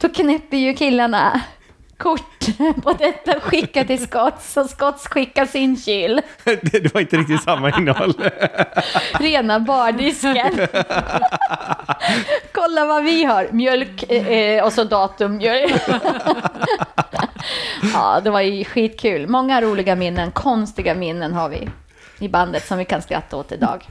då 0.00 0.08
knäppte 0.08 0.56
ju 0.56 0.74
killarna 0.74 1.40
kort 1.96 2.46
på 2.82 2.92
detta 2.92 3.40
skicka 3.40 3.84
till 3.84 4.06
Scotts 4.06 4.56
och 4.56 4.70
Scotts 4.70 5.08
skickar 5.08 5.46
sin 5.46 5.76
kyl. 5.76 6.20
Det 6.44 6.94
var 6.94 7.00
inte 7.00 7.16
riktigt 7.16 7.42
samma 7.42 7.78
innehåll. 7.78 8.12
Rena 9.12 9.60
bardisken. 9.60 10.66
Kolla 12.52 12.86
vad 12.86 13.04
vi 13.04 13.24
har, 13.24 13.48
mjölk 13.52 14.12
eh, 14.12 14.64
och 14.64 14.72
så 14.72 14.84
datum. 14.84 15.40
ja, 17.94 18.20
det 18.24 18.30
var 18.30 18.40
ju 18.40 18.64
skitkul. 18.64 19.26
Många 19.26 19.60
roliga 19.60 19.96
minnen, 19.96 20.30
konstiga 20.30 20.94
minnen 20.94 21.34
har 21.34 21.48
vi 21.48 21.68
i 22.18 22.28
bandet 22.28 22.66
som 22.66 22.78
vi 22.78 22.84
kan 22.84 23.02
skratta 23.02 23.36
åt 23.36 23.52
idag. 23.52 23.84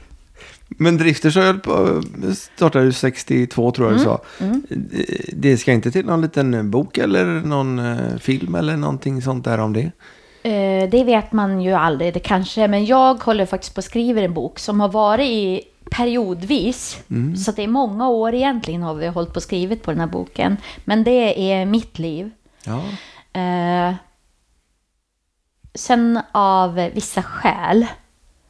Men 0.68 0.96
Drifters 0.96 1.34
startade 2.36 2.84
ju 2.84 2.92
62 2.92 3.70
tror 3.70 3.92
jag 3.92 4.00
mm. 4.00 4.04
du 4.04 4.04
sa. 4.04 4.44
Mm. 4.44 4.62
Det 5.32 5.56
ska 5.56 5.72
inte 5.72 5.90
till 5.90 6.06
någon 6.06 6.22
liten 6.22 6.70
bok 6.70 6.98
eller 6.98 7.24
någon 7.24 7.78
eh, 7.78 8.16
film 8.18 8.54
eller 8.54 8.76
någonting 8.76 9.22
sånt 9.22 9.44
där 9.44 9.58
om 9.58 9.72
det? 9.72 9.90
Eh, 10.42 10.90
det 10.90 11.04
vet 11.04 11.32
man 11.32 11.60
ju 11.60 11.72
aldrig, 11.72 12.14
det 12.14 12.20
kanske, 12.20 12.68
men 12.68 12.84
jag 12.84 13.14
håller 13.14 13.46
faktiskt 13.46 13.74
på 13.74 13.78
att 13.78 13.84
skriva 13.84 14.20
en 14.20 14.34
bok 14.34 14.58
som 14.58 14.80
har 14.80 14.88
varit 14.88 15.26
i 15.26 15.62
periodvis. 15.90 17.02
Mm. 17.10 17.36
Så 17.36 17.52
det 17.52 17.62
är 17.62 17.68
många 17.68 18.08
år 18.08 18.34
egentligen 18.34 18.82
har 18.82 18.94
vi 18.94 19.06
hållit 19.06 19.32
på 19.32 19.36
och 19.36 19.42
skrivit 19.42 19.82
på 19.82 19.90
den 19.90 20.00
här 20.00 20.06
boken. 20.06 20.56
Men 20.84 21.04
det 21.04 21.52
är 21.52 21.66
mitt 21.66 21.98
liv. 21.98 22.30
Ja. 22.64 22.82
Eh, 23.40 23.94
sen 25.74 26.20
av 26.32 26.74
vissa 26.74 27.22
skäl 27.22 27.86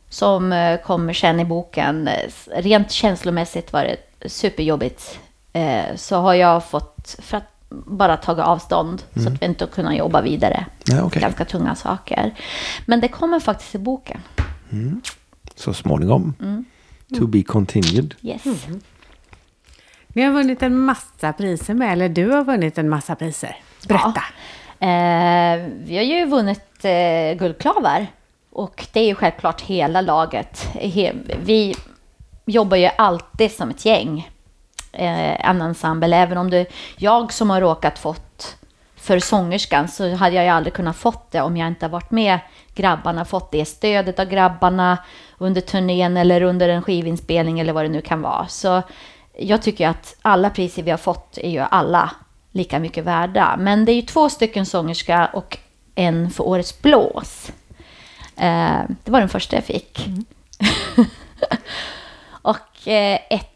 som 0.09 0.53
eh, 0.53 0.81
kommer 0.81 1.13
sen 1.13 1.41
i 1.41 1.45
boken. 1.45 2.09
Rent 2.53 2.91
känslomässigt 2.91 3.73
var 3.73 3.85
det 3.85 4.29
superjobbigt. 4.29 5.19
Eh, 5.53 5.97
så 5.97 6.17
har 6.17 6.35
jag 6.35 6.65
fått, 6.65 7.17
för 7.19 7.37
att 7.37 7.53
bara 7.69 8.17
tagit 8.17 8.45
avstånd 8.45 9.03
mm. 9.15 9.27
så 9.27 9.33
att 9.33 9.43
vi 9.43 9.47
inte 9.47 9.67
kunnat 9.67 9.97
jobba 9.97 10.21
vidare. 10.23 10.67
Ja, 10.85 11.03
okay. 11.03 11.23
Ganska 11.23 11.45
tunga 11.45 11.75
saker. 11.75 12.35
Men 12.87 13.01
det 13.01 13.09
kommer 13.09 13.41
faktiskt 13.41 13.75
i 13.75 13.79
boken. 13.79 14.21
Mm. 14.73 15.01
Så 15.55 15.75
småningom. 15.75 16.35
Mm. 16.41 16.65
To 17.19 17.27
be 17.27 17.43
continued. 17.43 18.15
Yes. 18.23 18.47
Mm. 18.47 18.81
Ni 20.09 20.23
har 20.23 20.33
vunnit 20.33 20.63
en 20.63 20.79
massa 20.79 21.33
priser 21.33 21.75
med, 21.75 21.93
eller 21.93 22.09
du 22.09 22.31
har 22.31 22.45
vunnit 22.45 22.79
en 22.79 22.89
massa 22.89 23.15
priser. 23.15 23.57
Berätta. 23.89 24.23
Ja. 24.79 24.87
Eh, 24.87 25.71
vi 25.77 25.97
har 25.97 26.05
ju 26.05 26.27
vunnit 26.27 26.85
eh, 26.85 27.39
Guldklavar 27.39 28.07
och 28.57 28.87
det 28.93 29.01
är 29.01 29.05
ju 29.05 29.15
självklart 29.15 29.61
hela 29.61 30.01
laget. 30.01 30.69
Vi 31.37 31.75
jobbar 32.47 32.77
ju 32.77 32.89
alltid 32.99 33.53
som 33.53 33.71
ett 33.71 33.85
gäng, 33.85 34.31
eh, 34.93 35.49
en 35.49 35.63
ensemble. 35.63 36.17
Även 36.17 36.39
om 36.39 36.51
det 36.51 36.59
är 36.59 36.67
jag 36.97 37.33
som 37.33 37.51
har 37.51 37.61
råkat 37.61 37.99
fått 37.99 38.57
för 38.97 39.19
sångerskan 39.19 39.89
så 39.89 40.15
hade 40.15 40.37
jag 40.37 40.45
ju 40.45 40.51
aldrig 40.51 40.75
kunnat 40.75 40.97
fått 40.97 41.31
det 41.31 41.41
om 41.41 41.57
jag 41.57 41.69
inte 41.69 41.89
varit 41.89 42.11
med 42.11 42.39
grabbarna, 42.75 43.25
fått 43.25 43.53
det 43.53 43.65
stödet 43.65 44.19
av 44.19 44.27
grabbarna 44.27 44.99
under 45.39 45.61
turnén 45.61 46.17
eller 46.17 46.43
under 46.43 46.69
en 46.69 46.83
skivinspelning 46.83 47.61
eller 47.61 47.73
vad 47.73 47.85
det 47.85 47.89
nu 47.89 48.01
kan 48.01 48.23
vara. 48.23 48.47
Så 48.47 48.83
jag 49.39 49.63
tycker 49.63 49.89
att 49.89 50.17
alla 50.23 50.51
priser 50.51 50.83
vi 50.83 50.91
har 50.91 50.99
fått 50.99 51.39
är 51.39 51.51
ju 51.51 51.61
alla 51.61 52.11
lika 52.53 52.79
mycket 52.79 53.05
värda. 53.05 53.57
Men 53.59 53.85
det 53.85 53.93
är 53.93 53.97
ju 53.97 54.03
två 54.03 54.29
stycken 54.29 54.67
sångerska 54.67 55.31
och 55.33 55.59
en 55.95 56.31
för 56.31 56.45
Årets 56.45 56.83
blås. 56.83 57.53
Eh, 58.37 58.81
det 59.05 59.11
var 59.11 59.21
den 59.21 59.29
första 59.29 59.57
jag 59.57 59.65
fick. 59.65 60.07
Mm. 60.07 60.25
och 62.29 62.89
eh, 62.89 63.19
ett, 63.31 63.51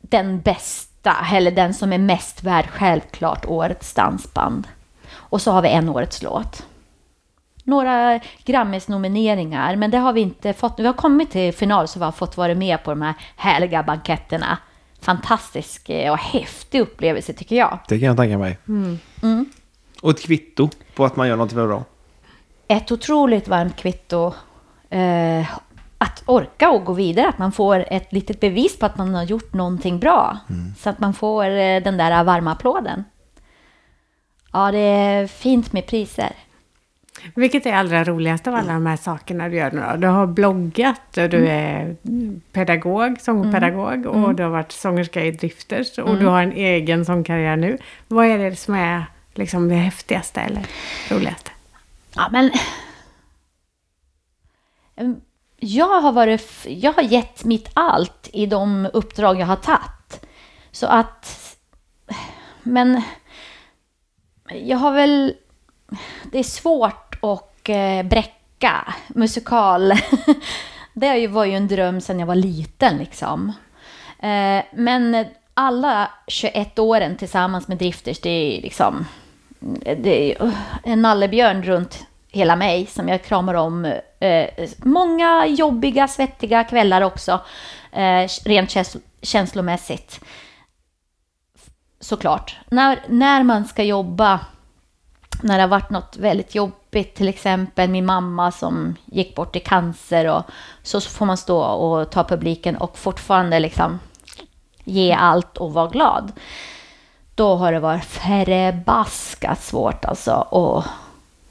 den 0.00 0.40
bästa, 0.40 1.16
eller 1.32 1.50
den 1.50 1.74
som 1.74 1.92
är 1.92 1.98
mest 1.98 2.42
värd, 2.42 2.66
självklart 2.70 3.46
årets 3.46 3.94
dansband. 3.94 4.68
Och 5.12 5.42
så 5.42 5.50
har 5.50 5.62
vi 5.62 5.68
en 5.68 5.88
årets 5.88 6.22
låt. 6.22 6.66
Några 7.64 8.20
Grammis-nomineringar, 8.44 9.76
men 9.76 9.90
det 9.90 9.98
har 9.98 10.12
vi 10.12 10.20
inte 10.20 10.52
fått. 10.52 10.80
Vi 10.80 10.86
har 10.86 10.92
kommit 10.92 11.30
till 11.30 11.52
final 11.52 11.88
så 11.88 11.98
vi 11.98 12.04
har 12.04 12.12
fått 12.12 12.36
vara 12.36 12.54
med 12.54 12.84
på 12.84 12.90
de 12.90 13.02
här 13.02 13.14
härliga 13.36 13.82
banketterna. 13.82 14.58
Fantastisk 15.00 15.88
eh, 15.88 16.12
och 16.12 16.18
häftig 16.18 16.80
upplevelse 16.80 17.32
tycker 17.32 17.56
jag. 17.56 17.78
Det 17.88 17.98
kan 17.98 18.06
jag 18.06 18.16
tänka 18.16 18.38
mig. 18.38 18.58
Mm. 18.68 18.98
Mm. 19.22 19.46
Och 20.02 20.10
ett 20.10 20.22
kvitto 20.22 20.68
på 20.94 21.04
att 21.04 21.16
man 21.16 21.28
gör 21.28 21.36
något 21.36 21.52
bra 21.52 21.84
ett 22.68 22.92
otroligt 22.92 23.48
varmt 23.48 23.76
kvitto 23.76 24.34
eh, 24.90 25.46
att 25.98 26.22
orka 26.26 26.70
och 26.70 26.84
gå 26.84 26.92
vidare, 26.92 27.28
att 27.28 27.38
man 27.38 27.52
får 27.52 27.84
ett 27.90 28.12
litet 28.12 28.40
bevis 28.40 28.78
på 28.78 28.86
att 28.86 28.98
man 28.98 29.14
har 29.14 29.24
gjort 29.24 29.54
någonting 29.54 29.98
bra. 29.98 30.38
Mm. 30.50 30.74
Så 30.78 30.90
att 30.90 31.00
man 31.00 31.14
får 31.14 31.44
eh, 31.44 31.82
den 31.82 31.96
där 31.96 32.24
varma 32.24 32.52
applåden. 32.52 33.04
Ja, 34.52 34.72
det 34.72 34.78
är 34.78 35.26
fint 35.26 35.72
med 35.72 35.86
priser. 35.86 36.32
Vilket 37.34 37.66
är 37.66 37.72
allra 37.72 38.04
roligast 38.04 38.46
av 38.46 38.54
alla 38.54 38.72
de 38.72 38.86
här 38.86 38.96
sakerna 38.96 39.48
du 39.48 39.56
gör 39.56 39.70
nu 39.70 39.84
då? 39.90 39.96
Du 39.96 40.06
har 40.06 40.26
bloggat 40.26 41.16
och 41.16 41.28
du 41.28 41.36
mm. 41.36 41.50
är 41.50 41.96
pedagog, 42.52 43.20
sångpedagog 43.20 43.94
mm. 43.94 44.08
och 44.08 44.16
mm. 44.16 44.36
du 44.36 44.42
har 44.42 44.50
varit 44.50 44.72
sångerska 44.72 45.24
i 45.24 45.30
Drifters 45.30 45.98
och 45.98 46.08
mm. 46.08 46.20
du 46.20 46.26
har 46.26 46.42
en 46.42 46.52
egen 46.52 47.04
sångkarriär 47.04 47.56
nu. 47.56 47.78
Vad 48.08 48.26
är 48.26 48.38
det 48.38 48.56
som 48.56 48.74
är 48.74 49.04
liksom 49.34 49.68
det 49.68 49.74
häftigaste 49.74 50.40
eller 50.40 50.62
roligaste? 51.10 51.50
Ja, 52.16 52.28
men... 52.32 52.50
Jag 55.58 56.00
har, 56.00 56.12
varit, 56.12 56.66
jag 56.68 56.92
har 56.92 57.02
gett 57.02 57.44
mitt 57.44 57.70
allt 57.74 58.30
i 58.32 58.46
de 58.46 58.88
uppdrag 58.92 59.40
jag 59.40 59.46
har 59.46 59.56
tagit. 59.56 60.26
Så 60.70 60.86
att 60.86 61.46
men 62.66 63.02
jag 64.48 64.78
har 64.78 64.92
väl... 64.92 65.34
Det 66.32 66.38
är 66.38 66.42
svårt 66.42 67.18
att 67.22 67.68
eh, 67.68 68.02
bräcka 68.02 68.94
musikal. 69.08 69.92
det 70.92 71.28
var 71.28 71.44
ju 71.44 71.52
en 71.54 71.68
dröm 71.68 72.00
sedan 72.00 72.20
jag 72.20 72.26
var 72.26 72.34
liten 72.34 72.96
liksom. 72.98 73.52
Eh, 74.18 74.64
men 74.74 75.26
alla 75.54 76.10
21 76.26 76.78
åren 76.78 77.16
tillsammans 77.16 77.68
med 77.68 77.78
Drifters, 77.78 78.20
det 78.20 78.30
är 78.30 78.62
liksom... 78.62 79.06
Det 79.96 80.32
är 80.32 80.42
uh, 80.42 80.54
en 80.84 81.02
nallebjörn 81.02 81.62
runt 81.62 82.06
hela 82.28 82.56
mig 82.56 82.86
som 82.86 83.08
jag 83.08 83.24
kramar 83.24 83.54
om. 83.54 83.84
Eh, 84.20 84.48
många 84.78 85.46
jobbiga, 85.46 86.08
svettiga 86.08 86.64
kvällar 86.64 87.02
också. 87.02 87.40
Eh, 87.92 88.28
rent 88.44 88.70
käns- 88.70 88.96
känslomässigt 89.22 90.20
såklart. 92.00 92.56
När, 92.70 93.04
när 93.08 93.42
man 93.42 93.64
ska 93.64 93.82
jobba, 93.82 94.40
när 95.42 95.56
det 95.56 95.62
har 95.62 95.68
varit 95.68 95.90
något 95.90 96.16
väldigt 96.16 96.54
jobbigt, 96.54 97.14
till 97.14 97.28
exempel 97.28 97.90
min 97.90 98.06
mamma 98.06 98.52
som 98.52 98.96
gick 99.04 99.34
bort 99.34 99.56
i 99.56 99.60
cancer 99.60 100.28
och 100.28 100.42
så 100.82 101.00
får 101.00 101.26
man 101.26 101.36
stå 101.36 101.58
och 101.60 102.10
ta 102.10 102.24
publiken 102.24 102.76
och 102.76 102.98
fortfarande 102.98 103.60
liksom 103.60 103.98
ge 104.84 105.12
allt 105.12 105.56
och 105.56 105.72
vara 105.72 105.88
glad. 105.88 106.32
Då 107.36 107.54
har 107.54 107.72
det 107.72 107.80
varit 107.80 108.04
förbaskat 108.04 109.62
svårt 109.62 110.04
alltså 110.04 110.30
att 110.32 110.84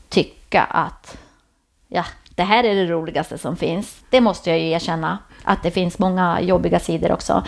tycka 0.09 0.63
att 0.63 1.17
ja, 1.87 2.05
det 2.35 2.43
här 2.43 2.63
är 2.63 2.75
det 2.75 2.85
roligaste 2.85 3.37
som 3.37 3.57
finns. 3.57 4.01
Det 4.09 4.21
måste 4.21 4.49
jag 4.49 4.59
ju 4.59 4.69
erkänna, 4.69 5.17
att 5.43 5.63
det 5.63 5.71
finns 5.71 5.99
många 5.99 6.41
jobbiga 6.41 6.79
sidor 6.79 7.11
också. 7.11 7.43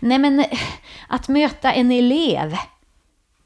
Nej, 0.00 0.18
men 0.18 0.44
att 1.08 1.28
möta 1.28 1.72
en 1.72 1.92
elev 1.92 2.56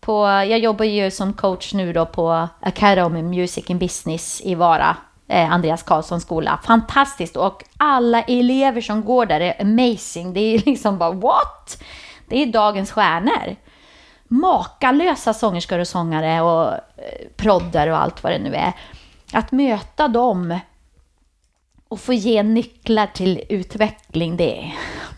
på, 0.01 0.27
jag 0.27 0.59
jobbar 0.59 0.85
ju 0.85 1.11
som 1.11 1.33
coach 1.33 1.75
nu 1.75 1.93
då 1.93 2.07
på 2.07 2.49
Academy 2.61 3.23
Music 3.23 3.71
and 3.71 3.81
Business 3.81 4.41
i 4.45 4.55
Vara, 4.55 4.97
eh, 5.29 5.53
Andreas 5.53 5.83
Karlssons 5.83 6.23
skola. 6.23 6.61
Fantastiskt! 6.65 7.37
Och 7.37 7.63
alla 7.77 8.23
elever 8.23 8.81
som 8.81 9.05
går 9.05 9.27
där 9.27 9.41
är 9.41 9.63
amazing. 9.63 10.33
Det 10.33 10.41
är 10.41 10.63
liksom 10.67 10.99
bara 10.99 11.13
what? 11.13 11.83
Det 12.29 12.43
är 12.43 12.47
dagens 12.47 12.93
stjärnor. 12.93 13.57
Makalösa 14.29 15.35
sångerskor 15.35 15.79
och 15.79 15.89
sångare 15.89 16.41
och 16.41 16.73
eh, 16.73 16.79
prodder 17.37 17.61
proddar 17.61 17.89
och 17.89 17.99
allt 17.99 18.23
vad 18.23 18.33
det 18.33 18.39
nu 18.39 18.55
är. 18.55 18.73
Att 19.33 19.53
möta 19.53 20.09
dem 20.09 20.59
och 21.89 22.01
få 22.01 22.13
ge 22.13 22.43
nycklar 22.43 23.07
till 23.07 23.43
utveckling, 23.49 24.37
det 24.37 24.59
är 24.59 24.75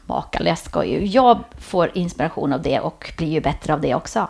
makalöst 0.07 0.65
skoj. 0.65 1.05
Jag 1.05 1.39
får 1.61 1.91
inspiration 1.95 2.53
av 2.53 2.63
det 2.63 2.81
och 2.81 3.13
blir 3.19 3.29
ju 3.29 3.41
bättre 3.41 3.73
av 3.73 3.81
det 3.81 3.95
också. 3.95 4.29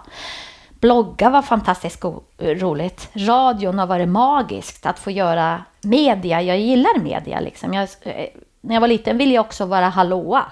Blogga 0.81 1.31
var 1.31 1.43
fantastiskt 1.43 2.05
roligt. 2.39 3.09
Radion 3.13 3.79
har 3.79 3.87
varit 3.87 4.09
magiskt 4.09 4.87
att 4.87 4.99
få 4.99 5.11
göra 5.11 5.65
media. 5.83 6.43
Jag 6.43 6.59
gillar 6.59 6.99
media 6.99 7.41
liksom. 7.41 7.75
Jag, 7.75 7.89
eh, 8.03 8.27
när 8.61 8.75
jag 8.75 8.81
var 8.81 8.89
liten 8.89 9.19
ville 9.19 9.35
jag 9.35 9.45
också 9.45 9.67
vara 9.67 9.89
hallåa 9.89 10.45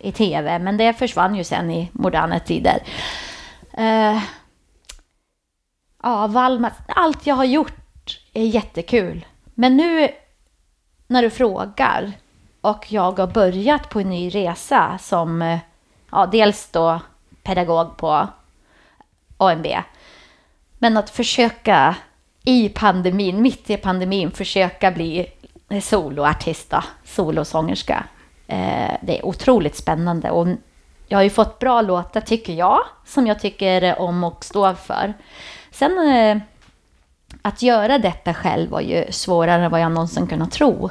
i 0.00 0.12
tv, 0.12 0.58
men 0.58 0.76
det 0.76 0.92
försvann 0.92 1.34
ju 1.34 1.44
sen 1.44 1.70
i 1.70 1.90
moderna 1.92 2.38
tider. 2.38 2.82
Eh, 3.76 4.22
ja, 6.02 6.26
Valmar, 6.26 6.72
allt 6.86 7.26
jag 7.26 7.34
har 7.34 7.44
gjort 7.44 8.20
är 8.32 8.44
jättekul. 8.44 9.26
Men 9.54 9.76
nu 9.76 10.08
när 11.06 11.22
du 11.22 11.30
frågar 11.30 12.12
och 12.60 12.92
jag 12.92 13.18
har 13.18 13.26
börjat 13.26 13.90
på 13.90 14.00
en 14.00 14.10
ny 14.10 14.30
resa 14.30 14.98
som 14.98 15.42
eh, 15.42 15.58
ja, 16.10 16.26
dels 16.26 16.70
då 16.70 17.00
pedagog 17.42 17.96
på 17.96 18.28
AMB. 19.36 19.66
Men 20.78 20.96
att 20.96 21.10
försöka 21.10 21.96
i 22.44 22.68
pandemin, 22.68 23.42
mitt 23.42 23.70
i 23.70 23.76
pandemin, 23.76 24.30
försöka 24.30 24.90
bli 24.90 25.26
soloartist, 25.82 26.74
solosångerska. 27.04 28.04
Eh, 28.46 28.94
det 29.02 29.18
är 29.18 29.26
otroligt 29.26 29.76
spännande 29.76 30.30
och 30.30 30.46
jag 31.14 31.18
har 31.18 31.24
ju 31.24 31.30
fått 31.30 31.58
bra 31.58 31.82
låtar 31.82 32.20
tycker 32.20 32.52
jag, 32.52 32.80
som 33.04 33.26
jag 33.26 33.40
tycker 33.40 33.98
om 34.00 34.24
och 34.24 34.44
står 34.44 34.74
för. 34.74 35.14
Sen 35.70 36.08
eh, 36.08 36.42
att 37.42 37.62
göra 37.62 37.98
detta 37.98 38.34
själv 38.34 38.70
var 38.70 38.80
ju 38.80 39.12
svårare 39.12 39.64
än 39.64 39.70
vad 39.70 39.80
jag 39.80 39.92
någonsin 39.92 40.26
kunnat 40.26 40.52
tro. 40.52 40.90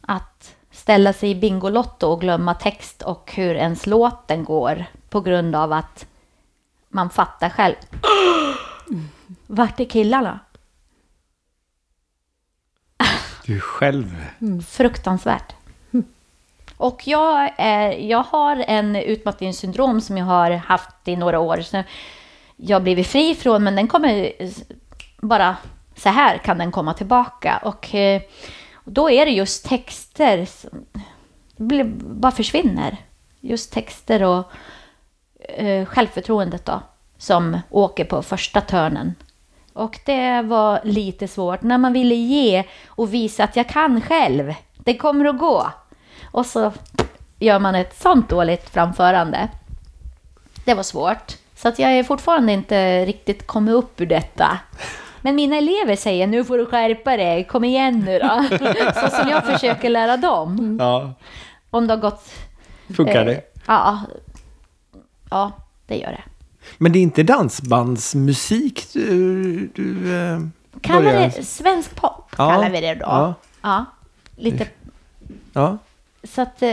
Att 0.00 0.54
ställa 0.70 1.12
sig 1.12 1.30
i 1.30 1.34
Bingolotto 1.34 2.06
och 2.06 2.20
glömma 2.20 2.54
text 2.54 3.02
och 3.02 3.32
hur 3.34 3.54
ens 3.54 3.86
låten 3.86 4.44
går 4.44 4.84
på 5.08 5.20
grund 5.20 5.56
av 5.56 5.72
att 5.72 6.06
man 6.88 7.10
fattar 7.10 7.48
själv. 7.48 7.76
Vart 9.46 9.80
är 9.80 9.84
killarna? 9.84 10.40
Du 13.46 13.60
själv. 13.60 14.26
Fruktansvärt. 14.68 15.54
Och 16.82 17.02
jag, 17.08 17.50
är, 17.56 17.90
jag 17.92 18.22
har 18.22 18.64
en 18.68 18.96
utmattningssyndrom 18.96 20.00
som 20.00 20.18
jag 20.18 20.24
har 20.24 20.50
haft 20.50 21.08
i 21.08 21.16
några 21.16 21.40
år. 21.40 21.60
Så 21.60 21.82
jag 22.56 22.76
har 22.76 22.82
blivit 22.82 23.06
fri 23.06 23.30
ifrån, 23.30 23.64
men 23.64 23.76
den 23.76 23.88
kommer 23.88 24.32
bara 25.20 25.56
så 25.96 26.08
här 26.08 26.38
kan 26.38 26.58
den 26.58 26.72
komma 26.72 26.94
tillbaka. 26.94 27.60
Och 27.64 27.94
eh, 27.94 28.22
då 28.84 29.10
är 29.10 29.26
det 29.26 29.30
just 29.30 29.66
texter 29.66 30.44
som 30.44 30.86
bara 32.20 32.32
försvinner. 32.32 32.96
Just 33.40 33.72
texter 33.72 34.22
och 34.22 34.44
eh, 35.38 35.84
självförtroendet 35.84 36.64
då, 36.64 36.82
som 37.18 37.58
åker 37.70 38.04
på 38.04 38.22
första 38.22 38.60
törnen. 38.60 39.14
Och 39.72 40.00
det 40.06 40.42
var 40.42 40.80
lite 40.84 41.28
svårt 41.28 41.62
när 41.62 41.78
man 41.78 41.92
ville 41.92 42.14
ge 42.14 42.64
och 42.86 43.14
visa 43.14 43.44
att 43.44 43.56
jag 43.56 43.68
kan 43.68 44.00
själv. 44.00 44.54
Det 44.76 44.96
kommer 44.96 45.24
att 45.24 45.38
gå. 45.38 45.70
Och 46.24 46.46
så 46.46 46.72
gör 47.38 47.58
man 47.58 47.74
ett 47.74 48.00
sånt 48.02 48.28
dåligt 48.28 48.70
framförande. 48.70 49.48
Det 50.64 50.74
var 50.74 50.82
svårt. 50.82 51.36
Så 51.56 51.68
att 51.68 51.78
jag 51.78 51.92
är 51.92 52.04
fortfarande 52.04 52.52
inte 52.52 53.04
riktigt 53.04 53.46
kommit 53.46 53.74
upp 53.74 54.00
ur 54.00 54.06
detta. 54.06 54.58
Men 55.20 55.34
mina 55.34 55.56
elever 55.56 55.96
säger 55.96 56.26
nu 56.26 56.44
får 56.44 56.58
du 56.58 56.66
skärpa 56.66 57.16
dig, 57.16 57.44
kom 57.44 57.64
igen 57.64 57.98
nu 58.00 58.18
då. 58.18 58.44
Så 58.94 59.16
som 59.16 59.28
jag 59.28 59.44
försöker 59.44 59.90
lära 59.90 60.16
dem. 60.16 60.76
Ja. 60.80 61.14
Om 61.70 61.86
det 61.86 61.94
har 61.94 62.00
gått... 62.00 62.24
Funkar 62.96 63.20
eh, 63.20 63.24
det? 63.26 63.42
Ja, 63.66 64.00
ja, 65.30 65.52
det 65.86 65.96
gör 65.96 66.10
det. 66.10 66.22
Men 66.78 66.92
det 66.92 66.98
är 66.98 67.02
inte 67.02 67.22
dansbandsmusik 67.22 68.92
du... 68.92 69.66
du 69.74 70.16
eh, 70.16 70.40
Kallar 70.80 71.12
det 71.12 71.46
svensk 71.46 71.94
pop, 71.94 72.26
Ja, 72.30 72.50
kallar 72.50 72.70
vi 72.70 72.80
det 72.80 72.94
då. 72.94 73.04
ja. 73.06 73.34
Ja, 73.62 73.84
lite. 74.36 74.66
Ja. 75.52 75.78
Så 76.24 76.42
att 76.42 76.62
eh, 76.62 76.68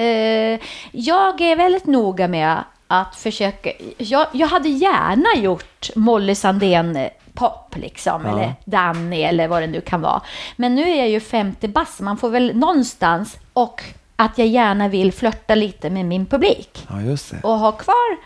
jag 0.91 1.41
är 1.41 1.55
väldigt 1.55 1.85
noga 1.85 2.27
med 2.27 2.63
att 2.87 3.15
försöka. 3.15 3.71
Jag, 3.97 4.27
jag 4.31 4.47
hade 4.47 4.69
gärna 4.69 5.41
gjort 5.43 5.89
Molly 5.95 6.35
Sandén 6.35 6.95
eh, 6.95 7.09
pop 7.33 7.75
liksom, 7.75 8.21
Ja. 8.25 8.31
eller 8.31 8.53
Danny 8.65 9.21
eller 9.21 9.47
vad 9.47 9.61
det 9.63 9.67
nu 9.67 9.81
kan 9.81 10.01
vara. 10.01 10.21
Men 10.55 10.75
nu 10.75 10.81
är 10.89 10.95
jag 10.95 11.09
ju 11.09 11.19
50 11.19 11.67
bass, 11.67 11.99
man 11.99 12.17
får 12.17 12.29
väl 12.29 12.55
någonstans 12.55 13.37
och 13.53 13.83
att 14.15 14.37
jag 14.37 14.47
gärna 14.47 14.87
vill 14.87 15.11
flörta 15.13 15.55
lite 15.55 15.89
med 15.89 16.05
min 16.05 16.25
publik 16.25 16.87
ja, 16.89 16.95
och 17.43 17.59
ha 17.59 17.71
kvar 17.71 18.17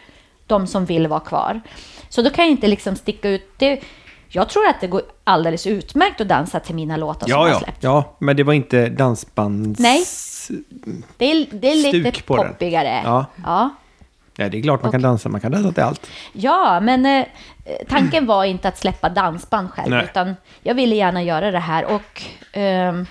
de 0.47 0.67
som 0.67 0.85
vill 0.85 1.07
vara 1.07 1.19
kvar. 1.19 1.61
Så 2.09 2.21
då 2.21 2.29
kan 2.29 2.45
jag 2.45 2.51
inte 2.51 2.67
liksom 2.67 2.95
sticka 2.95 3.29
ut. 3.29 3.53
Det, 3.57 3.81
jag 4.29 4.49
tror 4.49 4.67
att 4.67 4.81
det 4.81 4.87
går 4.87 5.01
alldeles 5.23 5.67
utmärkt 5.67 6.21
att 6.21 6.27
dansa 6.27 6.59
till 6.59 6.75
mina 6.75 6.97
låtar 6.97 7.27
som 7.27 7.29
Ja, 7.29 7.35
jag 7.37 7.41
har 7.43 7.49
ja. 7.49 7.59
släppt. 7.59 7.83
ja, 7.83 8.15
men 8.19 8.35
det 8.37 8.43
var 8.43 8.53
inte 8.53 8.89
dansbands... 8.89 9.79
Nej. 9.79 10.03
Det 11.17 11.25
är, 11.31 11.47
det 11.51 11.71
är 11.71 11.93
lite 12.03 12.23
på 12.23 12.37
den. 12.37 12.47
poppigare. 12.47 13.01
Ja. 13.03 13.25
Ja. 13.43 13.69
Ja, 14.35 14.49
det 14.49 14.57
är 14.57 14.61
klart 14.61 14.83
man 14.83 14.91
kan 14.91 15.01
dansa. 15.01 15.29
Man 15.29 15.41
kan 15.41 15.51
dansa 15.51 15.71
till 15.71 15.83
allt. 15.83 16.09
Ja, 16.33 16.79
men 16.79 17.05
eh, 17.05 17.25
tanken 17.89 18.25
var 18.25 18.43
inte 18.45 18.67
att 18.67 18.77
släppa 18.77 19.09
dansband 19.09 19.69
själv, 19.71 19.89
Nej. 19.89 20.03
utan 20.03 20.35
jag 20.61 20.75
ville 20.75 20.95
gärna 20.95 21.23
göra 21.23 21.51
det 21.51 21.59
här 21.59 21.85
och 21.85 22.21
ehm, 22.51 23.05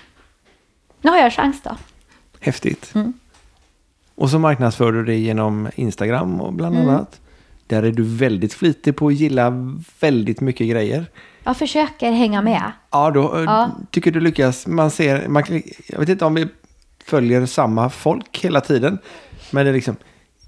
nu 1.01 1.09
har 1.09 1.17
jag 1.17 1.33
chans 1.33 1.61
då. 1.63 1.71
Häftigt. 2.39 2.91
Mm. 2.95 3.13
Och 4.15 4.29
så 4.29 4.39
marknadsför 4.39 4.91
du 4.91 5.05
det 5.05 5.15
genom 5.15 5.69
Instagram 5.75 6.41
och 6.41 6.53
bland 6.53 6.75
Mm. 6.75 6.89
annat. 6.89 7.19
Där 7.67 7.83
är 7.83 7.91
du 7.91 8.03
väldigt 8.03 8.53
flitig 8.53 8.95
på 8.95 9.07
att 9.07 9.13
gilla 9.13 9.49
väldigt 9.99 10.41
mycket 10.41 10.67
grejer. 10.69 11.05
Jag 11.43 11.57
försöker 11.57 12.11
hänga 12.11 12.41
med. 12.41 12.71
Ja, 12.91 13.11
då 13.11 13.37
eh, 13.37 13.43
Ja. 13.43 13.69
tycker 13.91 14.11
du 14.11 14.19
lyckas. 14.19 14.67
Man 14.67 14.91
ser, 14.91 15.27
man, 15.27 15.43
jag 15.87 15.99
vet 15.99 16.09
inte 16.09 16.25
om 16.25 16.33
vi 16.33 16.47
följer 17.05 17.45
samma 17.45 17.89
folk 17.89 18.39
hela 18.45 18.61
tiden. 18.61 18.97
Men 19.51 19.65
det 19.65 19.71
är 19.71 19.73
liksom 19.73 19.95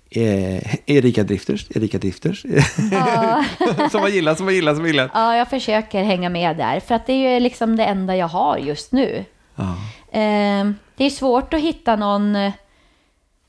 eh, 0.09 0.75
Erika 0.85 1.23
Drifters, 1.23 1.67
Erika 1.75 1.97
Drifters. 1.97 2.45
Ja. 2.91 3.45
som 3.91 4.01
man 4.01 4.11
gillar, 4.11 4.35
som 4.35 4.45
man 4.45 4.53
gillar, 4.55 4.73
som 4.73 4.81
man 4.81 4.87
gillar. 4.91 5.09
ja, 5.13 5.35
jag 5.37 5.49
försöker 5.49 6.03
hänga 6.03 6.29
med 6.29 6.57
där, 6.57 6.79
för 6.79 6.95
att 6.95 7.07
det 7.07 7.13
är 7.13 7.33
ju 7.33 7.39
liksom 7.39 7.75
det 7.75 7.85
enda 7.85 8.15
jag 8.15 8.27
har 8.27 8.57
just 8.57 8.91
nu. 8.91 9.25
Ja. 9.55 9.75
Ehm, 10.11 10.75
det 10.95 11.05
är 11.05 11.09
svårt 11.09 11.53
att 11.53 11.59
hitta 11.61 11.95
någon, 11.95 12.35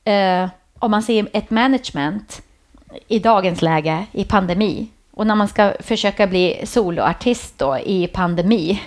eh, 0.05 0.49
om 0.79 0.91
man 0.91 1.03
ser 1.03 1.29
ett 1.33 1.51
management 1.51 2.43
i 3.09 3.19
dagens 3.19 3.63
läge, 3.63 4.07
i 4.13 4.25
pandemi, 4.25 4.89
Och 5.11 5.27
när 5.27 5.35
man 5.35 5.49
ska 5.49 5.73
försöka 5.81 6.27
bli 6.27 6.61
soloartist 6.65 7.59
då 7.59 7.79
i 7.79 8.07
pandemi. 8.07 8.83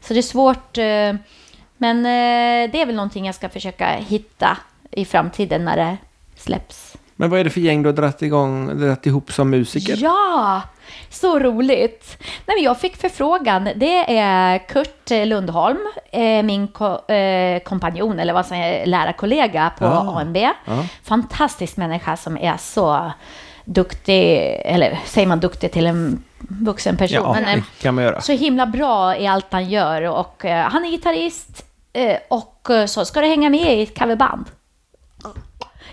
Så 0.00 0.12
det 0.14 0.20
är 0.20 0.22
svårt. 0.22 0.78
eh, 0.78 1.14
Men 1.78 1.98
eh, 1.98 2.70
det 2.72 2.80
är 2.82 2.86
väl 2.86 2.94
någonting 2.94 3.26
jag 3.26 3.34
ska 3.34 3.48
försöka 3.48 3.86
hitta 3.86 4.56
i 4.90 5.04
framtiden 5.04 5.64
när 5.64 5.76
det 5.76 5.96
släpps. 6.36 6.96
Men 7.16 7.30
vad 7.30 7.40
är 7.40 7.44
det 7.44 7.50
för 7.50 7.60
gäng 7.60 7.82
du 7.82 7.88
har 7.88 7.96
dragit 7.96 8.22
igång, 8.22 8.80
dragit 8.80 9.06
ihop 9.06 9.32
som 9.32 9.50
musiker? 9.50 9.96
Ja, 9.96 10.62
så 11.10 11.38
roligt. 11.38 12.16
Nej, 12.20 12.56
men 12.56 12.64
jag 12.64 12.80
fick 12.80 12.96
förfrågan. 12.96 13.68
Det 13.76 14.18
är 14.18 14.58
Kurt 14.68 15.10
Lundholm, 15.26 15.78
eh, 16.12 16.42
min 16.42 16.68
ko- 16.68 17.12
eh, 17.12 17.58
kompanjon, 17.62 18.18
eller 18.18 18.32
vad 18.32 18.46
som 18.46 18.56
är 18.56 18.86
lärarkollega 18.86 19.70
på 19.78 19.84
Ah, 19.86 20.20
ANB. 20.20 20.36
ja. 20.36 20.84
Fantastisk 21.02 21.76
människa 21.76 22.16
som 22.16 22.36
är 22.38 22.56
så 22.56 23.10
duktig, 23.64 24.60
eller 24.64 24.98
säger 25.04 25.26
man 25.26 25.40
duktig 25.40 25.72
till 25.72 25.86
en 25.86 26.24
vuxen 26.38 26.96
person? 26.96 27.22
Ja, 27.24 27.32
Men, 27.44 27.58
det 27.58 27.82
kan 27.82 27.94
man 27.94 28.04
göra. 28.04 28.20
så 28.20 28.32
himla 28.32 28.66
bra 28.66 29.16
i 29.16 29.26
allt 29.26 29.46
han 29.50 29.68
gör 29.68 30.02
och 30.02 30.44
eh, 30.44 30.68
han 30.70 30.84
är 30.84 30.88
gitarrist 30.90 31.64
Eh, 31.98 32.18
och 32.28 32.70
eh, 32.70 32.86
så 32.86 33.04
ska 33.04 33.20
du 33.20 33.26
hänga 33.26 33.50
med 33.50 33.78
i 33.78 33.82
ett 33.82 33.98
coverband. 33.98 34.46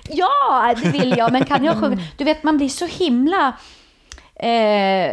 Ja, 0.09 0.75
det 0.83 0.89
vill 0.89 1.17
jag, 1.17 1.31
men 1.31 1.45
kan 1.45 1.63
jag 1.63 1.79
sjunga? 1.79 1.97
Du 2.17 2.23
vet, 2.23 2.43
man 2.43 2.57
blir 2.57 2.69
så 2.69 2.85
himla 2.85 3.53
eh, 4.35 5.11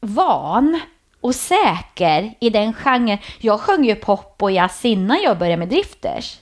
van 0.00 0.80
och 1.20 1.34
säker 1.34 2.34
i 2.40 2.50
den 2.50 2.74
genren. 2.74 3.18
Jag 3.38 3.60
sjöng 3.60 3.84
ju 3.84 3.94
pop 3.94 4.42
och 4.42 4.50
jazz 4.50 4.84
innan 4.84 5.22
jag 5.22 5.38
började 5.38 5.56
med 5.56 5.68
Drifters. 5.68 6.38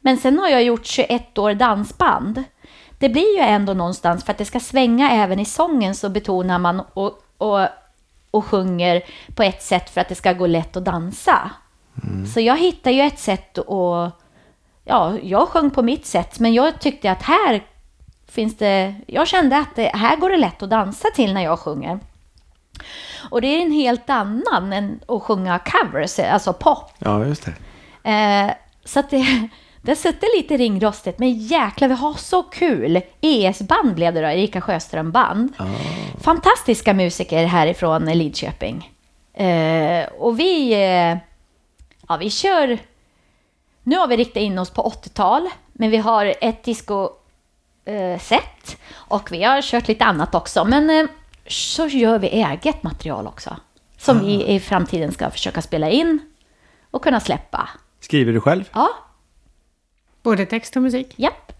Men 0.00 0.16
sen 0.16 0.38
har 0.38 0.48
jag 0.48 0.62
gjort 0.62 0.86
21 0.86 1.38
år 1.38 1.54
dansband. 1.54 2.44
Det 2.98 3.08
blir 3.08 3.36
ju 3.36 3.42
ändå 3.42 3.74
någonstans, 3.74 4.24
för 4.24 4.32
att 4.32 4.38
det 4.38 4.44
ska 4.44 4.60
svänga 4.60 5.10
även 5.10 5.40
i 5.40 5.44
sången 5.44 5.94
så 5.94 6.08
betonar 6.08 6.58
man 6.58 6.80
och, 6.94 7.22
och, 7.38 7.66
och 8.30 8.44
sjunger 8.44 9.02
på 9.34 9.42
ett 9.42 9.62
sätt 9.62 9.90
för 9.90 10.00
att 10.00 10.08
det 10.08 10.14
ska 10.14 10.32
gå 10.32 10.46
lätt 10.46 10.76
att 10.76 10.84
dansa. 10.84 11.50
Så 12.34 12.40
jag 12.40 12.58
hittar 12.58 12.90
ju 12.90 13.00
ett 13.00 13.18
sätt 13.18 13.58
att... 13.58 14.20
Ja, 14.84 15.18
jag 15.22 15.48
sjöng 15.48 15.70
på 15.70 15.82
mitt 15.82 16.06
sätt, 16.06 16.38
men 16.38 16.54
jag 16.54 16.80
tyckte 16.80 17.10
att 17.10 17.22
här 17.22 17.62
finns 18.28 18.56
det... 18.56 18.94
Jag 19.06 19.28
kände 19.28 19.58
att 19.58 19.76
det, 19.76 19.90
här 19.94 20.16
går 20.16 20.30
det 20.30 20.36
lätt 20.36 20.62
att 20.62 20.70
dansa 20.70 21.08
till 21.14 21.34
när 21.34 21.42
jag 21.42 21.58
sjunger. 21.58 21.98
Och 23.30 23.40
det 23.40 23.46
är 23.46 23.62
en 23.62 23.72
helt 23.72 24.10
annan 24.10 24.72
än 24.72 25.00
att 25.08 25.22
sjunga 25.22 25.58
covers, 25.58 26.18
alltså 26.18 26.52
pop. 26.52 26.92
Ja, 26.98 27.24
just 27.24 27.44
det. 27.44 28.10
Eh, 28.10 28.50
så 28.84 29.00
att 29.00 29.10
det, 29.10 29.48
det 29.82 29.96
sitter 29.96 30.38
lite 30.38 30.56
ringrostigt, 30.56 31.18
men 31.18 31.32
jäklar 31.32 31.88
vi 31.88 31.94
har 31.94 32.14
så 32.14 32.42
kul. 32.42 33.00
ES-band 33.20 33.94
blev 33.94 34.14
det 34.14 34.20
då, 34.20 34.26
Erika 34.26 34.60
Sjöström 34.60 35.12
band. 35.12 35.52
Fantastiska 36.20 36.94
musiker 36.94 37.44
härifrån 37.44 38.04
Lidköping. 38.04 38.90
Eh, 39.34 40.04
och 40.18 40.40
vi, 40.40 40.72
eh, 40.72 41.18
ja 42.10 42.16
vi 42.16 42.30
kör, 42.30 42.78
nu 43.82 43.96
har 43.96 44.08
vi 44.08 44.16
riktat 44.16 44.36
in 44.36 44.58
oss 44.58 44.70
på 44.70 44.82
80-tal, 44.82 45.48
men 45.72 45.90
vi 45.90 45.96
har 45.96 46.34
ett 46.40 46.64
disco 46.64 47.10
eh, 47.84 48.40
och 48.92 49.32
vi 49.32 49.42
har 49.42 49.62
kört 49.62 49.88
lite 49.88 50.04
annat 50.04 50.34
också. 50.34 50.64
Men 50.64 50.90
eh, 50.90 51.06
så 51.46 51.86
gör 51.86 52.18
vi 52.18 52.28
eget 52.28 52.82
material 52.82 53.26
också. 53.26 53.56
Som 53.96 54.18
vi 54.18 54.46
i 54.46 54.60
framtiden 54.60 55.12
ska 55.12 55.30
försöka 55.30 55.62
spela 55.62 55.90
in 55.90 56.18
och 56.90 57.02
kunna 57.02 57.20
släppa. 57.20 57.68
Skriver 58.00 58.32
du 58.32 58.40
själv? 58.40 58.68
Ja, 58.72 58.88
Både 60.22 60.46
text 60.46 60.76
och 60.76 60.82
musik. 60.82 61.14
japp. 61.16 61.52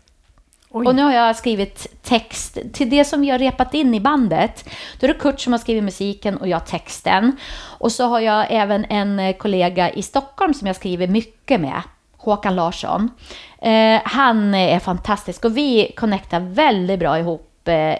Oj. 0.72 0.86
Och 0.86 0.94
nu 0.94 1.02
har 1.02 1.12
jag 1.12 1.36
skrivit 1.36 1.86
text 2.02 2.58
till 2.72 2.90
det 2.90 3.04
som 3.04 3.20
vi 3.20 3.30
har 3.30 3.38
repat 3.38 3.74
in 3.74 3.94
i 3.94 4.00
bandet. 4.00 4.68
Då 5.00 5.06
är 5.06 5.12
det 5.12 5.18
Kurt 5.18 5.40
som 5.40 5.52
har 5.52 5.58
skrivit 5.58 5.84
musiken 5.84 6.36
och 6.36 6.48
jag 6.48 6.66
texten. 6.66 7.36
Och 7.78 7.92
så 7.92 8.04
har 8.04 8.20
jag 8.20 8.46
även 8.50 8.84
en 8.84 9.18
eh, 9.20 9.36
kollega 9.36 9.90
i 9.90 10.02
Stockholm 10.02 10.54
som 10.54 10.66
jag 10.66 10.76
skriver 10.76 11.06
mycket 11.06 11.60
med. 11.60 11.82
Håkan 12.16 12.56
Larsson. 12.56 13.10
Eh, 13.58 14.00
han 14.04 14.54
är 14.54 14.78
fantastisk 14.78 15.44
och 15.44 15.56
vi 15.56 15.92
connectar 15.96 16.40
väldigt 16.40 16.98
bra 16.98 17.18
ihop, 17.18 17.68
eh, 17.68 17.96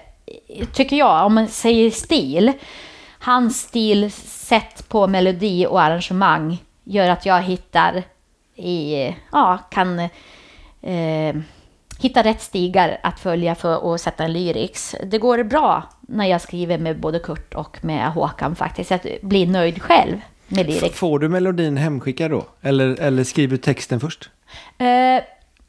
tycker 0.73 0.97
jag, 0.97 1.27
om 1.27 1.35
man 1.35 1.49
säger 1.49 1.91
stil. 1.91 2.53
Hans 3.19 3.61
stil, 3.61 4.13
sett 4.13 4.89
på 4.89 5.07
melodi 5.07 5.67
och 5.67 5.83
arrangemang 5.83 6.59
gör 6.85 7.09
att 7.09 7.27
jag 7.27 7.43
hittar 7.43 8.03
i, 8.57 9.15
ja, 9.33 9.59
kan 9.71 9.99
eh, 10.83 11.37
hitta 12.01 12.23
rätt 12.23 12.43
stigar 12.43 13.01
att 13.03 13.21
följa 13.21 13.55
för 13.55 13.95
att 13.95 14.01
sätta 14.01 14.25
en 14.25 14.33
lyrics. 14.33 14.97
Det 15.05 15.19
går 15.19 15.43
bra 15.43 15.83
när 16.01 16.27
jag 16.27 16.41
skriver 16.41 16.79
med 16.79 17.01
både 17.01 17.19
Kurt 17.19 17.55
och 17.55 17.85
med 17.85 18.13
Håkan 18.13 18.57
faktiskt, 18.57 18.93
att 18.93 19.07
bli 19.23 19.47
nöjd 19.47 19.83
själv 19.83 20.21
med 20.49 20.67
lyrics. 20.67 20.99
får 20.99 21.19
du 21.19 21.29
melodin 21.29 21.77
hemskickad 21.77 22.31
då? 22.31 22.47
Eller, 22.61 23.01
eller 23.01 23.25
skriver 23.25 23.51
du 23.51 23.59
texten 23.59 24.01
först? 24.01 24.31
Eh, 24.79 25.23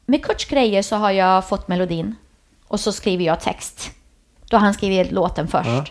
med 0.06 0.24
Kurts 0.24 0.44
grejer 0.44 0.82
så 0.82 0.96
har 0.96 1.10
jag 1.10 1.48
fått 1.48 1.68
melodin 1.68 2.14
och 2.68 2.80
så 2.80 2.92
skriver 2.92 3.24
jag 3.24 3.40
text. 3.40 3.90
Då 4.50 4.56
har 4.56 4.64
han 4.64 4.74
skrivit 4.74 5.12
låten 5.12 5.48
först. 5.48 5.68
Ja. 5.68 5.84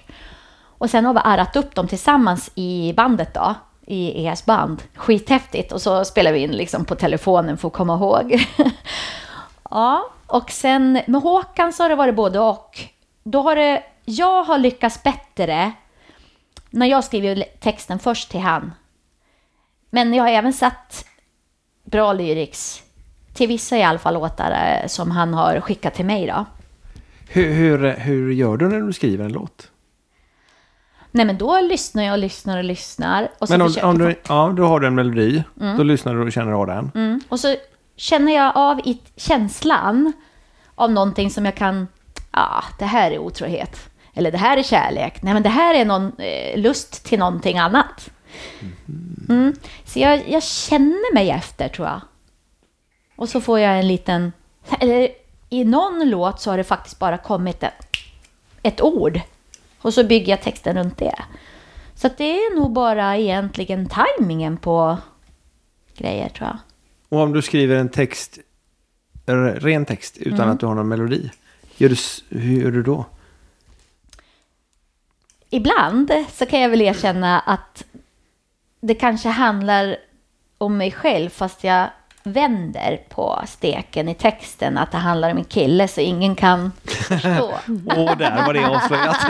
Och 0.64 0.89
sen 0.89 1.06
har 1.06 1.14
vi 1.14 1.20
arrat 1.24 1.56
upp 1.56 1.76
dem 1.76 1.88
tillsammans 1.88 2.52
i 2.56 2.94
bandet 2.94 3.34
då, 3.34 3.56
i 3.88 4.28
ES 4.28 4.46
band. 4.46 4.84
Skithäftigt. 4.96 5.72
Och 5.72 5.82
så 5.82 6.06
spelar 6.06 6.34
vi 6.34 6.39
in 6.39 6.52
liksom 6.52 6.86
på 6.86 6.96
telefonen 6.96 7.58
för 7.58 7.68
att 7.68 7.74
komma 7.74 7.96
ihåg. 7.96 8.46
ja, 9.72 10.11
och 10.28 10.51
sen 10.51 11.01
med 11.07 11.22
Håkan 11.22 11.74
så 11.74 11.84
har 11.84 11.89
det 11.89 11.95
varit 11.95 12.15
både 12.15 12.39
och. 12.39 12.80
Då 13.24 13.41
har 13.41 13.55
det, 13.55 13.84
jag 14.05 14.43
har 14.43 14.57
lyckats 14.57 15.03
bättre 15.03 15.72
när 16.69 16.86
jag 16.86 17.03
skriver 17.03 17.43
texten 17.59 17.99
först 17.99 18.32
till 18.32 18.39
han. 18.39 18.72
Men 19.89 20.13
jag 20.13 20.24
har 20.24 20.30
även 20.30 20.53
satt 20.53 21.05
bra 21.84 22.13
lyrics 22.13 22.84
till 23.34 23.47
vissa 23.47 23.78
i 23.78 23.84
alla 23.84 23.99
fall 23.99 24.13
låtar 24.13 24.51
eh, 24.51 24.88
som 24.88 25.11
han 25.11 25.34
har 25.34 25.59
skickat 25.59 25.93
till 25.93 26.05
mig 26.05 26.28
då. 26.28 26.45
Hur, 27.30 27.53
hur, 27.53 27.95
hur 27.97 28.32
gör 28.32 28.57
du 28.57 28.69
när 28.69 28.80
du 28.80 28.93
skriver 28.93 29.26
en 29.26 29.34
låt? 29.34 29.72
Nej 31.11 31.26
men 31.26 31.38
då 31.38 31.61
lyssnar 31.61 32.03
jag 32.03 32.13
och 32.13 32.19
lyssnar 32.19 32.57
och 32.57 32.63
lyssnar. 32.63 33.30
Och 33.39 33.47
så 33.47 33.53
Men 33.53 33.61
om, 33.61 33.76
om 33.84 33.97
du, 33.97 34.15
ja, 34.28 34.53
du 34.55 34.61
har 34.61 34.80
du 34.80 34.88
en 34.88 34.95
melodi, 34.95 35.43
då 35.78 35.84
lyssnar 35.84 36.13
du 36.13 36.22
och 36.22 36.32
känner 36.32 36.51
av 36.51 36.67
den. 36.67 36.91
Mm. 36.95 37.22
Och 37.30 37.39
så 37.39 37.55
känner 38.02 38.36
jag 38.36 38.52
av 38.56 38.80
i 38.80 39.02
känslan 39.16 40.14
av 40.76 40.91
någonting 40.91 41.30
som 41.30 41.45
jag 41.45 41.56
kan, 41.56 41.88
ja, 42.32 42.64
det 42.80 42.86
här 42.86 43.12
är 43.12 43.20
otrohet. 43.20 43.89
Eller 44.14 44.32
det 44.32 44.38
här 44.38 44.58
är 44.58 44.64
kärlek. 44.64 45.22
Nej, 45.22 45.34
men 45.34 45.43
det 45.43 45.49
här 45.49 45.74
är 45.74 45.86
någon 45.86 46.20
eh, 46.20 46.60
lust 46.60 47.06
till 47.06 47.20
någonting 47.20 47.58
annat. 47.58 48.10
Mm. 49.30 49.56
Så 49.86 49.99
jag, 49.99 50.30
jag 50.30 50.43
känner 50.43 51.14
mig 51.14 51.30
efter, 51.30 51.68
tror 51.68 51.88
jag. 51.88 52.02
Och 53.16 53.30
så 53.30 53.41
får 53.41 53.60
jag 53.60 53.80
en 53.80 53.88
liten... 53.88 54.34
Eller 54.80 55.10
i 55.49 55.64
någon 55.64 56.10
låt 56.10 56.41
så 56.41 56.49
har 56.49 56.58
det 56.58 56.64
faktiskt 56.64 56.99
bara 56.99 57.18
kommit 57.18 57.64
ett, 57.64 57.86
ett 58.64 58.82
ord. 58.82 59.22
Och 59.82 59.93
så 59.93 60.04
bygger 60.04 60.34
jag 60.34 60.41
texten 60.41 60.78
runt 60.78 60.97
det. 60.97 61.16
Så 61.95 62.10
det 62.18 62.38
är 62.38 62.56
nog 62.56 62.72
bara 62.72 63.18
egentligen 63.18 63.89
tajmingen 63.89 64.58
på 64.58 64.97
grejer, 65.97 66.30
tror 66.30 66.47
jag. 66.47 66.58
Och 67.12 67.20
om 67.20 67.34
du 67.34 67.41
skriver 67.41 67.76
en 67.76 67.89
text, 67.89 68.39
ren 69.26 69.86
text, 69.86 70.18
utan 70.18 70.49
att 70.49 70.59
du 70.59 70.66
har 70.66 70.76
någon 70.76 70.88
melodi. 70.88 71.32
Gör 71.78 71.89
du, 71.89 71.95
hur 72.39 72.62
gör 72.62 72.72
du 72.72 72.84
då? 72.84 73.05
ibland 75.51 76.12
så 76.34 76.45
kan 76.45 76.59
jag 76.59 76.70
väl 76.70 76.82
erkänna 76.82 77.39
att 77.39 77.84
det 78.82 78.95
kanske 78.95 79.30
handlar 79.30 79.97
om 80.57 80.78
mig 80.78 80.91
själv 80.91 81.30
fast 81.30 81.64
jag 81.64 81.88
vänder 82.24 82.99
på 83.09 83.41
steken 83.47 84.09
i 84.09 84.16
texten 84.16 84.78
att 84.78 84.91
det 84.91 84.97
handlar 84.97 85.32
om 85.32 85.38
en 85.38 85.43
kille 85.43 85.88
så 85.88 86.01
ingen 86.01 86.36
kan 86.36 86.72
förstå. 87.07 87.53
Åh, 87.97 88.18
där 88.18 88.45
var 88.45 88.53
det 88.53 88.66
avslöjat. 88.66 89.18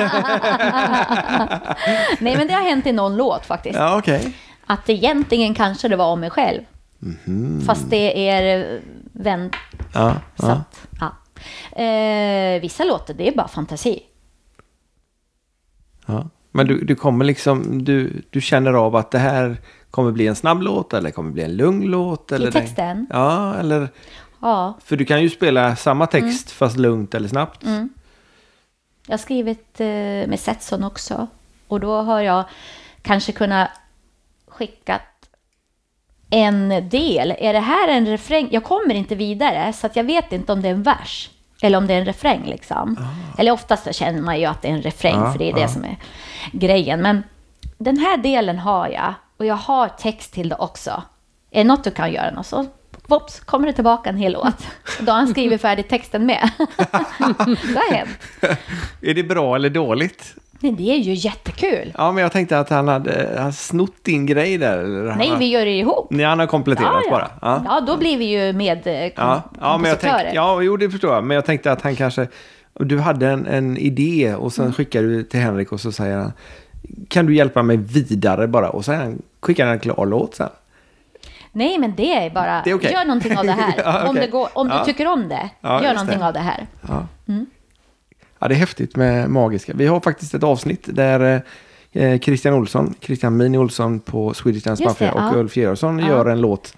Nej 2.19 2.37
men 2.37 2.47
det 2.47 2.53
har 2.53 2.61
hänt 2.61 2.87
i 2.87 2.91
någon 2.91 3.15
låt 3.15 3.45
faktiskt. 3.45 3.75
ja, 3.75 3.97
okej. 3.97 4.35
Att 4.65 4.89
egentligen 4.89 5.55
kanske 5.55 5.87
det 5.87 5.95
var 5.95 6.05
om 6.05 6.19
mig 6.19 6.29
själv. 6.29 6.61
Fast 7.65 7.89
det 7.89 8.29
är 8.29 8.81
vänt. 9.11 9.55
Ja, 9.93 10.15
Så 10.35 10.45
ja. 10.47 10.51
att, 10.51 10.87
ja. 10.99 11.11
Eh, 11.83 12.61
vissa 12.61 12.83
låtar 12.83 13.13
det 13.13 13.27
är 13.27 13.35
bara 13.35 13.47
fantasi. 13.47 14.03
ja. 16.05 16.29
Men 16.53 16.67
du, 16.67 16.85
du 16.85 16.95
kommer 16.95 17.25
liksom, 17.25 17.83
du, 17.85 18.21
du 18.29 18.41
känner 18.41 18.73
av 18.73 18.95
att 18.95 19.11
det 19.11 19.19
här 19.19 19.57
kommer 19.91 20.11
bli 20.11 20.27
en 20.27 20.35
snabb 20.35 20.61
låt 20.61 20.93
eller 20.93 21.11
kommer 21.11 21.31
bli 21.31 21.43
en 21.43 21.55
lugn 21.55 21.85
låt? 21.85 22.31
Eller 22.31 22.51
den- 22.51 22.61
texten? 22.61 23.07
Ja, 23.09 23.55
eller... 23.55 23.89
Ja, 24.41 24.77
För 24.83 24.95
du 24.97 25.05
kan 25.05 25.21
ju 25.21 25.29
spela 25.29 25.75
samma 25.75 26.07
text 26.07 26.51
fast 26.51 26.77
lugnt 26.77 27.15
eller 27.15 27.27
snabbt. 27.29 27.63
Jag 29.07 29.13
har 29.13 29.17
skrivit 29.17 29.79
eh, 29.79 29.87
med 30.27 30.39
Setson 30.39 30.83
också. 30.83 31.27
Och 31.67 31.79
då 31.79 32.01
har 32.01 32.21
jag 32.21 32.43
kanske 33.01 33.31
kunnat 33.31 33.69
skickat 34.47 35.01
en 36.31 36.89
del. 36.89 37.35
Är 37.37 37.53
det 37.53 37.59
här 37.59 37.87
en 37.87 38.05
refräng? 38.05 38.47
Jag 38.51 38.63
kommer 38.63 38.95
inte 38.95 39.15
vidare 39.15 39.73
så 39.73 39.89
jag 39.93 40.03
vet 40.03 40.31
inte 40.31 40.53
om 40.53 40.61
det 40.61 40.67
är 40.67 40.73
en 40.73 40.83
vers. 40.83 41.29
Eller 41.61 41.77
om 41.77 41.87
det 41.87 41.93
är 41.93 41.99
en 41.99 42.05
refräng 42.05 42.45
liksom. 42.45 43.07
Eller 43.37 43.51
oftast 43.51 43.83
så 43.83 43.93
känner 43.93 44.21
man 44.21 44.39
ju 44.39 44.45
att 44.45 44.61
det 44.61 44.67
är 44.67 44.73
en 44.73 44.81
refräng, 44.81 45.19
Ah, 45.19 45.31
för 45.31 45.39
det 45.39 45.49
är 45.49 45.53
det 45.53 45.63
ah. 45.63 45.67
som 45.67 45.83
är 45.83 45.97
grejen. 46.51 47.01
Men 47.01 47.23
den 47.77 47.97
här 47.97 48.17
delen 48.17 48.59
har 48.59 48.87
jag, 48.87 49.13
och 49.37 49.45
jag 49.45 49.55
har 49.55 49.87
text 49.87 50.33
till 50.33 50.49
det 50.49 50.55
också. 50.55 51.03
Är 51.51 51.57
det 51.57 51.63
något 51.63 51.83
du 51.83 51.91
kan 51.91 52.11
göra 52.11 52.31
något 52.31 52.45
så 52.45 52.65
Vops, 53.07 53.39
kommer 53.39 53.67
det 53.67 53.73
tillbaka 53.73 54.09
en 54.09 54.17
hel 54.17 54.31
låt. 54.31 54.67
Då 54.99 55.11
har 55.11 55.19
han 55.19 55.27
skrivit 55.27 55.61
färdigt 55.61 55.89
texten 55.89 56.25
med. 56.25 56.49
det 56.57 57.75
har 57.75 57.93
hänt. 57.93 58.19
Är 59.01 59.13
det 59.13 59.23
bra 59.23 59.55
eller 59.55 59.69
dåligt? 59.69 60.35
Men 60.63 60.75
det 60.75 60.83
är 60.91 60.97
ju 60.97 61.13
jättekul. 61.13 61.93
Ja, 61.97 62.11
men 62.11 62.21
jag 62.23 62.31
tänkte 62.31 62.59
att 62.59 62.69
han 62.69 62.87
hade 62.87 63.35
han 63.37 63.53
snott 63.53 64.03
din 64.03 64.25
grej 64.25 64.57
där. 64.57 64.77
Eller 64.77 65.15
Nej, 65.15 65.31
vi 65.39 65.45
gör 65.45 65.65
det 65.65 65.71
ihop. 65.77 66.07
Nej, 66.09 66.25
han 66.25 66.39
har 66.39 66.47
kompletterat 66.47 67.09
bara. 67.09 67.27
Ja. 67.41 67.63
Ja. 67.65 67.81
då 67.87 67.97
blir 67.97 68.17
vi 68.17 68.25
ju 68.25 68.53
med 68.53 68.87
eh, 68.87 68.93
Ja, 69.15 69.41
ja, 69.61 69.77
men 69.77 69.89
jag 69.89 69.99
tänkte, 69.99 70.31
ja, 70.33 70.61
jo, 70.61 70.77
det 70.77 70.89
förstår 70.89 71.13
jag. 71.13 71.23
Men 71.23 71.35
jag 71.35 71.45
tänkte 71.45 71.71
att 71.71 71.81
han 71.81 71.95
kanske... 71.95 72.27
Du 72.73 72.99
hade 72.99 73.27
en, 73.29 73.45
en 73.47 73.77
idé 73.77 74.33
och 74.35 74.39
Mm. 74.39 74.49
sen 74.51 74.73
skickar 74.73 75.01
du 75.03 75.23
till 75.23 75.39
Henrik 75.39 75.71
och 75.71 75.79
så 75.79 75.91
säger 75.91 76.17
han 76.17 76.31
Kan 77.07 77.25
du 77.25 77.35
hjälpa 77.35 77.63
mig 77.63 77.77
vidare 77.77 78.47
bara? 78.47 78.69
Och 78.69 78.83
han, 78.85 79.21
skickar 79.41 79.65
han 79.65 79.73
en 79.73 79.79
klar 79.79 80.05
låt 80.05 80.35
sen. 80.35 80.49
Nej, 81.51 81.77
men 81.77 81.95
det 81.95 82.13
är 82.25 82.29
bara, 82.29 82.61
Det 82.63 82.69
är 82.69 82.75
okej. 82.75 82.91
gör 82.93 83.05
någonting 83.05 83.37
av 83.37 83.45
det 83.45 83.51
här. 83.51 83.73
Ja, 83.85 84.03
Om, 84.03 84.09
okej. 84.09 84.21
det 84.21 84.31
går, 84.31 84.47
om 84.53 84.67
Ja. 84.69 84.79
du 84.79 84.85
tycker 84.85 85.07
om 85.07 85.29
det, 85.29 85.49
Ja, 85.61 85.83
gör 85.83 85.93
någonting 85.93 86.19
det. 86.19 86.27
av 86.27 86.33
det 86.33 86.39
här. 86.39 86.67
Ja. 86.87 87.07
Mm. 87.27 87.45
Ja, 88.41 88.47
det 88.47 88.53
är 88.55 88.59
häftigt 88.59 88.95
med 88.95 89.29
magiska. 89.29 89.73
Vi 89.75 89.87
har 89.87 89.99
faktiskt 89.99 90.33
ett 90.33 90.43
avsnitt 90.43 90.83
där 90.95 91.41
eh, 91.91 92.19
Christian 92.19 92.53
Olsson, 92.53 92.93
Christian 93.01 93.37
Mini 93.37 93.57
Olsson 93.57 93.99
på 93.99 94.33
Swedish 94.33 94.63
Dance 94.65 94.83
Mafia 94.83 95.11
och 95.11 95.19
ja. 95.21 95.33
Ulf 95.39 95.57
Georgsson 95.57 95.99
Ja. 95.99 96.07
gör 96.07 96.25
en 96.25 96.41
låt. 96.41 96.77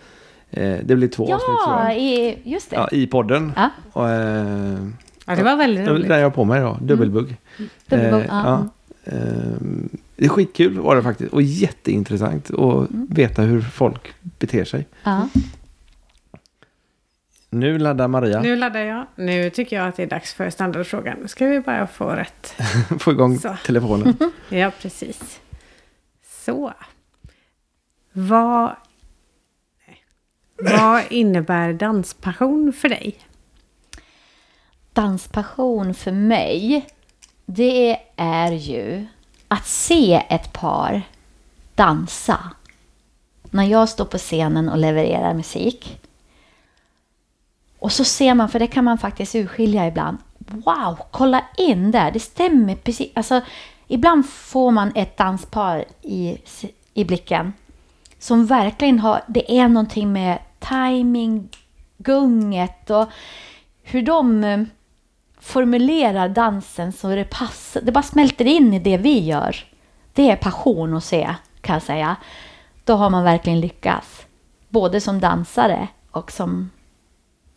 Eh, 0.51 0.75
det 0.83 0.95
blir 0.95 1.07
två 1.07 1.23
avsnitt 1.23 1.39
Ja, 1.65 1.89
jag. 1.89 1.99
i, 2.01 2.37
just 2.43 2.69
det. 2.69 2.75
Ja, 2.75 2.89
i 2.91 3.07
podden. 3.07 3.51
Ja. 3.55 3.69
Och, 3.93 4.09
eh, 4.09 4.77
Ja, 5.25 5.35
det 5.35 5.43
var 5.43 5.55
väldigt 5.55 5.85
Den 5.85 5.93
roligt. 5.95 6.09
jag 6.09 6.23
har 6.23 6.29
på 6.29 6.43
mig 6.43 6.59
idag, 6.59 6.77
dubbelbugg. 6.81 7.35
Dubbelbugg, 7.89 8.21
Eh, 8.21 8.25
ja. 8.29 8.43
ja. 9.05 9.11
Ehm, 9.11 9.89
det 10.15 10.25
är 10.25 10.29
skitkul 10.29 10.79
var 10.79 10.95
det 10.95 11.03
faktiskt 11.03 11.33
och 11.33 11.41
jätteintressant 11.41 12.51
att 12.53 12.87
veta 12.91 13.41
hur 13.41 13.61
folk 13.61 14.13
beter 14.39 14.63
sig. 14.65 14.85
Ja. 15.03 15.27
Nu 17.53 17.77
laddar 17.79 18.07
Maria, 18.07 18.41
Nu 18.41 18.55
laddar 18.55 18.79
jag. 18.79 19.05
Nu 19.15 19.49
tycker 19.49 19.75
jag 19.75 19.87
att 19.87 19.95
det 19.95 20.03
är 20.03 20.07
dags 20.07 20.33
för 20.33 20.49
standardfrågan. 20.49 21.17
Nu 21.21 21.27
ska 21.27 21.45
vi 21.45 21.59
bara 21.59 21.87
få 21.87 22.09
rätt. 22.09 22.55
få 22.99 23.11
igång 23.11 23.37
Så. 23.39 23.57
telefonen. 23.65 24.17
Ja, 24.49 24.71
precis. 24.81 25.39
Så. 26.45 26.73
Vad, 28.13 28.75
vad 30.75 31.03
innebär 31.09 31.73
danspassion 31.73 32.73
för 32.73 32.89
dig? 32.89 33.15
Danspassion 34.93 35.93
för 35.93 36.11
mig, 36.11 36.87
det 37.45 37.99
är 38.15 38.51
ju 38.51 39.05
att 39.47 39.67
se 39.67 40.23
ett 40.29 40.53
par 40.53 41.01
dansa. 41.75 42.39
När 43.51 43.63
jag 43.63 43.89
står 43.89 44.05
på 44.05 44.17
scenen 44.17 44.69
och 44.69 44.77
levererar 44.77 45.33
musik. 45.33 45.99
Och 47.83 47.91
så 47.91 48.03
ser 48.03 48.33
man, 48.33 48.49
för 48.49 48.59
det 48.59 48.67
kan 48.67 48.83
man 48.83 48.97
faktiskt 48.97 49.35
urskilja 49.35 49.87
ibland. 49.87 50.17
Wow, 50.37 50.97
kolla 51.11 51.43
in 51.57 51.91
där, 51.91 52.11
det 52.11 52.19
stämmer 52.19 52.75
precis. 52.75 53.11
Alltså, 53.13 53.41
ibland 53.87 54.29
får 54.29 54.71
man 54.71 54.91
ett 54.95 55.17
danspar 55.17 55.85
i, 56.01 56.37
i 56.93 57.05
blicken 57.05 57.53
som 58.19 58.45
verkligen 58.45 58.99
har, 58.99 59.21
det 59.27 59.57
är 59.57 59.67
någonting 59.67 60.13
med 60.13 60.39
timing, 60.59 61.49
gunget 61.97 62.89
och 62.89 63.09
hur 63.81 64.01
de 64.01 64.43
eh, 64.43 64.63
formulerar 65.39 66.29
dansen 66.29 66.93
så 66.93 67.07
det 67.07 67.29
passar. 67.29 67.81
Det 67.81 67.91
bara 67.91 68.03
smälter 68.03 68.45
in 68.45 68.73
i 68.73 68.79
det 68.79 68.97
vi 68.97 69.19
gör. 69.19 69.55
Det 70.13 70.31
är 70.31 70.35
passion 70.35 70.97
att 70.97 71.03
se, 71.03 71.35
kan 71.61 71.73
jag 71.73 71.83
säga. 71.83 72.15
Då 72.83 72.93
har 72.93 73.09
man 73.09 73.23
verkligen 73.23 73.59
lyckats. 73.61 74.25
Både 74.69 75.01
som 75.01 75.19
dansare 75.19 75.87
och 76.11 76.31
som 76.31 76.69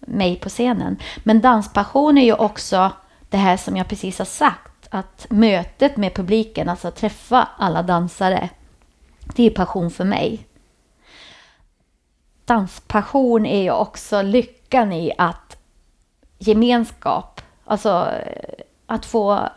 mig 0.06 0.36
på 0.36 0.48
scenen. 0.48 0.96
Men 1.24 1.40
danspassion 1.40 2.18
är 2.18 2.24
ju 2.24 2.34
också 2.34 2.92
det 3.30 3.36
här 3.36 3.56
som 3.56 3.76
jag 3.76 3.88
precis 3.88 4.18
har 4.18 4.26
sagt. 4.26 4.88
Att 4.90 5.26
mötet 5.30 5.96
med 5.96 6.14
publiken, 6.14 6.68
alltså 6.68 6.90
träffa 6.90 7.48
alla 7.58 7.82
dansare. 7.82 8.48
Det 9.34 9.42
är 9.42 9.50
passion 9.50 9.90
för 9.90 10.04
mig. 10.04 10.46
Danspassion 12.44 13.46
är 13.46 13.62
ju 13.62 13.70
också 13.70 14.22
lyckan 14.22 14.92
i 14.92 15.12
att 15.18 15.56
gemenskap, 16.38 17.40
alltså 17.64 18.12
eh, 18.12 18.64
att 18.86 19.06
få 19.06 19.48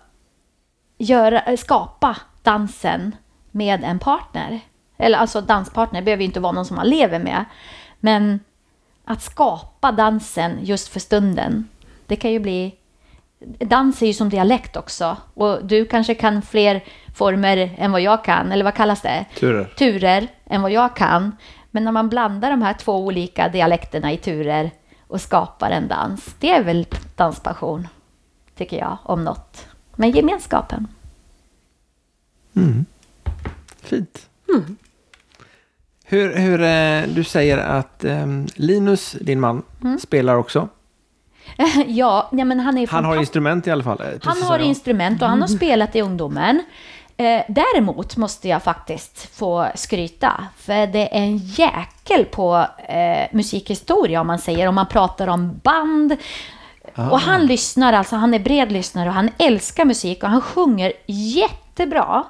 göra, 0.98 1.42
eh, 1.42 1.58
skapa 1.58 2.18
dansen 2.44 3.16
med 3.52 3.84
en 3.84 4.00
partner. 4.00 4.60
Eller 4.98 5.18
alltså 5.18 5.42
danspartner 5.42 6.02
behöver 6.02 6.22
ju 6.22 6.28
inte 6.28 6.40
vara 6.40 6.52
någon 6.52 6.66
som 6.66 6.76
man 6.76 6.90
lever 6.90 7.20
med. 7.20 7.46
Men 8.00 8.40
att 9.10 9.22
skapa 9.22 9.92
dansen 9.92 10.60
just 10.62 10.88
för 10.88 11.00
stunden. 11.00 11.68
Det 12.06 12.16
kan 12.16 12.32
ju 12.32 12.40
bli... 12.40 12.76
Dans 13.60 14.02
är 14.02 14.08
ju 14.08 14.14
som 14.14 14.30
dialekt 14.30 14.78
också. 14.78 15.18
Och 15.34 15.66
du 15.66 15.86
kanske 15.86 16.16
kan 16.16 16.42
fler 16.42 16.84
former 17.16 17.76
än 17.78 17.92
vad 17.92 18.02
jag 18.02 18.24
kan. 18.24 18.52
Eller 18.52 18.64
vad 18.64 18.76
kallas 18.76 19.02
det? 19.02 19.26
Turer. 19.36 19.66
Turer 19.78 20.28
än 20.46 20.62
vad 20.62 20.72
jag 20.72 20.96
kan. 20.96 21.38
Men 21.72 21.84
när 21.84 21.92
man 21.92 22.10
blandar 22.10 22.50
de 22.50 22.62
här 22.62 22.74
två 22.74 22.98
olika 22.98 23.50
dialekterna 23.50 24.14
i 24.14 24.18
turer 24.18 24.72
och 25.08 25.22
skapar 25.22 25.72
en 25.72 25.88
dans. 25.88 26.36
Det 26.40 26.50
är 26.50 26.64
väl 26.64 26.88
danspassion, 27.16 27.88
tycker 28.56 28.78
jag, 28.78 28.98
om 29.04 29.24
något. 29.24 29.68
Men 29.96 30.12
gemenskapen. 30.12 30.88
Fint. 33.82 34.30
Hur, 36.12 36.36
hur 36.38 36.62
eh, 36.62 37.02
du 37.16 37.24
säger 37.24 37.58
att 37.58 38.04
ehm, 38.04 38.48
Linus, 38.56 39.12
din 39.22 39.40
man, 39.40 39.64
Mm. 39.84 40.00
spelar 40.00 40.36
också. 40.36 40.68
ja, 41.88 42.30
ja, 42.32 42.46
men 42.46 42.60
han 42.60 42.78
är 42.78 42.88
Han 42.88 43.06
har 43.06 43.16
instrument 43.18 43.68
i 43.68 43.72
alla 43.72 43.84
fall. 43.84 44.02
eh, 44.02 44.08
Han 44.24 44.42
har 44.42 44.60
instrument 44.60 45.22
och 45.22 45.28
han 45.28 45.42
har 45.42 45.48
spelat 45.48 45.96
i 45.96 46.02
ungdomen. 46.02 46.64
Eh, 47.18 47.42
däremot 47.48 48.18
måste 48.18 48.48
jag 48.48 48.64
faktiskt 48.64 49.36
få 49.36 49.68
skryta, 49.76 50.44
för 50.58 50.88
det 50.88 51.16
är 51.18 51.22
en 51.22 51.38
jäkel 51.38 52.26
på 52.26 52.66
eh, 52.88 53.28
musikhistoria 53.32 54.22
om 54.22 54.28
man 54.28 54.40
säger, 54.40 54.68
om 54.68 54.76
man 54.76 54.88
pratar 54.88 55.28
om 55.28 55.60
band. 55.64 56.16
Och 56.96 57.20
han 57.20 57.46
lyssnar, 57.46 57.94
alltså 57.94 58.16
han 58.16 58.34
är 58.34 58.40
bred 58.40 58.72
lyssnare 58.72 59.10
och 59.10 59.16
han 59.16 59.30
älskar 59.38 59.86
musik 59.86 60.24
och 60.24 60.30
han 60.30 60.42
sjunger 60.42 60.94
jättebra. 61.08 62.24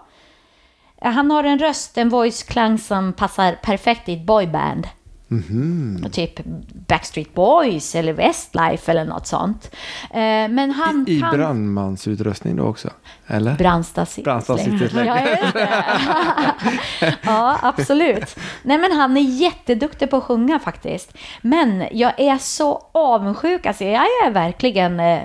Eh, 1.01 1.11
Han 1.11 1.31
har 1.31 1.43
en 1.43 1.59
röst, 1.59 1.97
en 1.97 2.09
voice-klang 2.09 2.77
som 2.77 3.13
passar 3.13 3.51
perfekt 3.63 4.09
i 4.09 4.13
ett 4.13 4.25
boyband. 4.25 4.87
Och 6.05 6.13
Typ 6.13 6.39
Backstreet 6.87 7.33
Boys 7.33 7.95
eller 7.95 8.13
Westlife 8.13 8.91
eller 8.91 9.05
något 9.05 9.27
sånt. 9.27 9.75
Eh, 10.11 10.19
Men 10.49 10.71
han 10.71 11.05
I 11.07 11.19
kan... 11.21 11.37
brandmansutrustning 11.37 12.55
då 12.55 12.63
också? 12.63 12.89
Eller? 13.27 13.55
Brandstadssytesläng. 13.55 15.05
Ja, 15.07 15.19
ja, 17.21 17.57
absolut. 17.61 18.35
Nej, 18.63 18.77
men 18.77 18.91
han 18.91 19.17
är 19.17 19.21
jätteduktig 19.21 20.09
på 20.09 20.17
att 20.17 20.23
sjunga 20.23 20.59
faktiskt. 20.59 21.13
Men 21.41 21.83
jag 21.91 22.19
är 22.19 22.37
så 22.37 22.81
avundsjuk. 22.91 23.65
Alltså, 23.65 23.83
jag 23.83 24.03
är 24.25 24.31
verkligen 24.31 24.99
eh, 24.99 25.19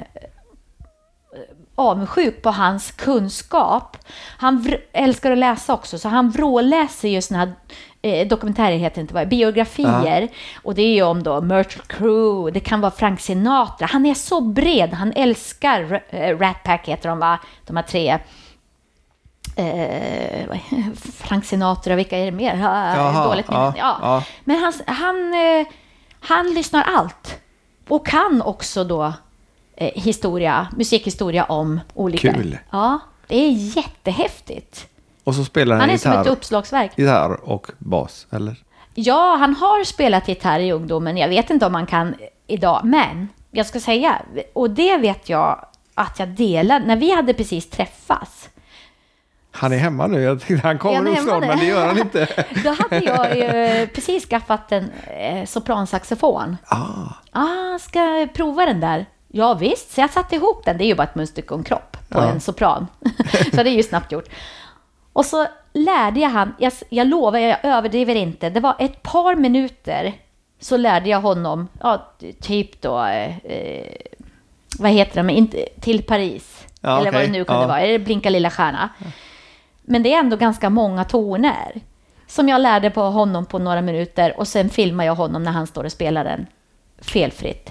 avundsjuk 1.75 2.43
på 2.43 2.51
hans 2.51 2.91
kunskap. 2.91 3.97
Han 4.39 4.72
älskar 4.93 5.31
att 5.31 5.39
läsa 5.39 5.75
också, 5.75 5.99
så 5.99 6.09
han 6.09 6.31
vråläser 6.31 7.09
ju 7.09 7.22
såna 7.22 7.39
här 7.41 7.53
eh, 8.03 8.29
dokumentärer, 8.29 8.77
heter 8.77 9.01
inte 9.01 9.14
vad, 9.14 9.29
biografier. 9.29 10.29
Och 10.62 10.75
det 10.75 10.83
är 10.83 10.95
ju 10.95 11.03
om 11.03 11.22
då 11.22 11.41
Myrtle 11.41 11.83
Crew, 11.87 12.51
det 12.55 12.61
kan 12.61 12.81
vara 12.81 12.91
Frank 12.91 13.20
Sinatra. 13.20 13.87
Han 13.87 14.07
är 14.07 14.14
så 14.14 14.41
bred, 14.41 14.95
han 14.95 15.12
älskar 15.16 16.03
eh, 16.11 16.39
Rat 16.39 16.62
Pack 16.64 16.89
heter 16.89 17.09
de 17.09 17.18
va, 17.18 17.39
de 17.66 17.77
här 17.77 17.85
tre. 17.85 18.18
Eh, 19.57 20.59
Frank 21.14 21.45
Sinatra, 21.45 21.95
vilka 21.97 22.18
är 22.18 22.25
det 22.25 22.33
mer? 22.33 22.57
Ja, 22.57 22.97
Jaha, 22.97 23.25
dåligt 23.29 23.49
minne. 23.49 23.75
ja, 23.77 23.99
Ja. 24.01 24.22
Men 24.45 24.57
han, 24.59 24.72
han, 24.87 25.35
eh, 25.35 25.66
han 26.20 26.55
lyssnar 26.55 26.83
allt. 26.83 27.41
Och 27.89 28.07
kan 28.07 28.43
också 28.43 28.85
då 28.85 29.12
historia, 29.77 30.68
musikhistoria 30.77 31.45
om 31.45 31.81
olika... 31.95 32.33
Kul. 32.33 32.59
Ja, 32.70 32.99
det 33.27 33.37
är 33.37 33.51
jättehäftigt. 33.77 34.87
Och 35.25 35.35
så 35.35 35.45
spelar 35.45 35.75
han, 35.77 35.81
Han 35.81 35.91
är 35.91 35.99
som 35.99 36.12
ett 36.12 36.18
gitarr, 36.18 36.33
uppslagsverk. 36.33 36.93
gitarr 36.99 37.49
och 37.51 37.70
bas, 37.79 38.27
eller? 38.31 38.57
Ja, 38.95 39.37
han 39.41 39.55
har 39.57 39.85
spelat 39.85 40.29
gitarr 40.29 40.61
i 40.61 40.72
ungdomen. 40.72 41.16
Jag 41.16 41.29
vet 41.29 41.51
inte 41.51 41.66
om 41.66 41.75
han 41.75 41.87
kan 41.87 42.14
idag, 42.47 42.81
men 42.85 43.29
jag 43.51 43.66
ska 43.66 43.81
säga, 43.81 44.22
och 44.53 44.70
det 44.70 44.97
vet 44.97 45.29
jag 45.29 45.66
att 45.95 46.18
jag 46.18 46.29
delar, 46.29 46.81
när 46.81 46.97
vi 46.97 47.14
hade 47.14 47.35
precis 47.35 47.70
träffats, 47.70 48.49
Han 49.51 49.72
är 49.72 49.79
hemma 49.79 50.07
nu. 50.07 50.22
Jag 50.22 50.41
tänkte 50.41 50.66
han 50.68 50.79
kommer 50.79 51.03
nog 51.03 51.18
snart, 51.18 51.41
men 51.41 51.59
det 51.59 51.64
gör 51.66 51.87
han 51.87 51.99
inte. 51.99 52.29
då 52.64 52.70
hade 52.70 52.99
jag 53.05 53.37
ju 53.37 53.87
precis 53.87 54.27
skaffat 54.29 54.72
en 54.72 54.91
eh, 55.07 55.45
sopransaxofon. 55.47 56.57
ah, 56.66 56.79
Ah, 57.33 57.79
ska 57.79 58.29
prova 58.35 58.66
den 58.66 58.81
där. 58.81 59.07
Ja 59.37 59.55
visst, 59.55 59.91
så 59.91 60.01
jag 60.01 60.11
satte 60.11 60.35
ihop 60.35 60.64
den. 60.64 60.78
Det 60.78 60.85
är 60.85 60.87
ju 60.87 60.95
bara 60.95 61.03
ett 61.03 61.14
munstycke 61.14 61.55
och 61.55 61.59
en 61.59 61.64
kropp 61.64 61.97
på 62.09 62.18
Ja. 62.18 62.30
en 62.30 62.41
sopran. 62.41 62.87
så 63.55 63.62
det 63.62 63.70
är 63.70 63.74
ju 63.76 63.82
snabbt 63.82 64.12
gjort. 64.12 64.28
Och 65.12 65.24
så 65.24 65.47
lärde 65.72 66.20
jag 66.20 66.30
han, 66.30 66.55
jag, 66.59 66.72
jag 66.89 67.07
lovar, 67.07 67.39
jag 67.39 67.59
överdriver 67.62 68.14
inte, 68.14 68.51
det 68.51 68.61
var 68.61 68.76
ett 68.78 69.03
par 69.03 69.37
minuter 69.37 70.14
så 70.61 70.76
lärde 70.76 71.09
jag 71.09 71.20
honom, 71.20 71.68
ja, 71.80 72.12
typ 72.41 72.80
då, 72.80 73.05
eh, 73.05 73.39
eh, 73.39 73.97
vad 74.78 74.91
heter 74.91 75.22
det, 75.22 75.32
inte, 75.32 75.68
till 75.80 76.03
Paris. 76.03 76.66
Ja, 76.80 77.01
eller 77.01 77.12
vad 77.12 77.14
okej, 77.14 77.26
det 77.26 77.32
nu 77.32 77.45
kunde 77.45 77.62
ja. 77.62 77.68
vara, 77.68 77.80
eller 77.80 77.99
Blinka 77.99 78.30
lilla 78.30 78.51
stjärna. 78.51 78.89
Men 79.82 80.03
det 80.03 80.14
är 80.14 80.18
ändå 80.18 80.37
ganska 80.37 80.70
många 80.70 81.05
toner. 81.05 81.80
Som 82.26 82.49
jag 82.49 82.61
lärde 82.61 82.91
på 82.91 83.01
honom 83.03 83.47
på 83.47 83.59
några 83.59 83.82
minuter 83.82 84.39
och 84.39 84.49
sen 84.49 84.70
filmar 84.70 85.05
jag 85.05 85.14
honom 85.14 85.43
när 85.43 85.53
han 85.53 85.66
står 85.66 85.85
och 85.85 85.93
spelar 85.93 86.24
den 86.24 86.47
felfritt. 86.99 87.70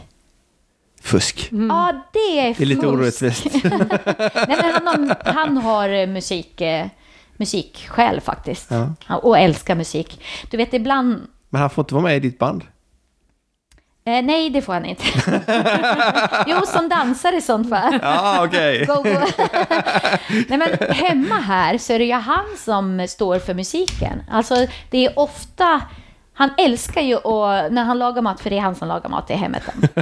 Fusk. 1.04 1.49
Ja, 1.51 1.93
det 2.14 2.39
är 2.39 2.54
Det 2.58 2.64
är 2.64 2.66
lite 2.66 2.82
fusk. 2.82 2.93
orättvist. 2.93 3.45
Nej, 4.47 4.58
men 4.62 4.74
han, 4.74 4.88
har, 4.88 5.34
han 5.34 5.58
har 5.58 5.89
eh, 5.89 6.08
musik, 6.08 6.62
eh, 6.62 6.88
musiksjäl 7.38 8.22
faktiskt. 8.22 8.72
Ja. 9.08 9.16
Och 9.18 9.38
älskar 9.39 9.76
musik. 9.76 10.22
Du 10.51 10.58
vet 10.58 10.74
ibland... 10.74 11.28
Men 11.49 11.62
han 11.62 11.70
får 11.70 11.82
inte 11.82 11.93
vara 11.93 12.04
med 12.04 12.16
i 12.16 12.20
ditt 12.20 12.39
band. 12.39 12.64
Eh, 14.06 14.22
nej, 14.24 14.49
det 14.49 14.62
får 14.62 14.74
han 14.74 14.86
inte. 14.86 15.04
jo, 16.47 16.62
som 16.66 16.89
dansare 16.89 17.36
i 17.36 17.41
sånt 17.41 17.70
fall. 17.70 17.99
Ja, 18.01 18.45
okej. 18.45 18.86
Go. 18.86 19.04
Nej, 20.47 20.58
men 20.58 20.70
hemma 20.95 21.36
här 21.36 21.78
så 21.78 21.93
är 21.93 21.99
det 21.99 22.06
ju 22.06 22.14
han 22.14 22.45
som 22.58 23.08
står 23.08 23.39
för 23.39 23.54
musiken. 23.54 24.24
Alltså, 24.32 24.56
det 24.89 25.06
är 25.06 25.20
ofta... 25.20 25.82
Han 26.34 26.50
älskar 26.58 27.02
ju 27.02 27.16
att, 27.16 27.72
när 27.72 27.84
han 27.84 28.00
lagar 28.00 28.22
mat, 28.22 28.40
för 28.42 28.50
det 28.50 28.58
är 28.58 28.62
han 28.62 28.76
som 28.76 28.88
lagar 28.88 29.10
mat 29.10 29.30
i 29.30 29.34
hemmet. 29.34 29.64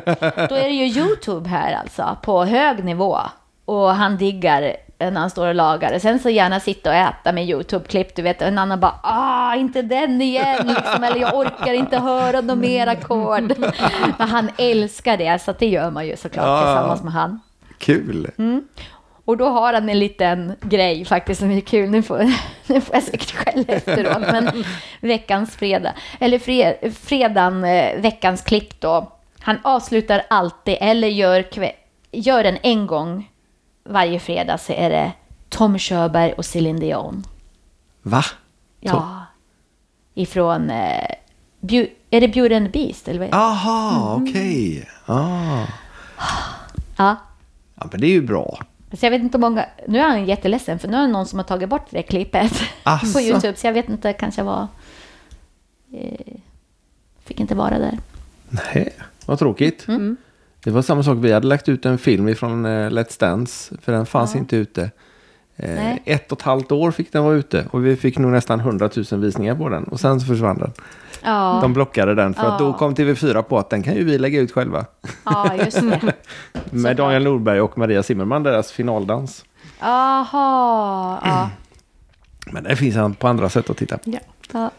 Då 0.49 0.55
är 0.55 0.63
det 0.63 0.69
ju 0.69 0.85
YouTube 1.01 1.49
här 1.49 1.73
alltså, 1.73 2.17
på 2.21 2.45
hög 2.45 2.83
nivå. 2.83 3.17
Och 3.65 3.95
han 3.95 4.17
diggar 4.17 4.75
när 4.99 5.11
han 5.19 5.29
står 5.29 5.47
och 5.47 5.55
lagar. 5.55 5.99
Sen 5.99 6.19
så 6.19 6.29
gärna 6.29 6.59
sitta 6.59 6.89
och 6.89 6.95
äta 6.95 7.31
med 7.31 7.45
YouTube-klipp, 7.49 8.15
du 8.15 8.21
vet. 8.21 8.41
Och 8.41 8.47
en 8.47 8.57
annan 8.57 8.79
bara, 8.79 8.95
ah, 9.03 9.55
inte 9.55 9.81
den 9.81 10.21
igen, 10.21 10.67
liksom. 10.67 11.03
Eller 11.03 11.17
jag 11.21 11.33
orkar 11.37 11.73
inte 11.73 11.97
höra 11.99 12.41
något 12.41 12.57
mer 12.57 12.87
ackord. 12.87 13.53
Men 14.17 14.29
han 14.29 14.49
älskar 14.57 15.17
det, 15.17 15.41
så 15.41 15.53
det 15.59 15.67
gör 15.69 15.91
man 15.91 16.07
ju 16.07 16.17
såklart 16.17 16.45
Ja. 16.45 16.61
tillsammans 16.61 17.03
med 17.03 17.13
han. 17.13 17.39
Kul. 17.77 18.31
Och 19.31 19.37
då 19.37 19.49
har 19.49 19.73
han 19.73 19.89
en 19.89 19.99
liten 19.99 20.55
grej 20.61 21.05
faktiskt 21.05 21.39
som 21.41 21.51
är 21.51 21.61
kul. 21.61 21.89
Nu 21.89 22.03
får, 22.03 22.17
nu 22.67 22.81
får 22.81 22.95
jag 22.95 23.03
säkert 23.03 23.31
skäll 23.31 23.65
efteråt. 23.67 24.21
Men 24.31 24.63
veckans 25.01 25.55
fredag, 25.55 25.93
eller 26.19 26.39
fred, 26.39 26.93
fredagen, 27.01 27.63
eh, 27.63 28.01
veckans 28.01 28.41
klipp 28.41 28.81
då. 28.81 29.11
Han 29.39 29.57
avslutar 29.63 30.23
alltid, 30.29 30.77
eller 30.81 31.07
gör, 31.07 31.45
gör 32.11 32.43
den 32.43 32.57
en 32.61 32.87
gång 32.87 33.31
varje 33.83 34.19
fredag 34.19 34.57
så 34.57 34.73
är 34.73 34.89
det 34.89 35.11
Tom 35.49 35.77
Körberg 35.77 36.33
och 36.33 36.45
Céline 36.45 36.79
Dion. 36.79 37.23
Va? 38.01 38.23
Ja. 38.79 39.25
Ifrån, 40.13 40.69
eh, 40.69 41.15
är 42.09 42.21
det 42.21 42.27
Beauty 42.27 42.55
and 42.55 42.73
the 42.73 42.79
Beast? 42.79 43.07
Eller 43.07 43.19
vad? 43.19 43.33
Aha, 43.33 44.17
okej. 44.21 44.89
Ah. 45.05 45.65
Ja. 46.97 47.15
Ja, 47.75 47.87
men 47.91 48.01
det 48.01 48.07
är 48.07 48.11
ju 48.11 48.21
bra. 48.21 48.59
Så 48.93 49.05
jag 49.05 49.11
vet 49.11 49.21
inte 49.21 49.37
hur 49.37 49.41
många, 49.41 49.65
nu 49.87 49.99
är 49.99 50.07
han 50.07 50.25
jätteledsen 50.25 50.79
för 50.79 50.87
nu 50.87 50.97
är 50.97 51.01
det 51.01 51.07
någon 51.07 51.25
som 51.25 51.39
har 51.39 51.43
tagit 51.43 51.69
bort 51.69 51.87
det 51.89 52.03
klippet 52.03 52.51
Asså. 52.83 53.13
på 53.13 53.21
Youtube. 53.21 53.57
Så 53.57 53.67
jag 53.67 53.73
vet 53.73 53.89
inte, 53.89 54.13
kanske 54.13 54.43
var... 54.43 54.67
Eh, 55.93 56.33
fick 57.23 57.39
inte 57.39 57.55
vara 57.55 57.79
där. 57.79 57.97
Nej, 58.49 58.93
vad 59.25 59.39
tråkigt. 59.39 59.87
Mm. 59.87 60.17
Det 60.63 60.71
var 60.71 60.81
samma 60.81 61.03
sak, 61.03 61.17
vi 61.21 61.31
hade 61.31 61.47
lagt 61.47 61.69
ut 61.69 61.85
en 61.85 61.97
film 61.97 62.35
från 62.35 62.67
Let's 62.67 63.19
Dance, 63.19 63.75
för 63.81 63.91
den 63.91 64.05
fanns 64.05 64.35
inte 64.35 64.55
ute. 64.55 64.91
Eh, 65.55 65.75
Nej. 65.75 66.01
ett 66.05 66.31
och 66.31 66.39
ett 66.39 66.45
halvt 66.45 66.71
år 66.71 66.91
fick 66.91 67.11
den 67.11 67.23
vara 67.23 67.35
ute 67.35 67.65
och 67.71 67.85
vi 67.85 67.95
fick 67.95 68.17
nog 68.17 68.31
nästan 68.31 68.59
100 68.59 68.89
000 69.11 69.21
visningar 69.21 69.55
på 69.55 69.69
den 69.69 69.83
och 69.83 69.99
sen 69.99 70.19
så 70.19 70.27
försvann 70.27 70.57
den. 70.57 70.71
Ja, 71.23 71.59
De 71.61 71.73
blockade 71.73 72.15
den 72.15 72.33
för 72.33 72.47
att 72.47 72.59
då 72.59 72.65
Ja. 72.65 72.73
kom 72.77 72.95
TV4 72.95 73.41
på 73.41 73.57
att 73.59 73.69
den 73.69 73.83
kan 73.83 73.95
ju 73.95 74.03
vi 74.03 74.17
lägga 74.17 74.39
ut 74.39 74.51
själva. 74.51 74.85
ja 75.25 75.55
just 75.55 75.81
det. 75.81 76.13
Med 76.71 76.97
Daniel 76.97 77.23
Norberg 77.23 77.61
och 77.61 77.77
Maria 77.77 78.03
Zimmerman, 78.03 78.43
deras 78.43 78.71
finaldans. 78.71 79.45
Jaha, 79.79 81.19
ja. 81.23 81.49
Men 82.51 82.63
det 82.63 82.75
finns 82.75 83.17
på 83.17 83.27
andra 83.27 83.49
sätt 83.49 83.69
att 83.69 83.77
titta 83.77 83.97
på. 83.97 84.09
Ja. 84.09 84.19
ja. 84.53 84.71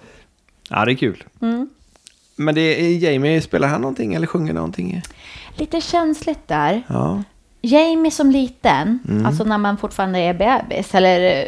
Ja, 0.71 0.85
det 0.85 0.93
är 0.93 0.97
kul. 0.97 1.25
Mm. 1.41 1.69
Men 2.37 2.55
det 2.55 2.61
är, 2.61 2.99
Jamie, 2.99 3.41
spelar 3.41 3.69
han 3.69 3.81
någonting 3.81 4.15
eller 4.15 4.27
sjunger 4.27 4.53
någonting? 4.53 5.03
Lite 5.57 5.81
känsligt 5.81 6.49
där. 6.49 6.83
Ja. 6.89 7.23
Jamie 7.61 8.11
som 8.11 8.31
liten, 8.31 8.99
alltså 9.27 9.45
när 9.45 9.59
man 9.59 9.77
fortfarande 9.79 10.19
är 10.19 10.35
bebis 10.35 10.95
eller 10.95 11.41
eh, 11.41 11.47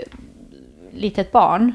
litet 0.92 1.32
barn, 1.32 1.74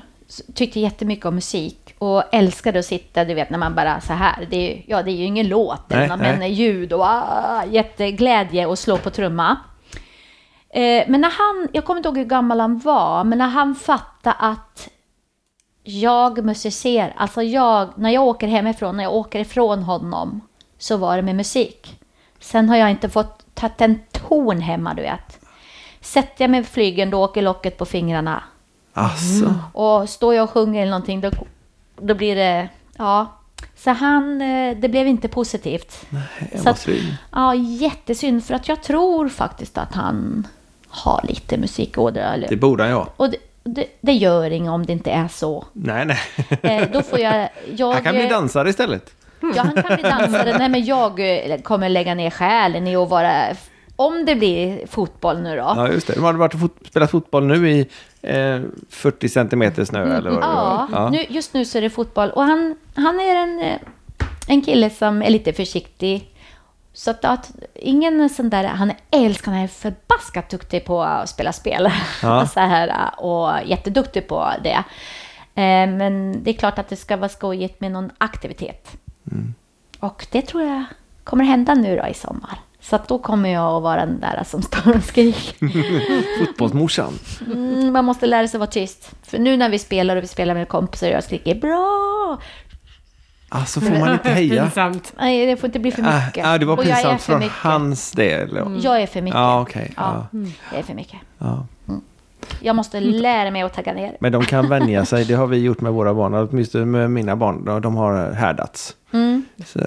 tyckte 0.53 0.80
jättemycket 0.80 1.26
om 1.26 1.36
musik 1.36 1.89
och 2.00 2.24
älskade 2.32 2.80
att 2.80 2.86
sitta, 2.86 3.26
du 3.26 3.34
vet 3.34 3.50
när 3.50 3.58
man 3.58 3.76
bara 3.76 4.02
så 4.02 4.14
här, 4.14 4.47
det 4.50 4.56
är, 4.58 4.76
ju- 4.76 4.84
ja 4.88 5.04
det 5.04 5.12
är 5.12 5.16
ju 5.16 5.24
ingen 5.24 5.47
låt, 5.47 5.89
Nej, 5.89 6.08
men 6.18 6.39
nej. 6.39 6.52
ljud 6.52 6.93
och 6.93 7.04
ah, 7.06 7.64
jätteglädje 7.66 8.66
och 8.66 8.80
slå 8.80 8.97
på 8.97 9.10
trumma. 9.10 9.58
Eh, 10.70 11.04
men 11.08 11.22
när 11.22 11.30
han, 11.30 11.68
jag 11.74 11.86
kommer 11.86 11.97
inte 11.97 12.10
ihåg 12.10 12.18
hur 12.18 12.26
gammal 12.26 12.60
han 12.60 12.80
var, 12.80 13.24
men 13.24 13.38
när 13.38 13.47
han 13.47 13.76
fattade 13.76 14.36
att 14.39 14.89
jag 15.84 16.45
musicerar, 16.45 17.14
alltså 17.18 17.41
jag, 17.41 17.89
när 17.95 18.10
jag 18.10 18.24
åker 18.28 18.47
hemifrån, 18.47 18.97
när 18.97 19.04
jag 19.04 19.14
åker 19.14 19.39
ifrån 19.39 19.84
honom, 19.84 20.41
så 20.78 20.97
var 20.97 21.16
det 21.16 21.22
med 21.22 21.36
musik. 21.36 22.00
Sen 22.39 22.70
har 22.70 22.78
jag 22.78 22.89
inte 22.89 23.10
fått 23.10 23.56
tagit 23.56 23.82
en 23.82 24.00
ton 24.12 24.62
hemma, 24.62 24.93
du 24.93 25.02
vet. 25.02 25.39
Sätter 26.02 26.43
jag 26.43 26.50
mig 26.52 26.64
på 26.64 26.70
flygen, 26.70 27.10
då 27.10 27.24
åker 27.24 27.41
locket 27.41 27.78
på 27.78 27.86
fingrarna. 27.86 28.43
Alltså. 28.93 29.54
Och 29.74 30.10
står 30.10 30.36
jag 30.36 30.43
och 30.43 30.50
sjunger 30.50 30.82
eller 30.82 30.91
någonting, 30.91 31.22
då, 31.22 31.32
då 32.02 32.14
blir 32.14 32.36
det, 32.36 32.70
ja. 32.97 33.36
Så 33.76 33.89
han, 33.91 34.41
eh, 34.41 34.78
det 34.78 34.89
blev 34.89 35.08
inte 35.08 35.28
positivt. 35.28 36.06
var 36.64 36.72
att- 36.72 36.80
synd. 36.80 37.16
Ja, 37.32 37.56
jättesynd, 37.56 38.45
för 38.45 38.54
att 38.54 38.68
jag 38.68 38.84
tror 38.84 39.30
faktiskt 39.30 39.78
att 39.78 39.93
han 39.93 40.47
har 40.88 41.26
lite 41.28 41.58
musikådra. 41.58 42.38
Det 42.38 42.56
borde 42.56 42.84
han 42.84 42.91
ja. 42.91 43.08
och 43.16 43.30
det, 43.30 43.38
det, 43.64 43.86
det 44.02 44.14
gör 44.14 44.52
inget 44.52 44.72
om 44.72 44.86
det 44.86 44.93
inte 44.93 45.12
är 45.12 45.28
så. 45.28 45.66
Nej, 45.74 46.06
nej. 46.06 46.20
Eh, 46.62 46.88
då 46.93 47.02
får 47.02 47.20
jag... 47.20 47.50
jag 47.76 47.93
Han 47.93 48.04
kan 48.04 48.16
bli 48.16 48.28
dansare 48.28 48.70
istället. 48.70 49.14
Ja, 49.56 49.64
han 49.64 49.84
kan 49.84 49.95
bli 49.95 50.04
dansare. 50.10 50.58
Nej, 50.58 50.70
men 50.70 50.86
jag 50.86 51.20
eh, 51.52 51.62
kommer 51.62 51.89
lägga 51.89 52.16
ner 52.16 52.30
själen 52.30 52.88
i 52.88 52.95
att 52.95 53.10
vara... 53.10 53.43
Om 53.95 54.26
det 54.26 54.36
blir 54.36 54.88
fotboll 54.88 55.41
nu 55.41 55.50
då. 55.56 55.74
Ja, 55.76 55.91
just 55.91 56.08
det. 56.08 56.14
De 56.14 56.24
hade 56.24 56.38
varit 56.38 56.54
fot- 56.54 56.88
spelat 56.88 57.12
fotboll 57.12 57.45
nu 57.45 57.72
i 57.72 57.89
eh, 58.22 58.61
40 58.89 59.30
centimeter 59.30 59.86
snö 59.86 60.01
eller 60.17 60.30
vad 60.32 60.41
det 60.41 60.45
Ja, 60.45 60.88
var. 60.91 61.09
Nu, 61.09 61.26
just 61.30 61.53
nu 61.53 61.65
så 61.65 61.78
är 61.78 61.82
det 61.82 61.89
fotboll. 61.89 62.30
Och 62.30 62.43
han, 62.43 62.76
han 62.95 63.20
är 63.20 63.36
en, 63.36 63.59
eh, 63.59 63.78
en 64.47 64.61
kille 64.61 64.89
som 64.89 65.22
är 65.22 65.30
lite 65.30 65.53
försiktig. 65.53 66.36
Så 66.93 67.11
att, 67.11 67.26
att 67.26 67.51
ingen 67.76 68.30
sån 68.30 68.49
där, 68.49 68.63
han 68.63 68.91
älskar, 69.11 69.51
han 69.51 69.61
är 69.61 69.67
förbaskat 69.67 70.49
duktig 70.49 70.86
på 70.86 71.03
att 71.03 71.30
spela 71.30 71.53
spel. 71.53 71.91
Ja. 72.22 72.47
så 72.47 72.59
här, 72.59 73.09
och 73.17 73.51
jätteduktig 73.65 74.28
på 74.28 74.47
det. 74.63 74.84
Eh, 75.55 75.88
Men 75.89 76.43
det 76.43 76.49
är 76.51 76.53
klart 76.53 76.80
att 76.80 76.89
det 76.89 76.95
ska 76.95 77.17
vara 77.17 77.30
skojigt 77.30 77.82
med 77.82 77.91
någon 77.91 78.11
aktivitet. 78.17 78.91
Mm. 79.32 79.53
Och 79.99 80.28
det 80.32 80.41
tror 80.41 80.63
jag 80.63 80.84
kommer 81.24 81.43
hända 81.43 81.74
nu 81.74 81.97
då 81.97 82.07
i 82.07 82.13
sommar. 82.13 82.59
Så 82.90 82.96
att 82.96 83.08
då 83.08 83.20
kommer 83.20 83.50
jag 83.50 83.76
att 83.78 83.84
vara 83.84 84.06
den 84.06 84.20
där 84.20 84.44
som 84.46 84.62
står 84.62 84.96
och 84.96 85.04
skriker. 85.04 86.40
Fotbollsmorsan. 86.46 87.14
Mm, 87.54 87.94
man 87.94 88.06
måste 88.06 88.26
lära 88.26 88.48
sig 88.48 88.58
att 88.58 88.60
vara 88.60 88.70
tyst. 88.72 89.12
För 89.24 89.40
nu 89.40 89.58
när 89.58 89.70
vi 89.70 89.80
spelar 89.80 90.16
och 90.16 90.24
vi 90.24 90.28
spelar 90.28 90.54
med 90.54 90.68
kompisar 90.68 91.08
och 91.08 91.14
jag 91.14 91.24
skriker 91.24 91.56
bra. 91.56 92.38
Alltså 93.50 93.82
får 93.82 94.00
man 94.00 94.14
inte 94.14 94.30
heja. 94.30 94.64
Pinsamt. 94.64 95.14
Nej, 95.20 95.46
det 95.46 95.58
får 95.58 95.68
inte 95.68 95.80
bli 95.80 95.92
för 95.92 96.02
Ah, 96.04 96.26
mycket. 96.26 96.46
ah, 96.46 96.58
det 96.58 96.66
var 96.66 96.78
jag 96.86 96.86
pinsamt 97.04 97.40
mycket. 97.40 97.56
hans 97.58 98.12
del. 98.12 98.50
eller? 98.58 98.80
Jag 98.84 99.02
är 99.02 99.08
för 99.08 99.22
mycket. 99.22 99.40
Ja, 99.40 99.62
okej. 99.62 99.94
Ja, 99.98 100.28
Ja. 100.32 100.40
det 100.72 100.78
är 100.80 100.84
för 100.84 100.94
mycket. 100.94 101.20
Ja. 101.38 101.66
Jag 102.62 102.76
måste 102.76 103.00
lära 103.00 103.52
mig 103.52 103.62
att 103.62 103.74
tagga 103.74 103.93
ner. 103.93 104.18
Men 104.20 104.32
de 104.32 104.45
kan 104.45 104.70
vänja 104.70 105.06
sig. 105.06 105.26
Det 105.26 105.34
har 105.34 105.47
vi 105.47 105.58
gjort 105.58 105.82
med 105.82 105.91
våra 105.93 106.14
barn. 106.14 106.34
Åtminstone 106.34 106.86
med 106.86 107.12
mina 107.12 107.36
barn. 107.36 107.66
De- 107.66 107.82
De 107.82 107.95
har 107.95 108.32
härdats. 108.32 108.95
Mm. 109.14 109.45
Så, 109.66 109.80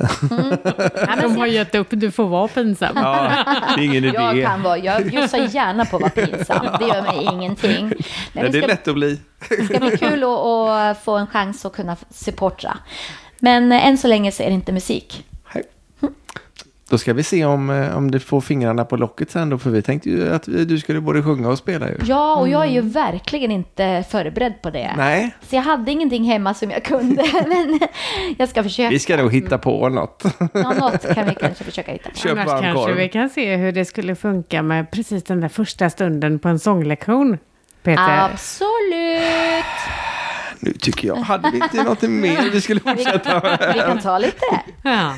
Ja, 0.97 1.17
De 1.23 1.37
har 1.37 1.47
gett 1.47 1.75
upp, 1.75 1.87
du 1.91 2.11
får 2.11 2.27
vara 2.29 2.49
pinsam. 2.49 2.93
ja, 2.95 3.31
det 3.77 3.83
är 3.83 3.85
ingen 3.85 4.05
idé. 4.05 4.15
jag 4.15 4.45
kan 4.47 4.63
vara, 4.63 4.79
jag 4.79 5.07
bjussar 5.07 5.39
gärna 5.39 5.85
på 5.85 5.97
att 5.97 6.03
vara 6.03 6.11
pinsam. 6.27 6.67
Det 6.79 6.85
gör 6.87 7.03
mig 7.03 7.29
ingenting. 7.33 7.85
Men 8.33 8.43
Nej, 8.43 8.51
det 8.53 8.59
är 8.59 8.63
ska, 8.63 8.67
lätt 8.67 8.89
att 8.89 8.95
bli. 8.95 9.21
det 9.49 9.65
ska 9.65 9.79
bli 9.79 9.97
kul 9.99 10.23
att, 10.25 10.29
att 10.99 11.05
få 11.05 11.17
en 11.17 11.27
chans 11.27 11.65
att 11.67 11.73
kunna 11.73 11.97
supportra. 12.11 12.77
Men 13.39 13.73
eh, 13.73 13.87
än 13.87 13.99
så 13.99 14.09
länge 14.09 14.33
så 14.33 14.43
är 14.43 14.47
det 14.47 14.53
inte 14.55 14.73
musik. 14.73 15.25
Då 16.93 16.99
ska 16.99 17.13
vi 17.13 17.23
se 17.23 17.45
om, 17.45 17.71
eh, 17.71 17.97
om 17.97 18.11
det 18.11 18.21
får 18.21 18.41
fingrarna 18.41 18.85
på 18.85 18.97
locket 18.97 19.31
sen 19.31 19.51
då, 19.51 19.59
för 19.59 19.71
vi 19.71 19.83
tänkte 19.83 20.11
ju 20.11 20.35
att 20.35 20.43
du 20.45 20.79
skulle 20.79 21.01
både 21.01 21.23
sjunga 21.23 21.49
och 21.49 21.59
spela 21.59 21.89
ju. 21.89 21.99
Ja, 22.05 22.37
och 22.37 22.49
jag 22.49 22.63
är 22.65 22.71
ju 22.71 22.81
verkligen 22.81 23.51
inte 23.51 24.05
förberedd 24.11 24.63
på 24.63 24.71
det. 24.71 24.95
Nej, 24.97 25.35
Så 25.49 25.57
jag 25.57 25.63
hade 25.63 25.93
ingenting 25.93 26.25
hemma 26.25 26.55
som 26.55 26.71
jag 26.71 26.85
kunde, 26.85 27.25
men 27.49 27.81
jag 28.39 28.49
ska 28.49 28.63
försöka. 28.63 28.89
vi 28.91 28.99
ska 28.99 29.17
nog 29.17 29.33
hitta 29.33 29.59
på 29.59 29.89
något. 29.89 30.25
Ja, 30.55 30.73
något 30.73 31.15
kan 31.15 31.27
vi 31.27 31.35
kanske 31.35 31.65
försöka 31.65 31.93
hitta 31.93 32.11
på. 32.11 32.17
Köp 32.17 32.33
Annars 32.33 32.47
kanske 32.63 32.73
korv. 32.73 32.97
vi 32.97 33.09
kan 33.09 33.29
se 33.31 33.57
hur 33.57 33.73
det 33.73 33.85
skulle 33.85 34.15
funka 34.15 34.63
med 34.63 34.91
precis 34.91 35.25
den 35.25 35.41
där 35.41 35.49
första 35.49 35.91
stunden 35.91 36.39
på 36.39 36.49
en 36.49 36.59
sånglektion. 36.59 37.39
Peter. 37.83 38.29
Absolut! 38.33 39.65
Nu 40.65 40.73
tycker 40.73 41.09
jag, 41.09 41.17
hade 41.17 41.51
vi 41.51 41.57
inte 41.57 41.83
något 41.83 42.03
mer 42.03 42.51
vi 42.51 42.61
skulle 42.61 42.81
fortsätta 42.81 43.41
med? 43.41 43.73
Vi 43.75 43.81
kan 43.81 43.99
ta 43.99 44.19
lite. 44.19 44.45
Ja. 44.83 45.15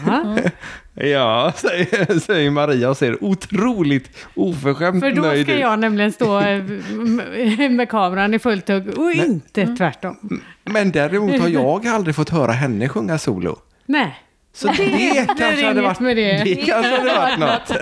Ja, 0.95 1.53
säger, 1.57 2.19
säger 2.21 2.51
Maria 2.51 2.91
och 2.91 2.97
ser 2.97 3.25
otroligt 3.25 4.11
oförskämt 4.35 5.01
För 5.01 5.11
då 5.13 5.23
nöjd 5.23 5.47
ska 5.47 5.55
ut. 5.55 5.61
jag 5.61 5.79
nämligen 5.79 6.13
stå 6.13 6.41
eh, 6.41 6.63
med 7.71 7.89
kameran 7.89 8.35
i 8.35 8.39
fullt 8.39 8.69
hugg 8.69 8.99
och 8.99 9.13
inte 9.13 9.67
tvärtom. 9.77 10.41
Men 10.65 10.91
däremot 10.93 11.41
har 11.41 11.49
jag 11.49 11.87
aldrig 11.87 12.17
fått 12.17 12.31
höra 12.31 12.53
henne 12.53 12.89
sjunga 12.89 13.19
solo. 13.19 13.59
Nej. 13.87 14.21
Så 14.57 14.69
det, 14.69 15.27
kanske 15.39 15.67
hade 15.67 15.83
varit, 15.83 16.01
med 16.01 16.17
det. 16.17 16.45
det 16.45 16.55
kanske 16.57 16.97
hade 16.99 17.15
varit 17.15 17.39
något. 17.71 17.73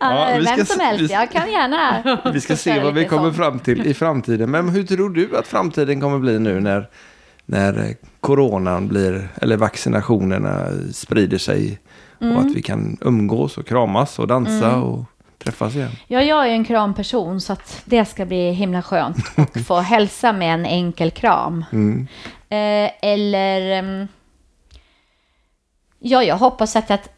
Ja, 0.00 0.34
vi 0.38 0.44
ska 0.46 0.56
Vem 0.56 0.66
som 0.66 0.76
se- 0.76 0.82
helst, 0.84 1.10
vi- 1.10 1.14
jag 1.14 1.30
kan 1.30 1.52
gärna. 1.52 2.20
Vi 2.32 2.40
ska 2.40 2.56
se 2.56 2.80
vad 2.80 2.94
vi 2.94 3.04
kommer 3.04 3.32
fram 3.32 3.58
till 3.58 3.86
i 3.86 3.94
framtiden. 3.94 4.50
Men 4.50 4.68
hur 4.68 4.82
tror 4.84 5.10
du 5.10 5.36
att 5.36 5.46
framtiden 5.46 6.00
kommer 6.00 6.18
bli 6.18 6.38
nu 6.38 6.60
när, 6.60 6.88
när 7.46 7.78
eh, 7.78 7.90
coronan 8.26 8.88
blir, 8.88 9.28
eller 9.42 9.56
vaccinationerna 9.56 10.68
sprider 10.92 11.38
sig 11.38 11.78
Mm. 12.20 12.36
och 12.36 12.42
att 12.42 12.54
vi 12.54 12.62
kan 12.62 12.96
umgås 13.00 13.58
och 13.58 13.66
kramas 13.66 14.18
och 14.18 14.26
dansa 14.26 14.76
och 14.76 15.04
träffas 15.38 15.74
igen? 15.74 15.90
Ja, 16.06 16.22
jag 16.22 16.46
är 16.46 16.50
en 16.50 16.64
kramperson 16.64 17.40
så 17.40 17.52
att 17.52 17.82
det 17.84 18.04
ska 18.04 18.26
bli 18.26 18.50
himla 18.50 18.82
skönt 18.82 19.16
att 19.36 19.60
få 19.66 19.80
hälsa 19.80 20.32
med 20.32 20.54
en 20.54 20.66
enkel 20.66 21.10
kram. 21.10 21.64
Mm. 21.72 22.06
Eh, 22.48 22.90
eller... 23.02 23.60
ehm, 23.70 24.08
ja, 25.98 26.22
jag 26.22 26.36
hoppas 26.36 26.76
att, 26.76 26.90
att 26.90 27.08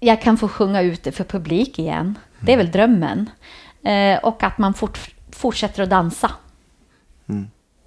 jag 0.00 0.22
kan 0.22 0.36
få 0.36 0.48
sjunga 0.48 0.82
ute 0.82 1.12
för 1.12 1.24
publik 1.24 1.78
igen. 1.78 2.18
Det 2.40 2.52
är 2.52 2.56
väl 2.56 2.70
drömmen. 2.70 3.30
Eh, 3.82 4.18
och 4.18 4.42
att 4.42 4.58
man 4.58 4.74
fort, 4.74 4.98
fortsätter 5.30 5.82
att 5.82 5.90
dansa. 5.90 6.30
Mm. 7.28 7.46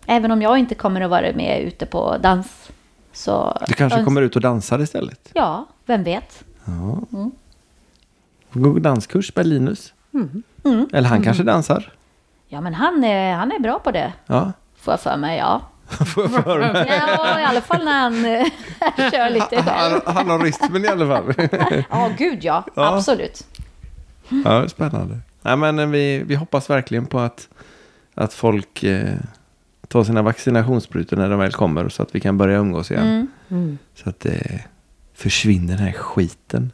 Även 0.10 0.32
om 0.32 0.42
jag 0.42 0.58
inte 0.58 0.76
kommer 0.76 1.02
att 1.02 1.10
vara 1.10 1.34
med 1.34 1.62
ute 1.62 1.86
på 1.86 2.18
dans. 2.18 2.70
Så 3.14 3.58
Du 3.68 3.74
kanske 3.74 4.04
kommer 4.04 4.22
ut 4.22 4.36
och 4.36 4.42
dansar 4.42 4.82
istället? 4.82 5.30
Ja, 5.34 5.66
vem 5.86 6.04
vet. 6.04 6.44
Ja. 6.66 7.18
Mm. 7.18 7.32
Gå 8.54 8.80
danskurs 8.80 9.36
med 9.36 9.48
Linus. 9.48 9.94
Mm. 10.66 10.90
Eller 10.94 11.10
han 11.10 11.24
kanske 11.24 11.44
dansar. 11.44 11.92
Ja, 12.48 12.62
men 12.62 12.74
han 12.74 13.04
är, 13.04 13.34
han 13.34 13.52
är 13.52 13.60
bra 13.60 13.80
på 13.80 13.92
det. 13.92 14.14
Ja. 14.26 14.52
Får 14.76 14.92
jag 14.92 15.00
för 15.00 15.18
mig, 15.18 15.38
ja. 15.38 15.62
Får 15.90 16.24
jag 16.24 16.44
för 16.44 16.60
mig. 16.60 16.86
Ja, 17.18 17.40
i 17.40 17.44
alla 17.44 17.62
fall 17.62 17.86
när 17.86 18.00
han 18.00 18.26
eh, 18.26 18.46
kör 19.12 19.30
lite 19.30 19.64
själv. 19.64 20.02
Han, 20.06 20.16
han 20.16 20.30
har 20.30 20.40
rytmen 20.40 20.86
i 20.86 20.88
alla 20.88 21.08
fall. 21.08 21.34
Ja, 21.90 22.10
gud 22.18 22.44
ja. 22.44 22.64
Ja. 22.76 22.96
Absolut. 22.96 23.48
Ja, 24.46 24.70
spännande. 24.70 25.20
Nej, 25.42 25.58
men 25.58 25.80
eh, 25.80 25.88
vi, 25.88 26.24
vi 26.24 26.36
hoppas 26.36 26.70
verkligen 26.70 27.06
på 27.06 27.20
att, 27.20 27.48
att 28.16 28.34
folk 28.34 28.84
eh, 28.84 29.14
tar 29.90 30.04
sina 30.04 30.22
vaccinationssprutor 30.22 31.18
när 31.18 31.30
de 31.30 31.40
väl 31.40 31.52
kommer 31.52 31.90
så 31.90 32.04
att 32.04 32.16
vi 32.16 32.20
kan 32.20 32.38
börja 32.38 32.58
umgås 32.58 32.92
igen. 32.92 33.08
Mm. 33.08 33.28
Mm. 33.50 33.78
Så 33.96 34.10
att 34.10 34.20
det 34.20 34.64
försvinner 35.14 35.76
den 35.78 35.86
här 35.86 35.92
skiten. 35.92 36.72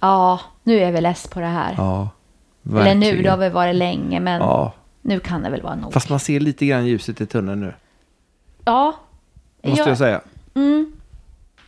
Ja, 0.00 0.40
nu 0.62 0.78
är 0.78 0.92
vi 0.92 1.00
less 1.00 1.26
på 1.28 1.40
det 1.40 1.46
här. 1.46 1.74
Ja, 1.76 2.08
Eller 2.64 2.74
verkligen. 2.74 3.00
nu, 3.00 3.22
det 3.22 3.30
har 3.30 3.36
vi 3.36 3.48
varit 3.48 3.74
länge, 3.74 4.20
men 4.20 4.40
Ja, 4.40 4.72
nu 5.02 5.20
kan 5.20 5.42
det 5.42 5.50
väl 5.50 5.62
vara 5.62 5.74
nog. 5.74 5.92
fast 5.92 6.08
man 6.10 6.20
ser 6.20 6.40
lite 6.40 6.66
grann 6.66 6.86
ljuset 6.86 7.20
i 7.20 7.26
tunneln 7.26 7.60
nu. 7.60 7.74
Ja. 8.64 8.96
Måste 9.62 9.88
jag, 9.88 9.98
säga. 9.98 10.20
Mm, 10.54 10.92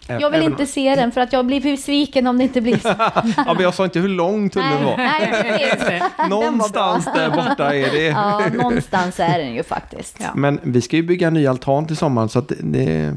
jag 0.09 0.31
vill 0.31 0.41
Även- 0.41 0.43
inte 0.53 0.67
se 0.67 0.95
den 0.95 1.13
för 1.13 1.21
att 1.21 1.33
jag 1.33 1.47
blir 1.47 1.61
besviken 1.61 2.27
om 2.27 2.39
det 2.39 2.45
inte 2.45 2.61
blir 2.61 2.77
så. 2.79 2.89
Ja, 3.37 3.55
men 3.55 3.63
jag 3.63 3.75
sa 3.75 3.85
inte 3.85 3.99
hur 4.01 4.09
lång 4.09 4.51
tunneln 4.51 4.85
var. 4.85 4.97
nej, 4.97 5.31
precis. 5.43 6.03
Någonstans 6.31 7.05
där 7.15 7.31
borta 7.31 7.75
är 7.75 7.91
det. 7.91 8.05
Ja, 8.07 8.43
någonstans 8.55 9.21
är 9.21 9.39
den 9.39 9.55
ju 9.55 9.63
faktiskt. 9.63 10.17
Ja. 10.21 10.27
Men 10.35 10.61
vi 10.63 10.81
ska 10.81 10.97
ju 10.97 11.03
bygga 11.03 11.27
en 11.29 11.35
ny 11.35 11.47
altan 11.47 11.87
till 11.87 11.97
sommaren 11.97 12.29
så 12.29 12.39
att 12.39 12.53
det, 12.61 13.15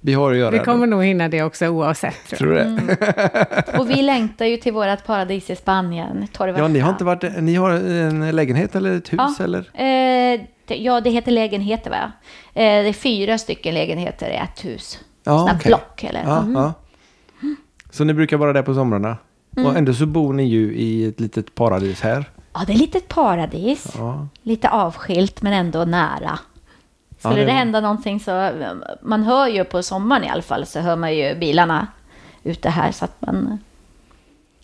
vi 0.00 0.14
har 0.14 0.32
att 0.32 0.38
göra. 0.38 0.50
Vi 0.50 0.58
kommer 0.58 0.86
nog 0.86 1.04
hinna 1.04 1.28
det 1.28 1.42
också 1.42 1.66
oavsett. 1.68 2.14
Tror 2.28 2.38
Tror 2.38 2.54
det? 2.54 3.78
Och 3.78 3.90
vi 3.90 4.02
längtar 4.02 4.44
ju 4.46 4.56
till 4.56 4.72
vårt 4.72 5.06
paradis 5.06 5.50
i 5.50 5.56
Spanien. 5.56 6.26
Torrevieja. 6.32 6.64
Ja, 6.64 6.68
ni 6.68 6.78
har 6.78 6.90
inte 6.90 7.04
varit, 7.04 7.24
ni 7.38 7.54
har 7.54 7.70
en 7.70 8.30
lägenhet 8.36 8.74
eller 8.74 8.96
ett 8.96 9.12
hus 9.12 9.20
Ja. 9.38 9.44
eller? 9.44 9.58
Eh, 9.58 10.40
det, 10.66 10.76
ja, 10.76 11.00
det 11.00 11.10
heter 11.10 11.32
lägenheter 11.32 11.90
va? 11.90 12.12
Eh, 12.54 12.62
det 12.82 12.88
är 12.88 12.92
fyra 12.92 13.38
stycken 13.38 13.74
lägenheter 13.74 14.30
i 14.30 14.34
ett 14.34 14.64
hus. 14.64 14.98
Ja, 15.24 15.38
Sådana 15.38 15.58
okej. 15.58 15.70
block 15.70 16.04
eller? 16.04 16.22
Ja, 16.22 16.38
Mm. 16.38 16.54
ja. 16.54 16.72
Så 17.90 18.04
ni 18.04 18.14
brukar 18.14 18.36
vara 18.36 18.52
där 18.52 18.62
på 18.62 18.74
somrarna? 18.74 19.16
Och 19.56 19.76
ändå 19.76 19.94
så 19.94 20.06
bor 20.06 20.32
ni 20.32 20.42
ju 20.44 20.74
i 20.74 21.04
ett 21.04 21.20
litet 21.20 21.54
paradis 21.54 22.00
här. 22.00 22.24
Ja, 22.52 22.60
det 22.66 22.72
är 22.72 22.96
ett 22.96 23.08
paradis. 23.08 23.86
Ja. 23.98 24.26
Lite 24.42 24.68
avskilt 24.70 25.42
men 25.42 25.52
ändå 25.52 25.84
nära. 25.84 26.38
Skulle 27.18 27.34
det 27.34 27.44
det, 27.44 27.52
hända 27.52 27.80
någonting 27.80 28.20
så, 28.20 28.50
man 29.02 29.22
hör 29.22 29.46
ju 29.48 29.64
på 29.64 29.82
sommaren 29.82 30.24
i 30.24 30.28
alla 30.28 30.42
fall, 30.42 30.66
så 30.66 30.80
hör 30.80 30.96
man 30.96 31.16
ju 31.16 31.34
bilarna 31.38 31.86
ute 32.42 32.70
här 32.70 32.92
så 32.92 33.04
att 33.04 33.16
man 33.20 33.58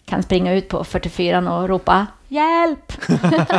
kan 0.08 0.22
springa 0.22 0.54
ut 0.54 0.68
på 0.68 0.84
44 0.84 1.54
och 1.58 1.68
ropa 1.68 2.06
hjälp. 2.28 2.92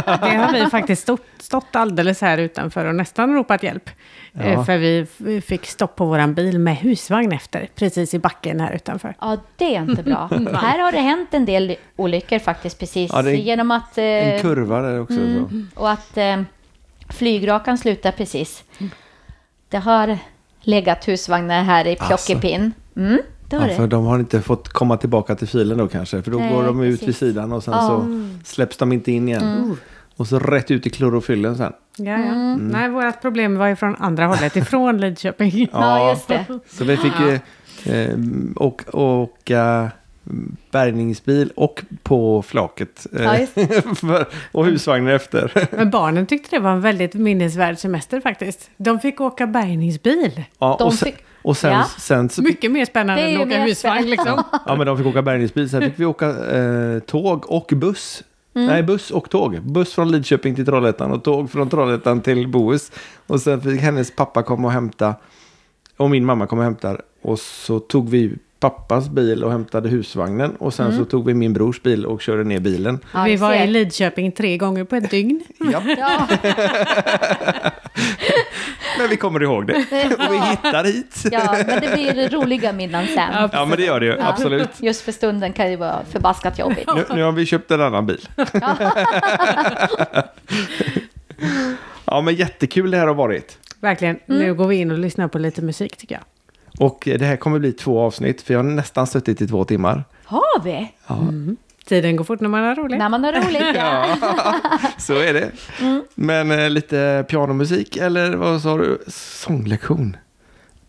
Det 0.05 0.35
har 0.37 0.53
vi 0.53 0.65
faktiskt 0.65 1.01
stått, 1.01 1.25
stått 1.39 1.75
alldeles 1.75 2.21
här 2.21 2.37
utanför 2.37 2.85
och 2.85 2.95
nästan 2.95 3.33
ropat 3.33 3.63
hjälp. 3.63 3.89
Ja. 4.31 4.41
Eh, 4.43 4.63
För 4.65 4.77
vi 4.77 5.41
fick 5.41 5.65
stopp 5.65 5.95
på 5.95 6.05
våran 6.05 6.33
bil 6.33 6.59
med 6.59 6.77
husvagn 6.77 7.31
efter, 7.31 7.69
precis 7.75 8.13
i 8.13 8.19
backen 8.19 8.59
här 8.59 8.73
utanför. 8.75 9.15
Ja, 9.21 9.37
det 9.55 9.75
är 9.75 9.81
inte 9.81 10.03
bra. 10.03 10.29
här 10.53 10.79
har 10.79 10.91
det 10.91 10.99
hänt 10.99 11.33
en 11.33 11.45
del 11.45 11.75
olyckor 11.95 12.39
faktiskt 12.39 12.79
precis 12.79 13.11
Ja, 13.13 13.21
det 13.21 13.31
är 13.31 13.35
genom 13.35 13.71
att... 13.71 13.97
eh, 13.97 14.03
En 14.03 14.41
kurva 14.41 14.81
där 14.81 15.01
också. 15.01 15.15
Så. 15.15 15.49
Och 15.81 15.89
att 15.91 16.17
eh, 16.17 16.41
flygrakan 17.09 17.77
slutar 17.77 18.11
precis. 18.11 18.63
Det 19.69 19.77
har 19.77 20.17
legat 20.61 21.07
husvagnar 21.07 21.63
här 21.63 21.87
i 21.87 21.95
Plockepinn. 21.95 22.73
Mm, 22.95 23.19
det 23.49 23.67
Ja, 23.69 23.75
för 23.77 23.87
de 23.87 24.05
har 24.05 24.19
inte 24.19 24.41
fått 24.41 24.69
komma 24.69 24.97
tillbaka 24.97 25.35
till 25.35 25.47
filen 25.47 25.77
då 25.77 25.87
kanske. 25.87 26.21
För 26.21 26.31
då 26.31 26.37
Nej, 26.39 26.53
går 26.53 26.63
de 26.63 26.81
ut 26.81 26.91
vid 26.93 26.99
precis. 26.99 27.17
sidan 27.17 27.51
och 27.51 27.63
sen 27.63 27.73
Ja. 27.73 27.87
så 27.87 28.27
släpps 28.53 28.77
de 28.77 28.93
inte 28.93 29.11
in 29.11 29.27
igen. 29.27 29.43
Mm. 29.57 29.75
Och 30.17 30.27
så 30.27 30.39
rätt 30.39 30.71
ut 30.71 30.87
i 30.87 30.89
klorofyllen 30.89 31.57
sen. 31.57 31.73
Ja, 31.97 32.03
ja. 32.11 32.15
Mm. 32.17 32.67
Nej, 32.67 32.89
vårt 32.89 33.21
problem 33.21 33.57
var 33.57 33.67
ju 33.67 33.75
från 33.75 33.95
andra 33.95 34.25
hållet, 34.25 34.55
ifrån 34.55 34.97
Lidköping. 34.97 35.69
Ja, 35.71 36.09
just 36.09 36.27
det. 36.27 36.45
Så 36.69 36.83
vi 36.85 36.97
fick 36.97 37.13
ju 37.19 37.39
eh, 37.93 38.17
åka, 38.55 38.97
åka 38.97 39.91
bärgningsbil 40.71 41.51
och 41.55 41.83
på 42.03 42.41
flaket. 42.41 43.07
eh, 43.19 43.23
Ja, 43.23 44.25
och 44.51 44.65
husvagnen 44.65 45.15
efter. 45.15 45.67
Men 45.71 45.89
barnen 45.89 46.25
tyckte 46.25 46.55
det 46.55 46.59
var 46.59 46.71
en 46.71 46.81
väldigt 46.81 47.13
minnesvärd 47.13 47.77
semester 47.79 48.21
faktiskt. 48.21 48.69
De 48.77 48.99
fick 48.99 49.21
åka 49.21 49.47
bärgningsbil. 49.47 50.43
Ja, 50.59 50.75
De 50.79 50.83
och 50.85 50.93
sen, 50.93 51.11
och 51.41 51.57
sen, 51.57 51.71
Ja. 51.73 51.85
sen 51.99 52.29
så 52.29 52.41
Mycket 52.41 52.71
mer 52.71 52.85
spännande 52.85 53.21
än 53.23 53.41
att 53.41 53.47
åka 53.47 53.63
husvagn 53.63 54.09
liksom. 54.09 54.43
Ja, 54.65 54.75
men 54.75 54.87
de 54.87 54.97
fick 54.97 55.07
åka 55.07 55.21
bärgningsbil. 55.21 55.69
Sen 55.69 55.81
fick 55.81 55.93
vi 55.99 56.05
åka 56.05 56.27
eh, 56.57 56.99
tåg 56.99 57.51
och 57.51 57.71
buss. 57.75 58.23
Mm. 58.55 58.67
Nej, 58.67 58.83
buss 58.83 59.11
och 59.11 59.29
tåg. 59.29 59.61
Buss 59.61 59.93
från 59.93 60.11
Lidköping 60.11 60.55
till 60.55 60.65
Trollhättan 60.65 61.11
och 61.11 61.23
tåg 61.23 61.51
från 61.51 61.69
Trollhättan 61.69 62.21
till 62.21 62.47
Bohus. 62.47 62.91
Och 63.27 63.41
sen 63.41 63.61
fick 63.61 63.81
hennes 63.81 64.15
pappa 64.15 64.43
komma 64.43 64.67
och 64.67 64.71
hämta. 64.73 65.15
Och 65.97 66.09
min 66.09 66.25
mamma 66.25 66.47
kom 66.47 66.57
och 66.59 66.63
hämtade. 66.63 67.01
Och 67.21 67.39
så 67.39 67.79
tog 67.79 68.09
vi 68.09 68.33
pappas 68.59 69.09
bil 69.09 69.43
och 69.43 69.51
hämtade 69.51 69.89
husvagnen. 69.89 70.55
Och 70.55 70.73
sen 70.73 70.97
så 70.97 71.05
tog 71.05 71.25
vi 71.25 71.33
min 71.33 71.53
brors 71.53 71.81
bil 71.81 72.05
och 72.05 72.21
körde 72.21 72.43
ner 72.43 72.59
bilen. 72.59 72.99
Ja, 73.13 73.23
vi 73.23 73.35
var 73.35 73.53
i 73.53 73.67
Lidköping 73.67 74.31
tre 74.31 74.57
gånger 74.57 74.83
på 74.83 74.95
ett 74.95 75.11
dygn. 75.11 75.43
Ja, 75.57 75.81
Ja, 75.97 76.27
men 78.99 79.09
vi 79.09 79.17
kommer 79.17 79.43
ihåg 79.43 79.67
det. 79.67 79.73
Och 80.27 80.33
vi 80.33 80.39
hittar 80.39 80.83
hit. 80.83 81.23
ja, 81.31 81.55
men 81.67 81.81
det 81.81 81.93
blir 81.93 82.29
roliga 82.29 82.73
middagen 82.73 83.07
sen. 83.07 83.49
Ja, 83.51 83.65
men 83.65 83.77
det 83.77 83.85
gör 83.85 83.99
det 83.99 84.05
ju. 84.05 84.11
Ja. 84.11 84.27
Absolut. 84.29 84.69
Just 84.81 85.01
för 85.01 85.11
stunden 85.11 85.53
kan 85.53 85.65
det 85.69 85.75
vara 85.75 86.05
förbaskat 86.11 86.59
jobbigt. 86.59 86.89
Nu, 86.95 87.05
nu 87.15 87.23
har 87.23 87.31
vi 87.31 87.45
köpt 87.45 87.71
en 87.71 87.81
annan 87.81 88.05
bil. 88.05 88.29
Ja, 92.05 92.21
men 92.25 92.35
jättekul 92.35 92.91
det 92.91 92.97
här 92.97 93.07
har 93.07 93.15
varit. 93.15 93.57
Verkligen. 93.79 94.19
Mm. 94.27 94.41
Nu 94.41 94.53
går 94.53 94.67
vi 94.67 94.75
in 94.75 94.91
och 94.91 94.97
lyssnar 94.99 95.27
på 95.27 95.39
lite 95.39 95.61
musik 95.61 95.97
tycker 95.97 96.15
jag. 96.15 96.23
Och 96.79 97.01
det 97.05 97.25
här 97.25 97.35
kommer 97.35 97.59
bli 97.59 97.71
två 97.71 97.99
avsnitt, 97.99 98.41
för 98.41 98.53
jag 98.53 98.63
har 98.63 98.69
nästan 98.69 99.07
suttit 99.07 99.41
i 99.41 99.47
två 99.47 99.63
timmar. 99.65 100.03
Har 100.23 100.63
vi? 100.63 100.91
Tiden 101.85 102.15
går 102.15 102.23
fort 102.23 102.39
när 102.39 102.49
man 102.49 102.63
har 102.63 102.75
roligt. 102.75 102.97
När 102.99 103.09
man 103.09 103.23
har 103.23 103.33
roligt, 103.33 103.61
ja. 103.75 104.05
Så 104.97 105.13
är 105.13 105.33
det. 105.33 105.51
Men 106.15 106.51
eh, 106.51 106.69
lite 106.69 107.25
pianomusik 107.29 107.97
eller 107.97 108.35
vad 108.35 108.61
sa 108.61 108.77
du? 108.77 109.03
Sånglektion. 109.07 110.17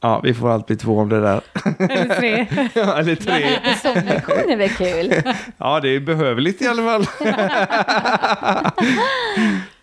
Ja, 0.02 0.20
vi 0.24 0.34
får 0.34 0.50
allt 0.50 0.66
bli 0.66 0.76
två 0.76 0.98
om 0.98 1.08
det 1.08 1.20
där. 1.20 1.40
Eller 1.78 2.14
tre. 2.14 2.46
Ja, 2.74 2.98
Eller 2.98 3.14
tre. 3.14 3.46
Sömnlektion 3.82 4.50
är 4.50 4.56
väl 4.56 4.68
kul? 4.70 5.14
Ja, 5.58 5.80
det 5.80 5.88
är 5.88 6.00
behövligt 6.00 6.62
i 6.62 6.66
alla 6.66 6.82
fall. 6.82 7.06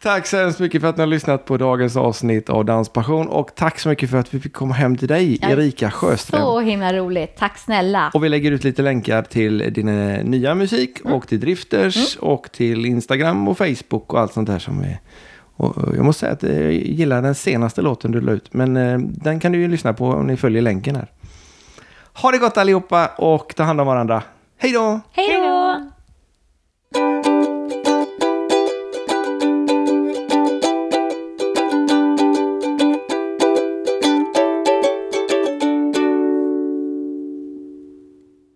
tack 0.04 0.28
så 0.28 0.38
hemskt 0.38 0.60
mycket 0.60 0.82
för 0.82 0.90
att 0.90 0.98
ni 0.98 1.02
har 1.02 1.08
lyssnat 1.08 1.46
på 1.46 1.58
dagens 1.58 1.96
avsnitt 1.98 2.50
av 2.50 2.66
Danspassion. 2.66 3.28
Och 3.28 3.56
tack 3.56 3.80
så 3.80 3.90
mycket 3.90 4.10
för 4.10 4.18
att 4.18 4.34
vi 4.34 4.40
fick 4.40 4.54
komma 4.54 4.74
hem 4.74 4.98
till 4.98 5.08
dig, 5.08 5.40
Ja, 5.42 5.50
Erika 5.50 5.92
Sjöström. 5.92 6.42
Så 6.42 6.60
himla 6.60 6.94
roligt. 6.94 7.36
Tack 7.38 7.58
snälla. 7.58 8.12
Och 8.14 8.24
vi 8.24 8.30
lägger 8.30 8.52
ut 8.52 8.64
lite 8.64 8.82
länkar 8.82 9.22
till 9.22 9.74
din 9.74 9.88
eh, 9.88 10.24
nya 10.24 10.56
musik 10.56 11.00
och 11.04 11.28
till 11.28 11.40
Drifters 11.40 12.16
och 12.16 12.52
till 12.52 12.86
Instagram 12.86 13.48
och 13.48 13.58
Facebook 13.58 14.14
och 14.14 14.20
allt 14.20 14.34
sånt 14.34 14.48
där 14.48 14.60
som 14.60 14.80
är... 14.80 15.00
Och 15.58 15.78
och 15.78 15.96
jag 15.96 16.06
måste 16.06 16.20
säga 16.20 16.32
att 16.32 16.44
eh, 16.44 16.62
jag 16.62 16.74
gillar 16.74 17.22
den 17.22 17.36
senaste 17.36 17.82
låten 17.82 18.12
du 18.12 18.22
la 18.22 18.32
ut. 18.32 18.54
Men 18.54 18.78
eh, 18.78 18.98
den 19.00 19.40
kan 19.40 19.52
du 19.52 19.60
ju 19.60 19.68
lyssna 19.68 19.94
på 19.94 20.08
om 20.08 20.28
ni 20.28 20.38
följer 20.38 20.62
länken 20.62 20.96
här. 20.96 21.12
Ha 22.14 22.32
det 22.32 22.38
gott 22.38 22.58
allihopa 22.58 23.08
och 23.18 23.56
ta 23.56 23.64
hand 23.64 23.82
om 23.82 23.88
varandra. 23.88 24.24
Hej 24.58 24.72
då! 24.72 25.00
Hej 25.12 25.38